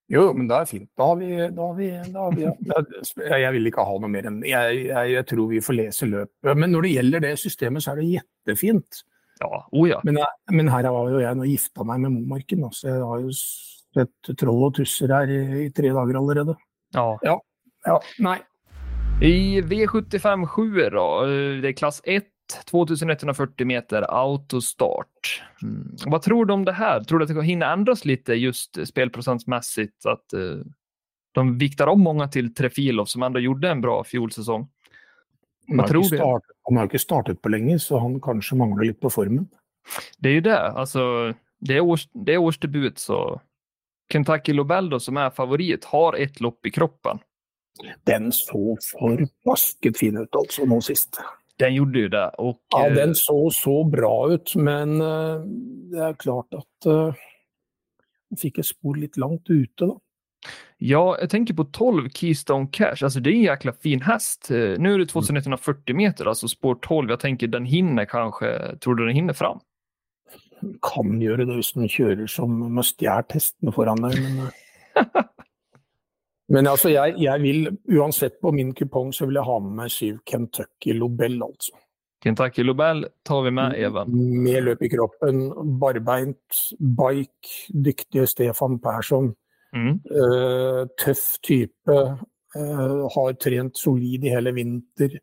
Jo, 0.08 0.34
men 0.36 0.48
det 0.48 0.54
er 0.54 0.64
fint. 0.68 0.90
Da 0.96 1.04
har 1.06 1.16
vi, 1.16 1.28
da 1.48 1.62
har 1.66 1.74
vi, 1.74 1.86
da 2.12 2.20
har 2.26 2.32
vi 2.36 2.42
ja. 2.44 3.38
Jeg 3.38 3.52
vil 3.54 3.66
ikke 3.70 3.84
ha 3.88 3.94
noe 3.98 4.10
mer 4.12 4.26
enn 4.28 4.42
jeg, 4.44 4.82
jeg, 4.90 5.12
jeg 5.14 5.26
tror 5.30 5.46
vi 5.48 5.62
får 5.64 5.76
lese 5.78 6.06
løpet. 6.10 6.50
Men 6.60 6.74
når 6.74 6.84
det 6.84 6.90
gjelder 6.92 7.24
det 7.24 7.30
systemet, 7.40 7.82
så 7.86 7.94
er 7.94 8.02
det 8.02 8.10
jettefint. 8.18 9.00
Ja, 9.40 9.62
oh 9.72 9.86
ja. 9.88 10.02
Men, 10.04 10.18
jeg- 10.20 10.52
men 10.58 10.68
her 10.68 10.90
var 10.92 11.08
jo 11.08 11.22
jeg 11.24 11.38
nå 11.40 11.46
gifta 11.48 11.86
meg 11.88 12.04
med 12.04 12.12
Momarken, 12.18 12.66
så 12.76 12.90
jeg 12.92 13.00
har 13.00 13.24
jo 13.24 13.32
sett 13.38 14.30
troll 14.44 14.66
og 14.68 14.74
tusser 14.76 15.08
her 15.16 15.32
i, 15.32 15.40
i 15.64 15.70
tre 15.72 15.88
dager 15.96 16.20
allerede. 16.20 16.58
ja. 17.24 17.38
Ja, 17.86 17.98
nei. 18.24 18.38
I 19.24 19.62
V75 19.62 20.46
7 20.46 20.90
då, 20.90 21.22
eh, 21.22 21.60
det 21.60 21.68
är 21.68 21.72
klass 21.72 22.00
1, 22.04 22.24
2140 22.70 23.66
meter 23.66 24.02
autostart. 24.08 25.42
Mm. 25.62 25.96
Vad 26.06 26.22
tror 26.22 26.46
du 26.46 26.54
om 26.54 26.64
det 26.64 26.72
här? 26.72 27.04
Tror 27.04 27.18
du 27.18 27.24
att 27.24 27.34
det 27.34 27.42
hinna 27.42 27.72
ändras 27.72 28.04
lite 28.04 28.34
just 28.34 28.88
spelprocentsmässigt? 28.88 30.06
Att 30.06 30.34
uh, 30.34 30.62
de 31.32 31.58
viktar 31.58 31.86
om 31.86 32.00
många 32.00 32.28
till 32.28 32.54
Trefilov 32.54 33.04
som 33.04 33.22
ändå 33.22 33.40
gjorde 33.40 33.70
en 33.70 33.80
bra 33.80 34.04
fjolsäsong? 34.04 34.68
Vad 35.68 35.86
tror 35.86 36.02
du? 36.02 36.16
start, 36.16 36.42
han 36.62 36.76
har 36.76 36.84
ikke 36.84 36.98
startet 36.98 37.42
på 37.42 37.48
lenge, 37.48 37.78
så 37.78 37.98
han 37.98 38.20
kanskje 38.20 38.56
mangler 38.56 38.84
litt 38.84 39.00
på 39.00 39.10
formen. 39.10 39.48
Det 40.18 40.28
är 40.28 40.32
ju 40.32 40.40
det. 40.40 40.60
Alltså, 40.60 41.32
det, 41.60 41.76
är 41.76 41.80
års, 41.80 42.08
det 42.12 42.34
är 42.34 42.38
årsdebut 42.38 42.98
så 42.98 43.40
Kentucky 44.12 44.52
Lobel 44.52 44.90
då, 44.90 45.00
som 45.00 45.16
är 45.16 45.30
favorit 45.30 45.84
har 45.84 46.12
ett 46.12 46.40
lopp 46.40 46.66
i 46.66 46.70
kroppen. 46.70 47.18
Den 48.06 48.32
så 48.32 48.76
forbasket 48.92 49.98
fin 49.98 50.18
ut 50.18 50.36
altså 50.38 50.66
nå 50.68 50.78
sist. 50.84 51.18
Den 51.58 51.74
gjorde 51.74 52.06
jo 52.06 52.08
det. 52.10 52.24
Og, 52.38 52.56
Ja, 52.74 52.86
eh, 52.86 52.94
den 52.94 53.14
så 53.14 53.50
så 53.54 53.84
bra 53.90 54.14
ut, 54.34 54.54
men 54.56 55.00
uh, 55.02 55.42
det 55.90 56.02
er 56.02 56.16
klart 56.18 56.54
at 56.54 56.88
uh, 56.90 57.14
den 58.30 58.40
fikk 58.40 58.58
et 58.58 58.70
spor 58.70 58.98
litt 58.98 59.18
langt 59.20 59.50
ute, 59.50 59.86
da. 59.86 59.94
Ja, 60.78 61.16
jag 61.20 61.30
tänker 61.30 61.54
på 61.54 61.64
12 61.64 62.10
Keystone 62.10 62.68
Cash. 62.72 63.04
Alltså 63.04 63.20
det 63.20 63.30
är 63.30 63.34
en 63.34 63.42
jäkla 63.42 63.72
fin 63.72 64.02
häst. 64.02 64.46
Nå 64.50 64.76
Nu 64.78 64.94
är 64.94 64.98
det 64.98 65.06
2140 65.06 65.96
meter, 65.96 66.26
alltså 66.26 66.48
spår 66.48 66.74
12. 66.74 67.10
Jag 67.10 67.20
tänker 67.20 67.46
den 67.46 67.64
hinner 67.64 68.04
kanske, 68.04 68.76
tror 68.76 68.94
du 68.94 69.06
den 69.06 69.14
hinner 69.14 69.32
fram? 69.32 69.60
Kan 70.82 71.22
gjøre 71.22 71.44
det 71.44 71.56
hvis 71.56 71.72
den 71.72 71.88
kjører 71.88 72.26
som 72.26 72.58
med 72.74 72.84
stjålet 72.84 73.32
hestene 73.32 73.72
foran 73.72 74.04
deg, 74.04 74.20
men. 74.20 74.52
Men 76.52 76.68
altså, 76.68 76.90
jeg, 76.92 77.14
jeg 77.22 77.40
vil 77.40 77.70
uansett 77.96 78.36
på 78.42 78.52
min 78.52 78.74
kupong 78.76 79.14
så 79.16 79.28
vil 79.28 79.40
jeg 79.40 79.48
ha 79.48 79.56
med 79.64 79.78
meg 79.78 79.92
syv 79.92 80.18
Kentucky 80.28 80.92
Lobel, 80.96 81.38
altså. 81.44 81.72
Kentucky 82.24 82.64
Lobel 82.64 83.04
tar 83.24 83.42
vi 83.44 83.52
med, 83.52 83.74
Even. 83.76 84.12
Med 84.44 84.62
løp 84.64 84.82
i 84.84 84.88
kroppen, 84.92 85.42
barbeint, 85.80 86.60
bike, 86.80 87.50
dyktige 87.84 88.26
Stefan 88.28 88.78
Persson. 88.80 89.34
Mm. 89.76 89.98
Uh, 90.08 90.84
tøff 91.00 91.34
type. 91.44 91.98
uh, 92.56 93.04
har 93.16 93.36
trent 93.40 93.78
solid 93.78 94.24
i 94.24 94.32
hele 94.32 94.54
vinter. 94.56 95.18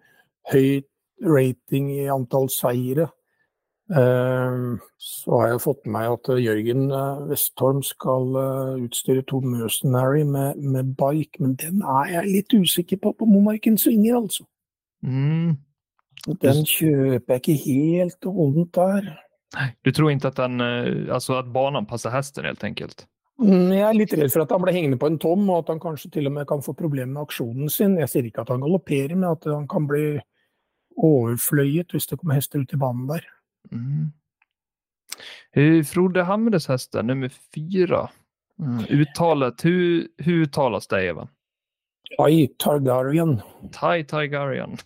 Høy 0.51 0.81
rating 1.25 1.89
i 1.95 2.05
antall 2.11 2.49
seire. 2.53 3.07
Eh, 3.91 4.77
så 4.97 5.39
har 5.39 5.49
jeg 5.49 5.63
fått 5.65 5.81
med 5.83 5.93
meg 5.97 6.13
at 6.13 6.29
Jørgen 6.39 6.85
eh, 6.95 7.23
Westholm 7.27 7.81
skal 7.83 8.37
eh, 8.39 8.85
utstyre 8.85 9.25
Tom 9.27 9.49
Mercenary 9.51 10.23
med, 10.23 10.61
med 10.63 10.93
bike, 10.95 11.41
men 11.43 11.57
den 11.59 11.83
er 11.83 12.13
jeg 12.13 12.29
litt 12.29 12.55
usikker 12.55 13.01
på 13.03 13.11
på 13.19 13.27
Momarken 13.27 13.75
svinger, 13.81 14.21
altså. 14.21 14.47
Mm. 15.03 15.57
Den 16.39 16.63
kjøper 16.69 17.35
jeg 17.35 17.41
ikke 17.41 17.57
helt 17.65 18.29
holdent 18.29 18.75
der. 18.77 19.11
Du 19.83 19.91
tror 19.91 20.13
ikke 20.13 20.29
at, 20.29 20.39
den, 20.39 20.61
altså 21.11 21.41
at 21.41 21.49
banen 21.51 21.89
passer 21.89 22.13
hesten, 22.13 22.45
helt 22.47 22.63
enkelt? 22.63 23.07
Mm, 23.41 23.73
Jeg 23.73 23.83
er 23.83 23.97
litt 23.97 24.13
redd 24.15 24.31
for 24.31 24.45
at 24.45 24.53
han 24.53 24.61
ble 24.63 24.75
hengende 24.75 25.01
på 25.01 25.09
en 25.09 25.19
tom, 25.19 25.49
og 25.49 25.65
at 25.65 25.73
han 25.73 25.81
kanskje 25.81 26.13
til 26.13 26.29
og 26.29 26.37
med 26.37 26.47
kan 26.47 26.63
få 26.63 26.77
problemer 26.77 27.11
med 27.17 27.25
aksjonen 27.25 27.73
sin. 27.73 27.97
Jeg 27.99 28.13
sier 28.13 28.29
ikke 28.29 28.45
at 28.45 28.53
han 28.53 28.63
galopperer, 28.63 29.17
men 29.17 29.33
at 29.33 29.49
han 29.49 29.67
kan 29.67 29.89
bli 29.89 30.21
overfløyet 31.01 31.91
hvis 31.91 32.07
det 32.07 32.21
kommer 32.21 32.37
hester 32.37 32.61
ut 32.61 32.77
i 32.77 32.79
banen 32.79 33.09
der. 33.09 33.25
Mm. 33.71 34.11
Eh, 35.53 35.83
Frode 35.83 36.23
Hamres 36.23 36.67
hästen, 36.67 37.07
nummer 37.07 37.31
fyra. 37.53 38.09
Mm. 38.59 38.85
Uttalet, 38.89 39.65
hur, 39.65 40.07
hur 40.17 40.41
uttalas 40.43 40.87
det, 40.87 41.03
Eva? 41.05 41.27
Tai 42.17 42.47
Targaryen. 42.57 43.41
Tai 43.71 44.03
Targaryen. 44.03 44.77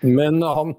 Men 0.00 0.42
han, 0.42 0.74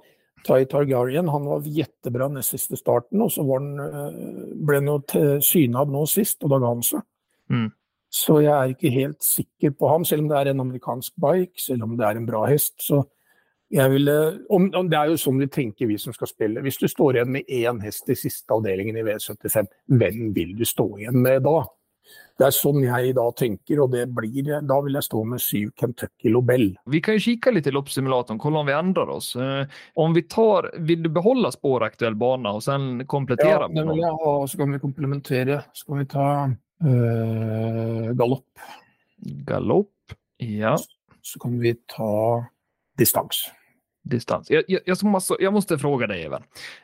Tai 0.48 0.66
Targaryen 0.66 1.28
han 1.28 1.46
var 1.46 1.62
jättebra 1.62 2.28
nest 2.28 2.54
siste 2.54 2.78
starten, 2.78 3.22
og 3.22 3.32
så 3.32 3.44
var 3.44 3.60
han, 3.60 3.80
eh, 3.80 4.54
ble 4.56 4.82
han 4.82 4.92
jo 4.92 5.00
synad 5.42 5.90
nå 5.90 6.06
sist, 6.10 6.44
og 6.44 6.54
da 6.54 6.62
ga 6.62 6.74
han 6.74 6.86
seg. 6.86 7.06
Mm. 7.50 7.68
Så 8.16 8.40
jeg 8.44 8.54
er 8.54 8.72
ikke 8.72 8.94
helt 8.94 9.24
sikker 9.26 9.74
på 9.76 9.90
ham, 9.92 10.06
selv 10.06 10.24
om 10.24 10.30
det 10.30 10.38
er 10.38 10.52
en 10.52 10.64
amerikansk 10.64 11.16
bike, 11.22 11.60
selv 11.60 11.84
om 11.84 11.98
det 11.98 12.06
er 12.08 12.20
en 12.20 12.28
bra 12.30 12.46
hest. 12.48 12.78
så 12.82 13.04
ville, 13.72 14.40
om, 14.50 14.68
om 14.76 14.90
Det 14.90 14.98
er 14.98 15.10
jo 15.10 15.18
sånn 15.18 15.40
vi 15.42 15.48
tenker, 15.48 15.88
vi 15.90 15.98
som 15.98 16.14
skal 16.14 16.30
spille. 16.30 16.62
Hvis 16.62 16.78
du 16.78 16.88
står 16.88 17.18
igjen 17.18 17.32
med 17.34 17.50
én 17.50 17.82
hest 17.84 18.10
i 18.10 18.16
siste 18.16 18.54
avdelingen 18.54 18.98
i 18.98 19.04
V75, 19.08 19.66
hvem 19.90 20.34
vil 20.36 20.54
du 20.58 20.66
stå 20.66 20.86
igjen 21.00 21.18
med 21.22 21.44
da? 21.48 21.64
Det 22.38 22.46
er 22.50 22.52
sånn 22.54 22.82
jeg 22.84 23.14
da 23.16 23.24
tenker, 23.32 23.80
og 23.82 23.94
det 23.96 24.04
blir, 24.14 24.50
da 24.68 24.78
vil 24.84 24.98
jeg 24.98 25.08
stå 25.08 25.22
med 25.24 25.40
syv 25.42 25.70
Kentucky 25.80 26.30
Lobel. 26.30 26.66
Vi 26.92 27.00
kan 27.02 27.16
jo 27.16 27.24
kikke 27.24 27.54
litt 27.56 27.70
i 27.70 27.74
loppsimulatoren, 27.74 28.38
hvordan 28.44 28.60
om 28.60 28.68
vi 28.68 28.76
endrer 28.76 29.12
oss. 29.14 29.30
Eh, 29.40 29.72
om 30.04 30.14
vi 30.14 30.26
tar, 30.30 30.68
Vil 30.86 31.02
du 31.02 31.10
beholde 31.10 31.50
sporaktuell 31.56 32.16
bane 32.20 32.52
og 32.52 32.62
sen 32.62 33.06
komplettera 33.08 33.66
Ja, 33.66 33.72
någon? 33.72 33.94
vil 33.96 34.04
jeg 34.04 34.20
ha. 34.26 34.34
Så 34.52 34.58
kan 34.60 34.76
vi 34.76 34.80
komplementere. 34.84 35.62
Så 35.74 35.88
kan 35.88 35.98
vi 36.04 36.06
ta 36.12 36.28
øh, 36.86 38.12
galopp, 38.20 38.68
Galopp, 39.48 40.14
ja, 40.38 40.76
så 41.24 41.40
kan 41.40 41.56
vi 41.60 41.74
ta 41.88 42.46
distans. 43.00 43.48
Distans. 44.06 44.50
Jag, 44.52 44.64
jag, 44.68 44.82
jag, 44.86 45.04
måste, 45.04 45.36
jag 45.40 45.54
måste 45.54 45.78
fråga 45.78 46.08
dig, 46.08 46.24
Even. 46.24 46.42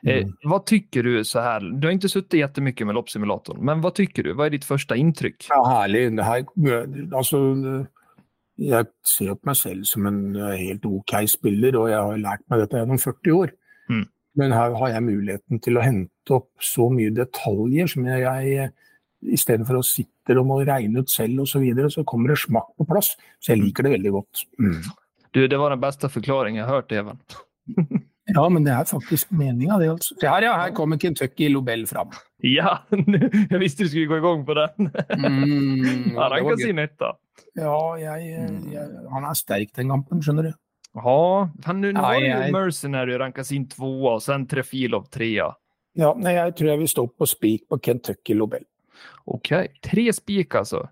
Eh, 0.07 0.17
Mm. 0.17 0.33
vad 0.43 0.65
tycker 0.65 1.03
du 1.03 1.23
så 1.25 1.39
här? 1.39 1.59
Du 1.59 1.87
har 1.87 1.91
inte 1.91 2.09
suttit 2.09 2.39
jättemycket 2.39 2.87
med 2.87 2.95
loppsimulatorn, 2.95 3.65
men 3.65 3.81
vad 3.81 3.95
tycker 3.95 4.23
du? 4.23 4.33
Vad 4.33 4.45
är 4.45 4.49
ditt 4.49 4.65
första 4.65 4.95
intryck? 4.95 5.45
Ja, 5.49 5.65
herlig. 5.67 6.15
Det 6.15 6.23
här, 6.23 6.45
alltså, 7.15 7.37
jeg 8.57 8.85
ser 9.17 9.35
på 9.35 9.49
meg 9.49 9.57
selv 9.57 9.83
som 9.89 10.05
en 10.05 10.35
øh, 10.35 10.55
helt 10.59 10.85
OK 10.85 11.15
spiller, 11.27 11.77
og 11.79 11.89
jeg 11.89 11.99
har 11.99 12.17
lært 12.21 12.43
meg 12.49 12.59
dette 12.61 12.77
gjennom 12.77 12.99
40 12.99 13.31
år. 13.37 13.53
Mm. 13.89 14.05
Men 14.35 14.51
her 14.55 14.75
har 14.79 14.89
jeg 14.93 15.03
muligheten 15.03 15.59
til 15.59 15.77
å 15.77 15.81
hente 15.85 16.35
opp 16.35 16.49
så 16.63 16.89
mye 16.93 17.13
detaljer 17.15 17.87
som 17.87 18.05
jeg, 18.05 18.21
jeg 18.21 18.71
Istedenfor 19.21 19.77
å 19.77 19.83
sitte 19.85 20.33
og 20.33 20.47
må 20.49 20.55
regne 20.65 21.03
ut 21.03 21.11
selv 21.13 21.43
osv., 21.43 21.51
så, 21.51 21.59
videre, 21.61 21.91
så 21.93 22.01
kommer 22.09 22.31
det 22.31 22.39
smakk 22.41 22.71
på 22.79 22.87
plass. 22.89 23.11
Så 23.37 23.51
jeg 23.51 23.59
liker 23.61 23.85
det 23.85 23.91
veldig 23.93 24.13
godt. 24.15 24.39
Mm. 24.57 24.79
Du, 25.31 25.47
det 25.47 25.57
var 25.57 25.73
den 25.73 25.81
beste 25.81 26.09
forklaringen 26.11 26.59
jeg 26.61 26.67
har 26.67 26.81
hørt, 26.81 26.91
Even. 26.91 27.21
Ja, 28.31 28.43
men 28.49 28.63
det 28.63 28.71
er 28.71 28.85
faktisk 28.87 29.31
meninga, 29.33 29.77
det. 29.81 29.89
altså. 29.91 30.15
Det 30.21 30.29
her, 30.29 30.45
ja. 30.45 30.53
Her 30.61 30.73
kommer 30.75 30.97
Kentucky 31.01 31.49
Lobel 31.49 31.87
fram. 31.89 32.11
Ja, 32.45 32.77
jeg 33.51 33.59
visste 33.59 33.83
du 33.83 33.89
skulle 33.89 34.07
gå 34.07 34.19
igång 34.21 34.45
på 34.45 34.55
den. 34.55 34.91
Mm, 35.17 36.13
ja, 36.15 36.29
den 36.29 36.47
kan 36.47 36.61
si 36.61 36.71
nytta. 36.77 37.09
Ja, 37.57 37.79
jeg, 37.99 38.29
jeg, 38.71 38.85
han 39.11 39.25
er 39.27 39.35
sterk 39.35 39.73
den 39.75 39.91
kampen, 39.91 40.21
skjønner 40.23 40.51
du. 40.51 40.53
Ja, 40.95 41.49
han, 41.65 41.81
nu, 41.81 41.89
nu 41.91 41.99
var 41.99 42.19
ju. 42.19 42.51
Mercenary 42.53 43.17
rankas 43.19 43.51
in 43.51 43.67
tvåa 43.69 44.13
och 44.13 44.23
sen 44.23 44.47
Trefilov 44.47 45.09
trea. 45.09 45.49
Ja, 45.99 46.13
nei, 46.15 46.35
jeg 46.37 46.55
tror 46.55 46.71
jeg 46.71 46.79
vil 46.85 46.91
stå 46.91 47.07
på 47.07 47.27
spik 47.27 47.67
på 47.71 47.79
Kentucky 47.83 48.35
Lobel. 48.37 48.63
Okej, 49.25 49.73
tre 49.83 50.11
spik 50.13 50.55
alltså. 50.55 50.85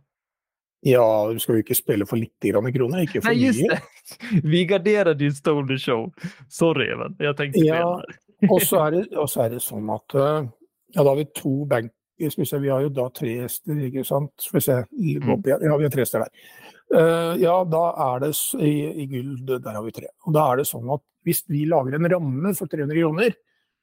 Ja, 0.88 1.28
du 1.34 1.40
skal 1.44 1.58
jo 1.58 1.64
ikke 1.66 1.76
spille 1.76 2.06
for 2.08 2.16
litt 2.22 2.40
grann 2.40 2.70
kroner, 2.72 3.02
ikke 3.04 3.20
for 3.22 3.30
Nei, 3.34 3.42
just 3.42 3.60
mye. 3.66 3.76
det. 3.76 4.42
Vi 4.48 4.62
garderer 4.66 5.18
din 5.20 5.34
Stole 5.36 5.76
Show. 5.78 6.06
Sorry, 6.48 6.88
Even. 6.94 7.16
Jeg 7.20 7.36
tenkte 7.36 7.66
Ja. 7.66 7.84
Og 8.50 8.62
så 8.64 8.86
er, 8.88 8.92
det- 8.92 9.18
og 9.20 9.28
så 9.28 9.44
er 9.46 9.50
det 9.50 9.60
sånn 9.62 9.90
at 9.92 10.16
eh, 10.16 10.48
ja, 10.96 11.04
da 11.04 11.10
har 11.10 11.18
vi 11.20 11.26
to 11.36 11.66
bank... 11.66 11.92
Vi 12.20 12.68
har 12.70 12.82
jo 12.84 12.90
da 12.92 13.10
tre 13.16 13.34
hester, 13.46 13.76
ikke 13.88 14.06
sant. 14.08 14.32
Skal 14.44 14.58
vi 14.60 14.64
se, 14.64 14.78
Mm. 14.92 15.44
Ja, 15.48 15.58
vi 15.60 15.84
har 15.86 15.90
tre 15.92 16.02
hester 16.04 16.24
der. 16.26 16.32
Eh, 16.96 17.38
ja, 17.44 17.64
da 17.64 17.84
er 18.16 18.20
det 18.26 18.32
i, 18.60 18.72
i 19.04 19.06
gull, 19.08 19.36
der 19.48 19.72
har 19.76 19.84
vi 19.86 19.92
tre. 19.96 20.08
Og 20.28 20.34
da 20.36 20.48
er 20.52 20.58
det 20.58 20.66
sånn 20.68 20.90
at 20.96 21.04
hvis 21.28 21.44
vi 21.48 21.66
lager 21.70 21.96
en 21.96 22.08
ramme 22.12 22.52
for 22.58 22.68
300 22.68 22.96
kroner, 23.04 23.36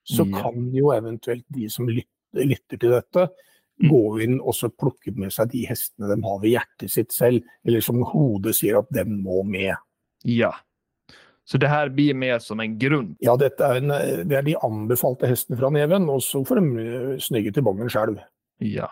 så 0.04 0.24
Ja. 0.28 0.42
kan 0.42 0.68
jo 0.72 0.92
eventuelt 0.92 1.44
de 1.52 1.68
som 1.68 1.86
lytter, 1.88 2.08
lytter 2.44 2.76
til 2.80 2.90
dette, 2.90 3.28
Mm. 3.28 3.42
Gå 3.90 4.20
inn 4.24 4.38
og 4.40 4.54
så 4.56 4.70
plukke 4.72 5.12
med 5.16 5.32
seg 5.34 5.50
de 5.52 5.66
hestene 5.68 6.08
de 6.08 6.22
har 6.24 6.38
ved 6.40 6.54
hjertet 6.54 6.90
sitt 6.92 7.12
selv, 7.12 7.42
eller 7.66 7.80
som 7.84 8.00
hodet 8.02 8.54
sier 8.56 8.78
at 8.80 8.88
de 8.94 9.04
må 9.04 9.42
med. 9.44 9.74
Ja. 10.24 10.52
Så 11.44 11.58
det 11.62 11.68
her 11.70 11.88
blir 11.94 12.14
mer 12.14 12.38
som 12.42 12.60
en 12.60 12.78
grunn? 12.78 13.12
Ja, 13.22 13.36
er, 13.38 13.76
en, 13.76 13.92
det 14.28 14.38
er 14.38 14.42
de 14.42 14.56
anbefalte 14.66 15.28
hestene 15.30 15.58
fra 15.60 15.70
Neven, 15.70 16.08
og 16.10 16.22
så 16.24 16.40
får 16.46 16.58
de 16.58 16.86
eh, 16.86 17.18
snygge 17.22 17.52
til 17.54 17.62
bongen 17.62 17.92
sjøl. 17.92 18.16
Ja. 18.64 18.88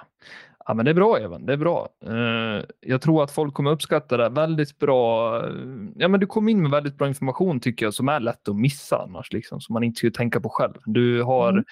Ja, 0.67 0.75
men 0.75 0.85
det 0.85 0.91
är 0.91 0.95
bra, 0.95 1.19
Even. 1.19 1.47
Det 1.47 1.53
är 1.53 1.57
bra. 1.57 1.89
Jeg 2.01 2.65
jag 2.81 3.01
tror 3.03 3.23
att 3.23 3.31
folk 3.31 3.55
kommer 3.55 3.71
uppskatta 3.71 4.17
det. 4.17 4.29
Väldigt 4.29 4.79
bra. 4.79 5.37
eh, 5.47 5.53
Ja, 5.97 6.09
men 6.09 6.21
du 6.21 6.27
kom 6.27 6.49
in 6.49 6.63
med 6.63 6.71
väldigt 6.71 6.99
bra 6.99 7.09
information 7.09 7.61
tycker 7.61 7.87
jag 7.87 7.95
som 7.95 8.09
är 8.09 8.21
lätt 8.21 8.49
att 8.49 8.57
missa 8.57 9.03
annars, 9.03 9.33
liksom, 9.33 9.61
som 9.61 9.73
man 9.73 9.85
inte 9.85 9.99
skulle 9.99 10.13
tänka 10.13 10.41
på 10.41 10.49
själv. 10.49 10.75
Du 10.87 11.23
har 11.23 11.49
Mm. 11.53 11.65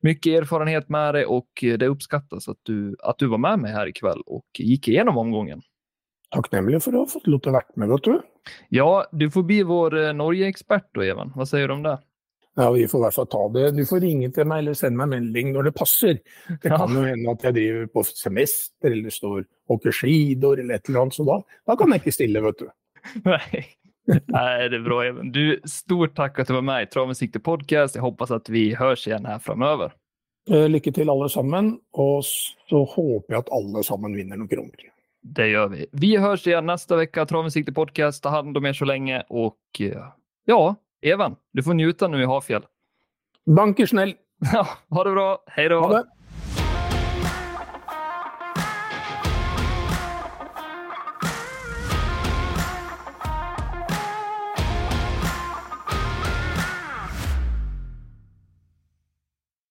Mycket 0.00 0.42
erfarenhet 0.42 0.88
med 0.88 1.14
dig 1.14 1.26
och 1.26 1.50
det 1.78 1.86
uppskattas 1.86 2.48
att 2.48 2.58
du, 2.62 2.96
att 3.02 3.18
du 3.18 3.26
var 3.26 3.38
med 3.38 3.58
mig 3.58 3.72
här 3.72 3.86
ikväll 3.86 4.20
och 4.26 4.46
gick 4.58 4.88
igenom 4.88 5.18
omgången. 5.18 5.62
Takknemlig 6.30 6.82
for 6.84 6.92
å 6.92 7.06
ha 7.06 7.08
fått 7.08 7.28
lov 7.30 7.40
til 7.40 7.54
å 7.54 7.56
være 7.56 7.80
med, 7.80 7.88
vet 7.88 8.04
du. 8.04 8.16
Ja, 8.76 8.90
du 9.16 9.30
får 9.32 9.44
bli 9.48 9.62
vår 9.64 9.96
eh, 9.96 10.10
Norge-expert 10.12 10.90
då, 10.92 11.04
Even. 11.06 11.32
Hva 11.32 11.46
sier 11.48 11.70
du 11.70 11.74
om 11.78 11.86
det? 11.86 11.94
Ja, 12.58 12.66
Vi 12.74 12.88
får 12.90 13.00
i 13.00 13.04
hvert 13.06 13.16
fall 13.16 13.28
ta 13.32 13.44
det. 13.54 13.70
Du 13.76 13.84
får 13.86 14.02
ringe 14.02 14.28
til 14.34 14.48
meg 14.50 14.64
eller 14.64 14.76
sende 14.76 14.98
meg 14.98 15.12
melding 15.14 15.54
når 15.54 15.70
det 15.70 15.74
passer. 15.78 16.18
Det 16.50 16.72
kan 16.72 16.92
jo 16.92 17.04
hende 17.06 17.32
at 17.32 17.46
jeg 17.46 17.56
driver 17.56 17.88
på 17.94 18.04
semester 18.10 18.92
eller 18.92 19.14
står 19.14 19.46
åker 19.72 19.94
skidor 19.94 20.60
eller 20.60 20.76
et 20.76 20.90
eller 20.90 21.04
annet, 21.04 21.16
så 21.16 21.26
da, 21.28 21.38
da 21.70 21.76
kan 21.78 21.94
jeg 21.94 22.02
ikke 22.02 22.16
stille, 22.18 22.42
vet 22.44 22.64
du. 22.64 22.68
Nej. 23.28 23.77
Nej, 24.26 24.68
det 24.68 24.76
är 24.76 24.80
bra 24.80 25.04
Even. 25.06 25.32
Du, 25.32 25.60
stort 25.64 26.14
tack 26.16 26.38
att 26.38 26.46
du 26.48 26.54
var 26.54 26.62
med 26.62 26.82
i 26.82 26.86
Travmusikte 26.86 27.40
Podcast. 27.40 27.94
Jag 27.94 28.02
hoppas 28.02 28.30
att 28.30 28.48
vi 28.48 28.74
hörs 28.74 29.06
igen 29.06 29.26
här 29.26 29.38
framöver. 29.38 29.92
Eh, 30.50 30.68
Lykke 30.68 30.92
til 30.92 31.10
alle 31.10 31.28
sammen, 31.28 31.74
og 31.92 32.24
så 32.24 32.84
håper 32.88 33.34
jeg 33.34 33.38
at 33.38 33.50
alle 33.52 33.82
sammen 33.84 34.14
vinner 34.16 34.36
noen 34.40 34.48
kroner. 34.48 34.86
Det 35.22 35.50
gjør 35.50 35.68
vi. 35.74 35.86
Vi 35.92 36.14
høres 36.16 36.46
igjen 36.48 36.64
neste 36.70 36.96
uke. 36.96 37.24
Travmusikk 37.28 37.66
til 37.68 37.74
Podcast. 37.76 38.22
Ta 38.24 38.32
hand 38.32 38.56
om 38.56 38.62
dere 38.64 38.74
så 38.74 38.84
lenge. 38.88 39.22
och 39.28 39.80
eh, 39.80 40.06
ja, 40.46 40.74
Even, 41.02 41.36
du 41.52 41.62
får 41.62 41.74
njuta 41.74 42.08
nå 42.08 42.18
i 42.18 42.24
Hafjell. 42.26 42.64
Banker 43.46 43.86
snell! 43.86 44.14
Ja, 44.52 44.66
ha 44.90 45.04
det 45.04 45.12
bra. 45.12 45.38
Hei 45.56 45.68
da. 45.68 46.04